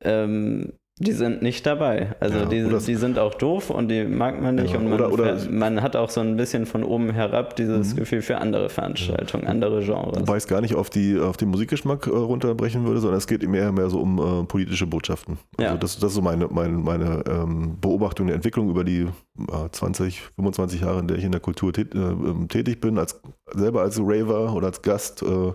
ähm, 0.00 0.72
die 0.98 1.10
sind 1.10 1.42
nicht 1.42 1.66
dabei. 1.66 2.14
Also 2.20 2.38
ja, 2.38 2.44
die, 2.44 2.62
die 2.62 2.94
sind 2.94 3.18
auch 3.18 3.34
doof 3.34 3.70
und 3.70 3.88
die 3.88 4.04
mag 4.04 4.40
man 4.40 4.54
nicht. 4.54 4.72
Ja, 4.72 4.78
und 4.78 4.84
man, 4.88 4.92
oder, 5.00 5.12
oder 5.12 5.38
man 5.50 5.82
hat 5.82 5.96
auch 5.96 6.08
so 6.08 6.20
ein 6.20 6.36
bisschen 6.36 6.66
von 6.66 6.84
oben 6.84 7.10
herab 7.10 7.56
dieses 7.56 7.94
mhm. 7.94 7.98
Gefühl 7.98 8.22
für 8.22 8.38
andere 8.38 8.68
Veranstaltungen, 8.68 9.44
andere 9.48 9.84
Genres. 9.84 10.20
Wobei 10.20 10.36
ich 10.36 10.44
es 10.44 10.46
gar 10.46 10.60
nicht 10.60 10.76
auf, 10.76 10.90
die, 10.90 11.18
auf 11.18 11.36
den 11.36 11.48
Musikgeschmack 11.48 12.06
äh, 12.06 12.10
runterbrechen 12.10 12.86
würde, 12.86 13.00
sondern 13.00 13.18
es 13.18 13.26
geht 13.26 13.46
mehr, 13.48 13.72
mehr 13.72 13.90
so 13.90 13.98
um 13.98 14.42
äh, 14.42 14.44
politische 14.44 14.86
Botschaften. 14.86 15.38
Also 15.56 15.72
ja. 15.72 15.76
das, 15.76 15.98
das 15.98 16.10
ist 16.10 16.14
so 16.14 16.22
meine, 16.22 16.46
meine, 16.46 16.78
meine 16.78 17.24
ähm, 17.28 17.76
Beobachtung 17.80 18.28
der 18.28 18.36
Entwicklung 18.36 18.70
über 18.70 18.84
die 18.84 19.08
äh, 19.48 19.68
20, 19.72 20.20
25 20.36 20.80
Jahre, 20.82 21.00
in 21.00 21.08
der 21.08 21.18
ich 21.18 21.24
in 21.24 21.32
der 21.32 21.40
Kultur 21.40 21.72
tät, 21.72 21.92
äh, 21.92 21.98
ähm, 21.98 22.46
tätig 22.48 22.80
bin, 22.80 22.98
als, 22.98 23.20
selber 23.52 23.82
als 23.82 23.98
Raver 23.98 24.54
oder 24.54 24.68
als 24.68 24.80
Gast 24.80 25.22
äh, 25.22 25.52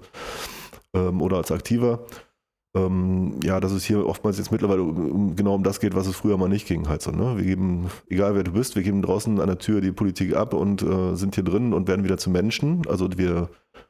ähm, 0.94 1.22
oder 1.22 1.38
als 1.38 1.50
Aktiver 1.50 2.02
ähm, 2.76 3.40
ja, 3.44 3.60
dass 3.60 3.72
es 3.72 3.84
hier 3.84 4.06
oftmals 4.06 4.38
jetzt 4.38 4.52
mittlerweile 4.52 4.84
genau 5.36 5.56
um 5.56 5.64
das 5.64 5.80
geht, 5.80 5.96
was 5.96 6.08
es 6.08 6.16
früher 6.16 6.38
mal 6.38 6.50
nicht 6.50 6.68
ging. 6.68 6.88
Halt 6.88 7.02
so, 7.02 7.12
ne? 7.12 7.38
Wir 7.38 7.44
geben, 7.44 7.88
egal 8.08 8.36
wer 8.36 8.44
du 8.44 8.52
bist, 8.52 8.76
wir 8.76 8.84
geben 8.84 9.02
draußen 9.02 9.40
an 9.40 9.48
der 9.48 9.58
Tür 9.58 9.82
die 9.82 9.92
Politik 9.92 10.36
ab 10.36 10.54
und 10.54 10.84
äh, 10.84 11.16
sind 11.16 11.36
hier 11.36 11.44
drin 11.44 11.74
und 11.74 11.88
werden 11.88 12.04
wieder 12.04 12.18
zu 12.18 12.30
Menschen. 12.30 12.84
Also 12.88 13.10
wir 13.18 13.50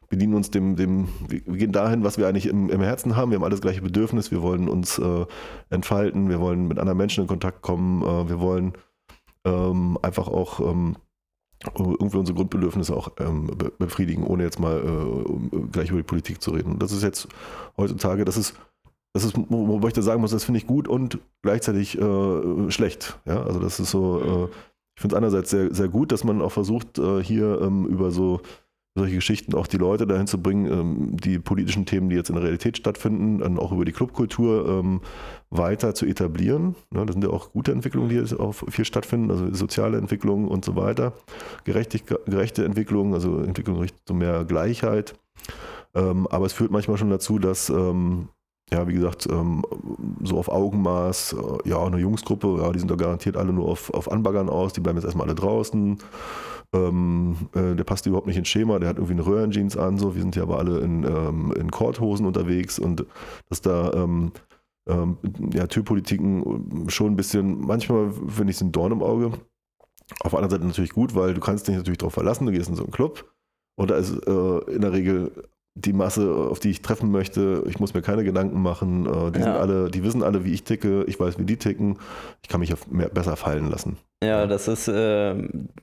bedienen 0.10 0.34
uns 0.34 0.50
dem, 0.50 0.76
dem 0.76 1.10
wir 1.28 1.58
gehen 1.58 1.72
dahin, 1.72 2.04
was 2.04 2.18
wir 2.18 2.28
eigentlich 2.28 2.48
im, 2.48 2.70
im 2.70 2.82
Herzen 2.82 3.16
haben. 3.16 3.32
Wir 3.32 3.38
haben 3.38 3.44
alles 3.44 3.62
gleiche 3.62 3.82
Bedürfnis, 3.82 4.32
wir 4.32 4.42
wollen 4.42 4.70
uns 4.70 4.98
äh, 4.98 5.26
entfalten, 5.70 6.30
wir 6.30 6.40
wollen 6.40 6.68
mit 6.68 6.80
anderen 6.80 6.98
Menschen 6.98 7.22
in 7.22 7.28
Kontakt 7.28 7.62
kommen, 7.62 8.02
äh, 8.02 8.30
wir 8.30 8.40
wollen 8.40 8.74
ähm, 9.46 9.98
einfach 10.02 10.28
auch 10.28 10.60
ähm, 10.62 10.96
irgendwie 11.78 12.18
unsere 12.18 12.38
Grundbedürfnisse 12.38 12.96
auch 12.96 13.12
ähm, 13.20 13.52
befriedigen, 13.78 14.24
ohne 14.24 14.44
jetzt 14.44 14.60
mal 14.60 14.78
äh, 14.78 15.60
gleich 15.72 15.90
über 15.90 16.00
die 16.00 16.04
Politik 16.04 16.42
zu 16.42 16.52
reden. 16.52 16.80
Das 16.80 16.92
ist 16.92 17.04
jetzt 17.04 17.28
heutzutage, 17.78 18.24
das 18.24 18.38
ist 18.38 18.56
das 19.14 19.24
ist, 19.24 19.36
wobei 19.38 19.88
ich 19.88 19.94
da 19.94 20.02
sagen 20.02 20.22
muss, 20.22 20.32
das 20.32 20.44
finde 20.44 20.60
ich 20.60 20.68
gut 20.68 20.88
und 20.88 21.20
gleichzeitig 21.42 21.98
äh, 22.00 22.72
schlecht. 22.72 23.20
Ja, 23.26 23.44
also 23.44 23.60
das 23.60 23.80
ist 23.80 23.92
so, 23.92 24.20
äh, 24.20 24.50
ich 24.96 25.02
finde 25.02 25.16
es 25.16 25.18
einerseits 25.18 25.50
sehr, 25.50 25.74
sehr 25.74 25.88
gut, 25.88 26.12
dass 26.12 26.24
man 26.24 26.42
auch 26.42 26.52
versucht, 26.52 27.00
äh, 27.00 27.24
hier 27.24 27.62
ähm, 27.62 27.86
über 27.86 28.12
so 28.12 28.42
solche 28.96 29.16
Geschichten 29.16 29.56
auch 29.56 29.68
die 29.68 29.78
Leute 29.78 30.06
dahin 30.06 30.28
zu 30.28 30.42
bringen, 30.42 30.66
ähm, 30.72 31.18
die 31.18 31.40
politischen 31.40 31.86
Themen, 31.86 32.10
die 32.10 32.16
jetzt 32.16 32.30
in 32.30 32.36
der 32.36 32.44
Realität 32.44 32.78
stattfinden, 32.78 33.40
dann 33.40 33.58
auch 33.58 33.72
über 33.72 33.86
die 33.86 33.92
Clubkultur 33.92 34.68
ähm, 34.68 35.02
weiter 35.50 35.96
zu 35.96 36.06
etablieren. 36.06 36.76
Ja, 36.94 37.06
das 37.06 37.14
sind 37.14 37.24
ja 37.24 37.30
auch 37.30 37.52
gute 37.52 37.72
Entwicklungen, 37.72 38.10
die 38.10 38.16
jetzt 38.16 38.38
auch 38.40 38.54
viel 38.54 38.86
stattfinden, 38.86 39.32
also 39.32 39.54
soziale 39.54 39.98
Entwicklungen 39.98 40.48
und 40.48 40.66
so 40.66 40.76
weiter, 40.76 41.14
Gerechtig, 41.64 42.04
gerechte 42.26 42.66
Entwicklungen, 42.66 43.14
also 43.14 43.40
Entwicklung 43.40 43.80
Richtung 43.80 44.18
mehr 44.18 44.44
Gleichheit. 44.44 45.14
Ähm, 45.96 46.28
aber 46.28 46.46
es 46.46 46.54
führt 46.54 46.72
manchmal 46.72 46.98
schon 46.98 47.10
dazu, 47.10 47.40
dass 47.40 47.70
ähm, 47.70 48.30
ja, 48.72 48.88
wie 48.88 48.94
gesagt, 48.94 49.28
ähm, 49.32 49.64
so 50.24 50.38
auf 50.38 50.50
Augenmaß, 50.50 51.34
äh, 51.34 51.70
ja, 51.70 51.84
eine 51.84 51.98
Jungsgruppe, 51.98 52.60
ja, 52.62 52.72
die 52.72 52.80
sind 52.80 52.92
da 52.92 52.96
garantiert 52.96 53.38
alle 53.38 53.54
nur 53.54 53.68
auf, 53.68 53.94
auf 53.94 54.12
Anbaggern 54.12 54.50
aus, 54.50 54.74
die 54.74 54.82
bleiben 54.82 54.98
jetzt 54.98 55.06
erstmal 55.06 55.28
alle 55.28 55.36
draußen. 55.36 55.98
Ähm, 56.72 57.36
äh, 57.56 57.76
der 57.76 57.84
passt 57.84 58.06
überhaupt 58.06 58.28
nicht 58.28 58.38
ins 58.38 58.48
Schema, 58.48 58.78
der 58.78 58.90
hat 58.90 58.98
irgendwie 58.98 59.14
eine 59.14 59.26
Röhrenjeans 59.26 59.76
an, 59.76 59.98
so, 59.98 60.14
wir 60.14 60.22
sind 60.22 60.36
ja 60.36 60.44
aber 60.44 60.60
alle 60.60 60.80
in, 60.80 61.04
ähm, 61.04 61.52
in 61.58 61.72
Korthosen 61.72 62.28
unterwegs 62.28 62.78
und 62.78 63.06
dass 63.50 63.62
da 63.62 63.92
ähm, 63.94 64.32
ähm, 64.88 65.18
ja, 65.52 65.66
Türpolitiken 65.66 66.88
schon 66.90 67.14
ein 67.14 67.16
bisschen, 67.16 67.60
manchmal 67.62 68.12
finde 68.12 68.52
ich 68.52 68.58
es 68.58 68.62
ein 68.62 68.72
Dorn 68.72 68.92
im 68.92 69.02
Auge. 69.02 69.32
Auf 70.22 70.32
der 70.32 70.40
anderen 70.40 70.52
Seite 70.52 70.66
natürlich 70.66 70.92
gut, 70.92 71.16
weil 71.16 71.34
du 71.34 71.40
kannst 71.40 71.68
dich 71.68 71.76
natürlich 71.76 71.98
darauf 71.98 72.14
verlassen, 72.14 72.46
du 72.46 72.52
gehst 72.52 72.70
in 72.70 72.76
so 72.76 72.84
einen 72.84 72.92
Club 72.92 73.32
und 73.76 73.90
da 73.90 73.96
ist 73.96 74.12
äh, 74.12 74.72
in 74.72 74.82
der 74.82 74.92
Regel 74.92 75.32
die 75.76 75.94
Masse, 75.94 76.34
auf 76.34 76.60
die 76.60 76.72
ich 76.72 76.82
treffen 76.82 77.12
möchte, 77.12 77.64
ich 77.68 77.80
muss 77.80 77.94
mir 77.94 78.02
keine 78.02 78.24
Gedanken 78.24 78.62
machen. 78.62 79.06
Äh, 79.06 79.32
die, 79.32 79.40
ja. 79.40 79.46
sind 79.46 79.56
alle, 79.56 79.92
die 79.92 80.04
wissen 80.04 80.24
alle, 80.24 80.44
wie 80.44 80.54
ich 80.54 80.64
ticke, 80.64 81.06
ich 81.08 81.20
weiß, 81.20 81.40
wie 81.40 81.46
die 81.46 81.58
ticken. 81.58 81.98
Ich 82.42 82.50
kann 82.50 82.60
mich 82.60 82.74
mehr, 82.90 83.10
besser 83.10 83.36
fallen 83.36 83.70
lassen. 83.70 83.98
Ja, 84.24 84.48
das 84.48 84.68
ist, 84.68 84.88
äh, 84.90 85.36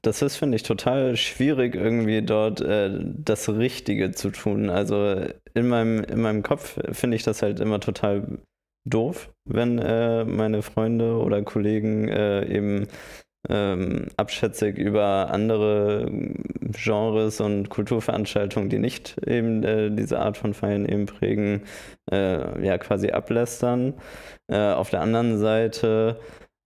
das 0.03 0.21
ist, 0.21 0.37
finde 0.37 0.57
ich, 0.57 0.63
total 0.63 1.17
schwierig, 1.17 1.75
irgendwie 1.75 2.21
dort 2.23 2.61
äh, 2.61 2.91
das 3.01 3.49
Richtige 3.49 4.11
zu 4.13 4.31
tun. 4.31 4.69
Also 4.69 5.23
in 5.55 5.69
meinem, 5.69 6.05
in 6.05 6.21
meinem 6.21 6.43
Kopf 6.43 6.79
finde 6.93 7.17
ich 7.17 7.23
das 7.23 7.41
halt 7.41 7.61
immer 7.61 7.81
total 7.81 8.39
doof, 8.85 9.31
wenn 9.45 9.79
äh, 9.79 10.25
meine 10.25 10.63
Freunde 10.63 11.17
oder 11.17 11.43
Kollegen 11.43 12.09
äh, 12.09 12.47
eben 12.47 12.89
ähm, 13.49 14.07
abschätzig 14.17 14.79
über 14.79 15.31
andere 15.31 16.11
Genres 16.73 17.41
und 17.41 17.69
Kulturveranstaltungen, 17.69 18.69
die 18.69 18.79
nicht 18.79 19.17
eben 19.27 19.63
äh, 19.63 19.91
diese 19.91 20.19
Art 20.19 20.37
von 20.37 20.55
Feiern 20.55 20.87
eben 20.87 21.07
prägen, 21.07 21.63
äh, 22.11 22.65
ja 22.65 22.79
quasi 22.79 23.11
ablästern. 23.11 23.95
Äh, 24.49 24.73
auf 24.73 24.91
der 24.91 25.01
anderen 25.01 25.39
Seite 25.39 26.19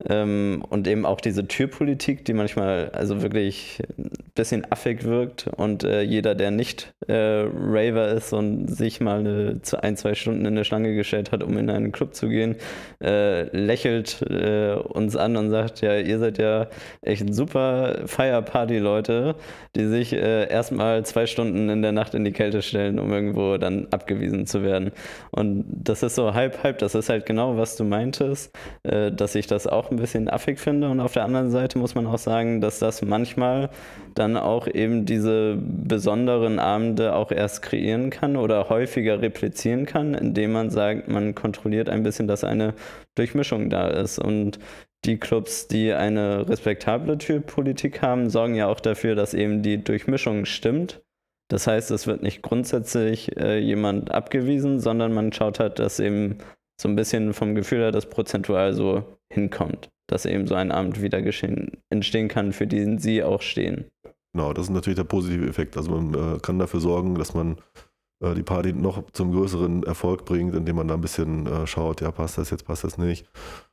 ähm, 0.09 0.64
und 0.68 0.86
eben 0.88 1.05
auch 1.05 1.20
diese 1.20 1.46
Türpolitik, 1.46 2.24
die 2.24 2.32
manchmal 2.32 2.90
also 2.90 3.22
wirklich 3.22 3.82
ein 3.98 4.11
bisschen 4.34 4.66
affig 4.70 5.05
wirkt 5.05 5.48
und 5.57 5.84
äh, 5.84 6.03
jeder, 6.03 6.34
der 6.34 6.51
nicht 6.51 6.94
äh, 7.07 7.12
Raver 7.12 8.09
ist 8.09 8.32
und 8.32 8.68
sich 8.68 9.01
mal 9.01 9.20
eine, 9.20 9.61
ein, 9.82 9.96
zwei 9.96 10.14
Stunden 10.14 10.40
in 10.40 10.48
eine 10.48 10.64
Schlange 10.64 10.94
gestellt 10.94 11.32
hat, 11.32 11.42
um 11.42 11.59
in 11.59 11.68
einen 11.68 11.92
Club 11.92 12.14
zu 12.14 12.28
gehen, 12.28 12.57
äh, 13.03 13.44
lächelt 13.57 14.22
äh, 14.22 14.72
uns 14.74 15.16
an 15.16 15.36
und 15.36 15.51
sagt, 15.51 15.80
ja, 15.82 15.98
ihr 15.98 16.18
seid 16.18 16.38
ja 16.38 16.68
echt 17.03 17.34
super 17.34 18.03
Feierparty-Leute, 18.07 19.34
die 19.76 19.86
sich 19.86 20.12
äh, 20.12 20.48
erstmal 20.48 21.05
zwei 21.05 21.26
Stunden 21.26 21.68
in 21.68 21.82
der 21.82 21.92
Nacht 21.92 22.14
in 22.14 22.24
die 22.24 22.32
Kälte 22.32 22.62
stellen, 22.62 22.98
um 22.98 23.12
irgendwo 23.12 23.59
dann 23.59 23.88
abgewiesen 23.90 24.46
zu 24.46 24.62
werden. 24.62 24.92
Und 25.30 25.64
das 25.68 26.03
ist 26.03 26.14
so 26.14 26.34
halb, 26.34 26.62
halb, 26.62 26.78
das 26.78 26.94
ist 26.94 27.09
halt 27.09 27.26
genau, 27.26 27.57
was 27.57 27.76
du 27.76 27.84
meintest, 27.84 28.57
äh, 28.82 29.12
dass 29.12 29.34
ich 29.34 29.46
das 29.46 29.66
auch 29.66 29.89
ein 29.91 29.97
bisschen 29.97 30.28
affig 30.28 30.59
finde. 30.59 30.88
Und 30.88 31.01
auf 31.01 31.12
der 31.12 31.24
anderen 31.24 31.51
Seite 31.51 31.78
muss 31.78 31.95
man 31.95 32.07
auch 32.07 32.18
sagen, 32.18 32.61
dass 32.61 32.78
das 32.78 33.03
manchmal 33.03 33.70
dann 34.14 34.36
auch 34.36 34.66
eben 34.66 35.07
diese 35.07 35.57
besonderen 35.61 36.59
Abende 36.59 37.14
auch 37.14 37.30
erst 37.32 37.62
kreieren 37.62 38.11
kann 38.11 38.36
oder 38.36 38.68
häufiger 38.68 39.20
replizieren 39.22 39.86
kann, 39.86 40.14
indem 40.14 40.53
man 40.53 40.70
sagt, 40.70 41.09
man 41.09 41.34
kontrolliert 41.34 41.88
ein 41.88 42.03
bisschen, 42.03 42.28
dass 42.28 42.45
eine 42.45 42.74
Durchmischung 43.14 43.70
da 43.70 43.88
ist. 43.88 44.18
Und 44.18 44.59
die 45.05 45.18
Clubs, 45.18 45.68
die 45.68 45.93
eine 45.93 46.49
respektable 46.49 47.16
Türpolitik 47.18 48.03
haben, 48.03 48.28
sorgen 48.28 48.55
ja 48.55 48.68
auch 48.68 48.80
dafür, 48.80 49.14
dass 49.14 49.34
eben 49.34 49.62
die 49.62 49.82
Durchmischung 49.82 50.45
stimmt. 50.45 51.01
Das 51.49 51.66
heißt, 51.66 51.91
es 51.91 52.07
wird 52.07 52.22
nicht 52.22 52.43
grundsätzlich 52.43 53.36
äh, 53.36 53.59
jemand 53.59 54.12
abgewiesen, 54.12 54.78
sondern 54.78 55.12
man 55.12 55.32
schaut 55.32 55.59
halt, 55.59 55.78
dass 55.78 55.99
eben 55.99 56.38
so 56.80 56.88
ein 56.88 56.97
bisschen 56.97 57.34
vom 57.34 57.55
Gefühl 57.55 57.80
her 57.80 57.93
das 57.93 58.07
prozentual 58.07 58.72
so 58.72 59.05
hinkommt, 59.33 59.89
dass 60.09 60.26
eben 60.26 60.47
so 60.47 60.55
ein 60.55 60.72
Abend 60.72 61.01
wieder 61.03 61.22
geschehen, 61.22 61.78
entstehen 61.91 62.28
kann, 62.28 62.53
für 62.53 62.66
den 62.66 62.99
sie 62.99 63.22
auch 63.22 63.43
stehen. 63.43 63.87
Genau, 64.33 64.53
das 64.53 64.66
ist 64.66 64.70
natürlich 64.70 64.97
der 64.97 65.05
positive 65.05 65.47
Effekt. 65.47 65.76
Also 65.76 65.91
man 65.91 66.14
äh, 66.14 66.39
kann 66.41 66.59
dafür 66.59 66.81
sorgen, 66.81 67.16
dass 67.16 67.35
man 67.35 67.57
äh, 68.22 68.35
die 68.35 68.43
Party 68.43 68.72
noch 68.72 69.11
zum 69.12 69.33
größeren 69.33 69.83
Erfolg 69.83 70.24
bringt, 70.24 70.55
indem 70.55 70.76
man 70.76 70.89
da 70.89 70.95
ein 70.95 71.01
bisschen 71.01 71.47
äh, 71.47 71.66
schaut, 71.66 72.01
ja, 72.01 72.11
passt 72.12 72.39
das 72.39 72.51
jetzt, 72.51 72.64
passt 72.64 72.85
das 72.85 72.99
nicht 72.99 73.26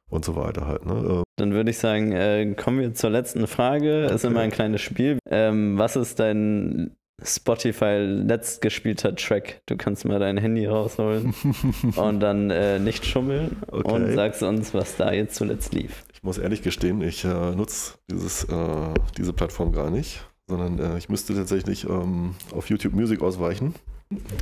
und 0.09 0.25
so 0.25 0.35
weiter 0.35 0.67
halt. 0.67 0.85
Ne? 0.85 0.93
Ähm, 0.93 1.23
Dann 1.37 1.53
würde 1.53 1.69
ich 1.69 1.77
sagen, 1.77 2.11
äh, 2.11 2.55
kommen 2.55 2.79
wir 2.79 2.93
zur 2.93 3.09
letzten 3.09 3.45
Frage. 3.47 4.05
Okay. 4.05 4.15
Ist 4.15 4.25
immer 4.25 4.39
ein 4.39 4.51
kleines 4.51 4.81
Spiel. 4.81 5.19
Ähm, 5.29 5.77
was 5.77 5.95
ist 5.95 6.19
dein 6.19 6.96
Spotify 7.23 7.97
letzt 7.97 8.61
gespielter 8.61 9.15
Track. 9.15 9.61
Du 9.65 9.75
kannst 9.75 10.05
mal 10.05 10.19
dein 10.19 10.37
Handy 10.37 10.67
rausholen 10.67 11.33
und 11.95 12.19
dann 12.19 12.51
äh, 12.51 12.79
nicht 12.79 13.05
schummeln 13.05 13.57
okay. 13.67 13.91
und 13.91 14.13
sagst 14.13 14.43
uns, 14.43 14.73
was 14.73 14.97
da 14.97 15.11
jetzt 15.11 15.35
zuletzt 15.35 15.73
lief. 15.73 16.03
Ich 16.13 16.23
muss 16.23 16.37
ehrlich 16.37 16.61
gestehen, 16.61 17.01
ich 17.01 17.25
äh, 17.25 17.55
nutze 17.55 17.97
äh, 18.09 18.93
diese 19.17 19.33
Plattform 19.33 19.71
gar 19.71 19.89
nicht, 19.89 20.25
sondern 20.47 20.79
äh, 20.79 20.97
ich 20.97 21.09
müsste 21.09 21.33
tatsächlich 21.33 21.89
ähm, 21.89 22.35
auf 22.51 22.69
YouTube 22.69 22.93
Music 22.93 23.21
ausweichen. 23.21 23.73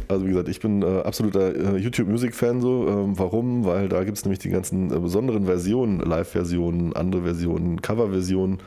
Also 0.07 0.26
wie 0.26 0.30
gesagt, 0.30 0.47
ich 0.49 0.59
bin 0.59 0.84
äh, 0.84 1.01
absoluter 1.01 1.55
äh, 1.55 1.78
YouTube 1.78 2.07
Music 2.07 2.36
Fan 2.36 2.61
so. 2.61 2.88
Ähm, 2.88 3.18
warum? 3.18 3.66
Weil 3.66 3.89
da 3.89 4.03
gibt 4.03 4.18
es 4.18 4.24
nämlich 4.24 4.39
die 4.39 4.49
ganzen 4.49 4.91
äh, 4.91 4.99
besonderen 4.99 5.45
Versionen, 5.45 5.99
Live-Versionen, 5.99 6.93
andere 6.93 7.24
Versionen, 7.24 7.82
Cover-Versionen. 7.82 8.59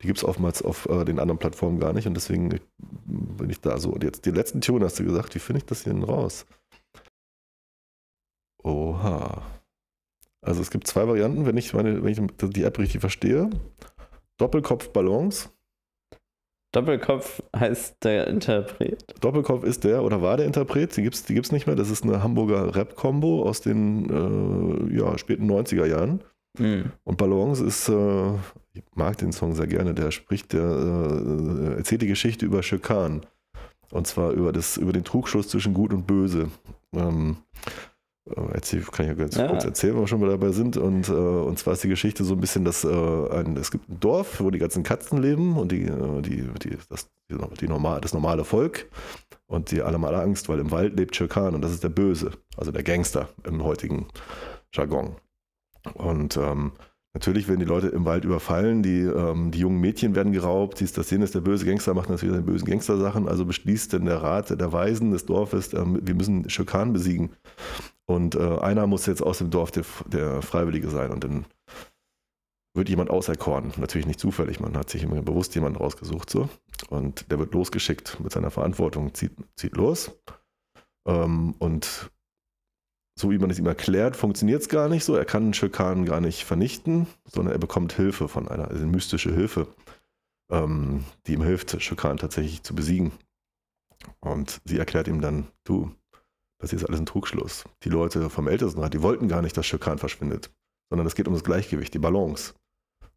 Die 0.00 0.06
gibt 0.06 0.18
es 0.18 0.24
oftmals 0.24 0.62
auf 0.62 0.86
äh, 0.88 1.04
den 1.04 1.18
anderen 1.18 1.38
Plattformen 1.38 1.80
gar 1.80 1.92
nicht 1.92 2.06
und 2.06 2.14
deswegen 2.14 2.60
bin 3.06 3.50
ich 3.50 3.60
da 3.60 3.78
so. 3.78 3.90
Und 3.90 4.04
jetzt 4.04 4.26
die 4.26 4.30
letzten 4.30 4.60
Tune 4.60 4.84
hast 4.84 4.98
du 4.98 5.04
gesagt, 5.04 5.34
wie 5.34 5.40
finde 5.40 5.58
ich 5.58 5.66
das 5.66 5.82
hier 5.82 5.92
denn 5.92 6.04
raus? 6.04 6.46
Oha. 8.62 9.42
Also 10.40 10.60
es 10.60 10.70
gibt 10.70 10.86
zwei 10.86 11.08
Varianten, 11.08 11.46
wenn 11.46 11.56
ich, 11.56 11.72
meine, 11.74 12.04
wenn 12.04 12.12
ich 12.12 12.20
die 12.52 12.62
App 12.62 12.78
richtig 12.78 13.00
verstehe. 13.00 13.50
Doppelkopf-Ballons 14.36 15.50
Doppelkopf 16.74 17.40
heißt 17.56 18.02
der 18.02 18.26
Interpret. 18.26 19.04
Doppelkopf 19.20 19.62
ist 19.62 19.84
der 19.84 20.02
oder 20.02 20.22
war 20.22 20.36
der 20.36 20.46
Interpret, 20.46 20.96
die 20.96 21.02
gibt 21.02 21.14
es 21.14 21.24
die 21.24 21.34
gibt's 21.34 21.52
nicht 21.52 21.66
mehr. 21.66 21.76
Das 21.76 21.88
ist 21.88 22.02
eine 22.02 22.22
Hamburger 22.22 22.74
Rap-Kombo 22.74 23.44
aus 23.44 23.60
den 23.60 24.90
äh, 24.90 24.96
ja, 24.96 25.16
späten 25.16 25.48
90er 25.50 25.86
Jahren. 25.86 26.24
Mhm. 26.58 26.92
Und 27.04 27.16
Ballons 27.16 27.60
ist, 27.60 27.88
äh, 27.88 28.32
ich 28.72 28.82
mag 28.94 29.16
den 29.18 29.32
Song 29.32 29.54
sehr 29.54 29.68
gerne, 29.68 29.94
der 29.94 30.10
spricht, 30.10 30.52
der 30.52 30.62
äh, 30.64 31.76
erzählt 31.76 32.02
die 32.02 32.08
Geschichte 32.08 32.44
über 32.44 32.62
Schirkan. 32.62 33.24
Und 33.92 34.08
zwar 34.08 34.32
über, 34.32 34.50
das, 34.50 34.76
über 34.76 34.92
den 34.92 35.04
Trugschluss 35.04 35.48
zwischen 35.48 35.74
Gut 35.74 35.92
und 35.92 36.08
Böse. 36.08 36.48
Ähm, 36.92 37.36
äh, 37.66 37.93
erzähl, 38.52 38.80
kann 38.82 39.06
ich 39.06 39.10
ja 39.10 39.14
ganz 39.14 39.36
Ja. 39.36 39.48
kurz 39.48 39.64
erzählen, 39.64 39.94
wenn 39.94 40.02
wir 40.02 40.06
schon 40.06 40.20
mal 40.20 40.30
dabei 40.30 40.50
sind. 40.50 40.76
Und, 40.76 41.08
äh, 41.08 41.12
und 41.12 41.58
zwar 41.58 41.74
ist 41.74 41.84
die 41.84 41.88
Geschichte 41.88 42.24
so 42.24 42.34
ein 42.34 42.40
bisschen, 42.40 42.64
dass 42.64 42.84
äh, 42.84 42.88
ein, 42.88 43.56
es 43.56 43.70
gibt 43.70 43.88
ein 43.88 44.00
Dorf, 44.00 44.40
wo 44.40 44.50
die 44.50 44.58
ganzen 44.58 44.82
Katzen 44.82 45.20
leben 45.20 45.56
und 45.56 45.72
die, 45.72 45.84
äh, 45.84 46.22
die, 46.22 46.48
die, 46.62 46.78
das, 46.88 47.10
die, 47.60 47.68
normal, 47.68 48.00
das 48.00 48.14
normale 48.14 48.44
Volk. 48.44 48.86
Und 49.46 49.70
die 49.70 49.82
alle 49.82 49.94
haben 49.94 50.04
alle 50.04 50.22
Angst, 50.22 50.48
weil 50.48 50.58
im 50.58 50.70
Wald 50.70 50.98
lebt 50.98 51.14
Schirkan 51.14 51.54
und 51.54 51.60
das 51.62 51.72
ist 51.72 51.84
der 51.84 51.90
Böse, 51.90 52.30
also 52.56 52.72
der 52.72 52.82
Gangster 52.82 53.28
im 53.44 53.62
heutigen 53.62 54.06
Jargon. 54.72 55.16
Und 55.92 56.38
ähm, 56.38 56.72
natürlich 57.12 57.46
werden 57.46 57.60
die 57.60 57.66
Leute 57.66 57.88
im 57.88 58.06
Wald 58.06 58.24
überfallen, 58.24 58.82
die, 58.82 59.02
ähm, 59.02 59.50
die 59.50 59.58
jungen 59.58 59.80
Mädchen 59.80 60.14
werden 60.14 60.32
geraubt, 60.32 60.80
dies, 60.80 60.94
das, 60.94 61.10
jenes, 61.10 61.32
der 61.32 61.40
böse 61.40 61.66
Gangster 61.66 61.92
macht 61.92 62.08
natürlich 62.08 62.32
seine 62.34 62.46
bösen 62.46 62.66
Gangstersachen, 62.66 63.28
also 63.28 63.44
beschließt 63.44 63.92
denn 63.92 64.06
der 64.06 64.22
Rat 64.22 64.48
der 64.48 64.72
Weisen 64.72 65.10
des 65.10 65.26
Dorfes, 65.26 65.74
ähm, 65.74 66.00
wir 66.02 66.14
müssen 66.14 66.48
Schirkan 66.48 66.94
besiegen. 66.94 67.30
Und 68.06 68.34
äh, 68.34 68.58
einer 68.58 68.86
muss 68.86 69.06
jetzt 69.06 69.22
aus 69.22 69.38
dem 69.38 69.50
Dorf 69.50 69.70
der, 69.70 69.84
der 70.06 70.42
Freiwillige 70.42 70.90
sein 70.90 71.10
und 71.10 71.24
dann 71.24 71.46
wird 72.74 72.88
jemand 72.88 73.08
auserkoren. 73.08 73.72
Natürlich 73.76 74.06
nicht 74.06 74.20
zufällig, 74.20 74.60
man 74.60 74.76
hat 74.76 74.90
sich 74.90 75.02
immer 75.02 75.22
bewusst 75.22 75.54
jemanden 75.54 75.78
rausgesucht 75.78 76.28
so. 76.28 76.48
Und 76.90 77.30
der 77.30 77.38
wird 77.38 77.54
losgeschickt 77.54 78.20
mit 78.20 78.32
seiner 78.32 78.50
Verantwortung, 78.50 79.14
zieht, 79.14 79.32
zieht 79.56 79.76
los. 79.76 80.12
Ähm, 81.06 81.54
und 81.58 82.10
so 83.16 83.30
wie 83.30 83.38
man 83.38 83.50
es 83.50 83.58
ihm 83.58 83.66
erklärt, 83.66 84.16
funktioniert 84.16 84.62
es 84.62 84.68
gar 84.68 84.88
nicht 84.88 85.04
so. 85.04 85.14
Er 85.14 85.24
kann 85.24 85.54
Schirkan 85.54 86.04
gar 86.04 86.20
nicht 86.20 86.44
vernichten, 86.44 87.06
sondern 87.24 87.54
er 87.54 87.60
bekommt 87.60 87.92
Hilfe 87.92 88.28
von 88.28 88.48
einer, 88.48 88.68
also 88.68 88.84
mystische 88.86 89.32
Hilfe, 89.32 89.68
ähm, 90.50 91.04
die 91.26 91.34
ihm 91.34 91.42
hilft, 91.42 91.80
Schirkan 91.80 92.16
tatsächlich 92.16 92.64
zu 92.64 92.74
besiegen. 92.74 93.12
Und 94.20 94.60
sie 94.64 94.78
erklärt 94.78 95.06
ihm 95.06 95.20
dann, 95.20 95.46
du, 95.62 95.94
das 96.64 96.72
ist 96.82 96.84
alles 96.88 97.00
ein 97.00 97.06
Trugschluss. 97.06 97.64
Die 97.82 97.88
Leute 97.90 98.30
vom 98.30 98.48
Ältestenrat, 98.48 98.94
die 98.94 99.02
wollten 99.02 99.28
gar 99.28 99.42
nicht, 99.42 99.56
dass 99.56 99.66
Schirkan 99.66 99.98
verschwindet, 99.98 100.50
sondern 100.90 101.06
es 101.06 101.14
geht 101.14 101.28
um 101.28 101.34
das 101.34 101.44
Gleichgewicht, 101.44 101.92
die 101.94 101.98
Balance. 101.98 102.54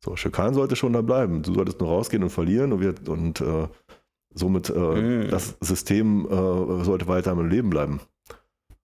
So, 0.03 0.15
Schirkan 0.15 0.53
sollte 0.53 0.75
schon 0.75 0.93
da 0.93 1.01
bleiben. 1.01 1.41
Du 1.41 1.53
solltest 1.53 1.79
nur 1.79 1.89
rausgehen 1.89 2.23
und 2.23 2.29
verlieren 2.29 2.71
und, 2.73 2.81
wir, 2.81 2.93
und 3.09 3.41
äh, 3.41 3.67
somit 4.33 4.69
äh, 4.69 4.73
Mm. 4.77 5.29
das 5.29 5.55
System 5.61 6.25
äh, 6.25 6.83
sollte 6.83 7.07
weiter 7.07 7.31
am 7.31 7.49
Leben 7.49 7.69
bleiben. 7.69 7.99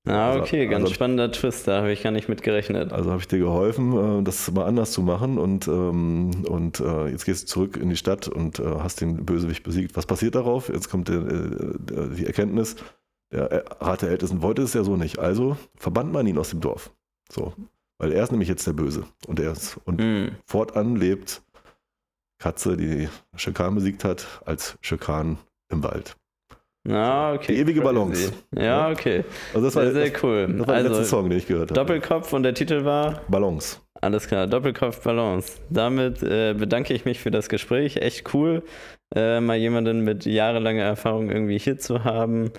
Ah, 0.05 0.32
Also- 0.32 0.41
okay, 0.41 0.66
ganz 0.66 0.74
also 0.76 0.84
hab 0.86 0.89
ich- 0.89 0.95
spannender 0.95 1.32
Twist, 1.32 1.68
da 1.68 1.78
habe 1.78 1.91
ich 1.93 2.03
gar 2.03 2.11
nicht 2.11 2.28
mit 2.28 2.41
gerechnet. 2.43 2.91
Also 2.91 3.09
habe 3.11 3.22
ich 3.22 3.28
dir 3.28 3.39
geholfen, 3.39 4.20
äh, 4.20 4.24
das 4.24 4.51
mal 4.51 4.66
anders 4.66 4.91
zu 4.91 5.01
machen 5.01 5.38
und, 5.38 5.68
ähm, 5.68 6.32
und 6.47 6.80
äh, 6.80 7.07
jetzt 7.07 7.26
gehst 7.26 7.43
du 7.43 7.47
zurück 7.47 7.78
in 7.78 7.89
die 7.89 7.95
Stadt 7.95 8.28
und 8.28 8.59
äh, 8.59 8.64
hast 8.80 8.99
den 9.01 9.26
Bösewicht 9.26 9.64
besiegt. 9.64 9.95
Was 9.95 10.05
passiert 10.05 10.36
darauf? 10.36 10.68
Jetzt 10.70 10.89
kommt 10.89 11.07
die 11.09 12.26
Erkenntnis, 12.26 12.76
der 13.34 13.52
äh, 13.52 13.64
Rat 13.84 14.02
der 14.02 14.10
Ältesten 14.10 14.42
wollte 14.42 14.62
es 14.62 14.74
ja 14.74 14.84
so 14.84 14.96
nicht. 14.96 15.20
Also 15.20 15.58
verbannt 15.76 16.14
man 16.14 16.28
ihn 16.28 16.38
aus 16.38 16.50
dem 16.52 16.62
Dorf. 16.62 16.92
So. 17.30 17.54
Weil 17.98 18.12
er 18.12 18.24
ist 18.24 18.32
nämlich 18.32 18.50
jetzt 18.50 18.66
der 18.68 18.74
Böse. 18.74 19.06
Und 19.28 19.40
er 19.40 19.52
ist, 19.52 19.78
und 19.86 20.02
Hm. 20.02 20.32
fortan 20.46 20.96
lebt 20.96 21.42
Katze, 22.40 22.76
die 22.78 23.08
Schirkan 23.36 23.76
besiegt 23.76 24.04
hat, 24.04 24.26
als 24.46 24.78
Schirkan 24.82 25.38
im 25.70 25.84
Wald. 25.84 26.16
Ah, 26.90 27.34
okay. 27.34 27.54
Die 27.54 27.60
ewige. 27.60 27.82
Balance. 27.82 28.34
Ja, 28.58 28.90
okay. 28.90 29.24
Also 29.54 29.68
das 29.68 29.76
war, 29.76 29.84
Sehr, 29.84 29.94
das, 29.94 30.04
sehr 30.12 30.24
cool. 30.24 30.48
das 30.58 30.68
war 30.68 30.74
der 30.76 30.84
letzte 30.84 30.98
also, 30.98 31.10
Song, 31.10 31.30
den 31.30 31.40
ich 31.40 31.48
gehört 31.48 31.72
habe. 31.72 31.80
Doppelkopf 31.80 32.34
und 32.34 32.44
der 32.44 32.54
Titel 32.54 32.84
war? 32.84 33.22
Balance. 33.30 33.78
Alles 34.02 34.28
klar, 34.28 34.48
Doppelkopf 34.48 35.02
Balance. 35.02 35.62
Damit 35.70 36.22
äh, 36.24 36.54
bedanke 36.54 36.94
ich 36.94 37.06
mich 37.06 37.22
für 37.22 37.32
das 37.32 37.48
Gespräch. 37.48 37.96
Echt 37.98 38.34
cool, 38.34 38.64
äh, 39.16 39.40
mal 39.40 39.56
jemanden 39.56 40.02
mit 40.02 40.26
jahrelanger 40.26 40.84
Erfahrung 40.84 41.32
irgendwie 41.32 41.58
hier 41.58 41.78
zu 41.78 42.04
haben. 42.04 42.52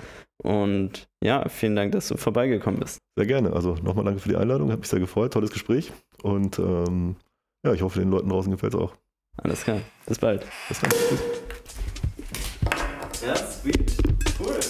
Und 0.45 1.09
ja, 1.22 1.49
vielen 1.49 1.74
Dank, 1.74 1.92
dass 1.92 2.09
du 2.09 2.18
vorbeigekommen 2.18 2.78
bist. 2.78 2.99
Sehr 3.16 3.26
gerne. 3.26 3.55
Also 3.55 3.76
nochmal 3.82 4.05
danke 4.05 4.20
für 4.20 4.28
die 4.28 4.36
Einladung. 4.36 4.70
Hat 4.70 4.78
mich 4.78 4.88
sehr 4.88 5.01
gefreut. 5.01 5.32
Tolles 5.32 5.51
Gespräch. 5.51 5.90
Und 6.22 6.59
ähm, 6.59 7.16
ja, 7.64 7.72
ich 7.72 7.80
hoffe, 7.80 7.99
den 7.99 8.11
Leuten 8.11 8.28
draußen 8.28 8.53
gefällt 8.53 8.74
es 8.74 8.80
auch. 8.80 8.92
Alles 9.38 9.64
klar, 9.64 9.80
bis 10.07 10.18
bald. 10.18 10.45
Bis 10.68 10.80
dann. 10.80 10.90
Tschüss. 10.90 11.22
Ja, 13.26 13.34
sweet. 13.36 13.97
Cool. 14.38 14.61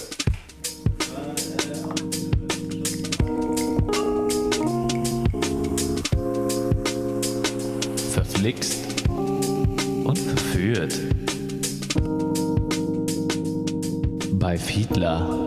Verflixt 8.13 9.09
und 9.09 10.17
verführt. 10.17 11.01
Bei 14.39 14.57
Fiedler. 14.57 15.44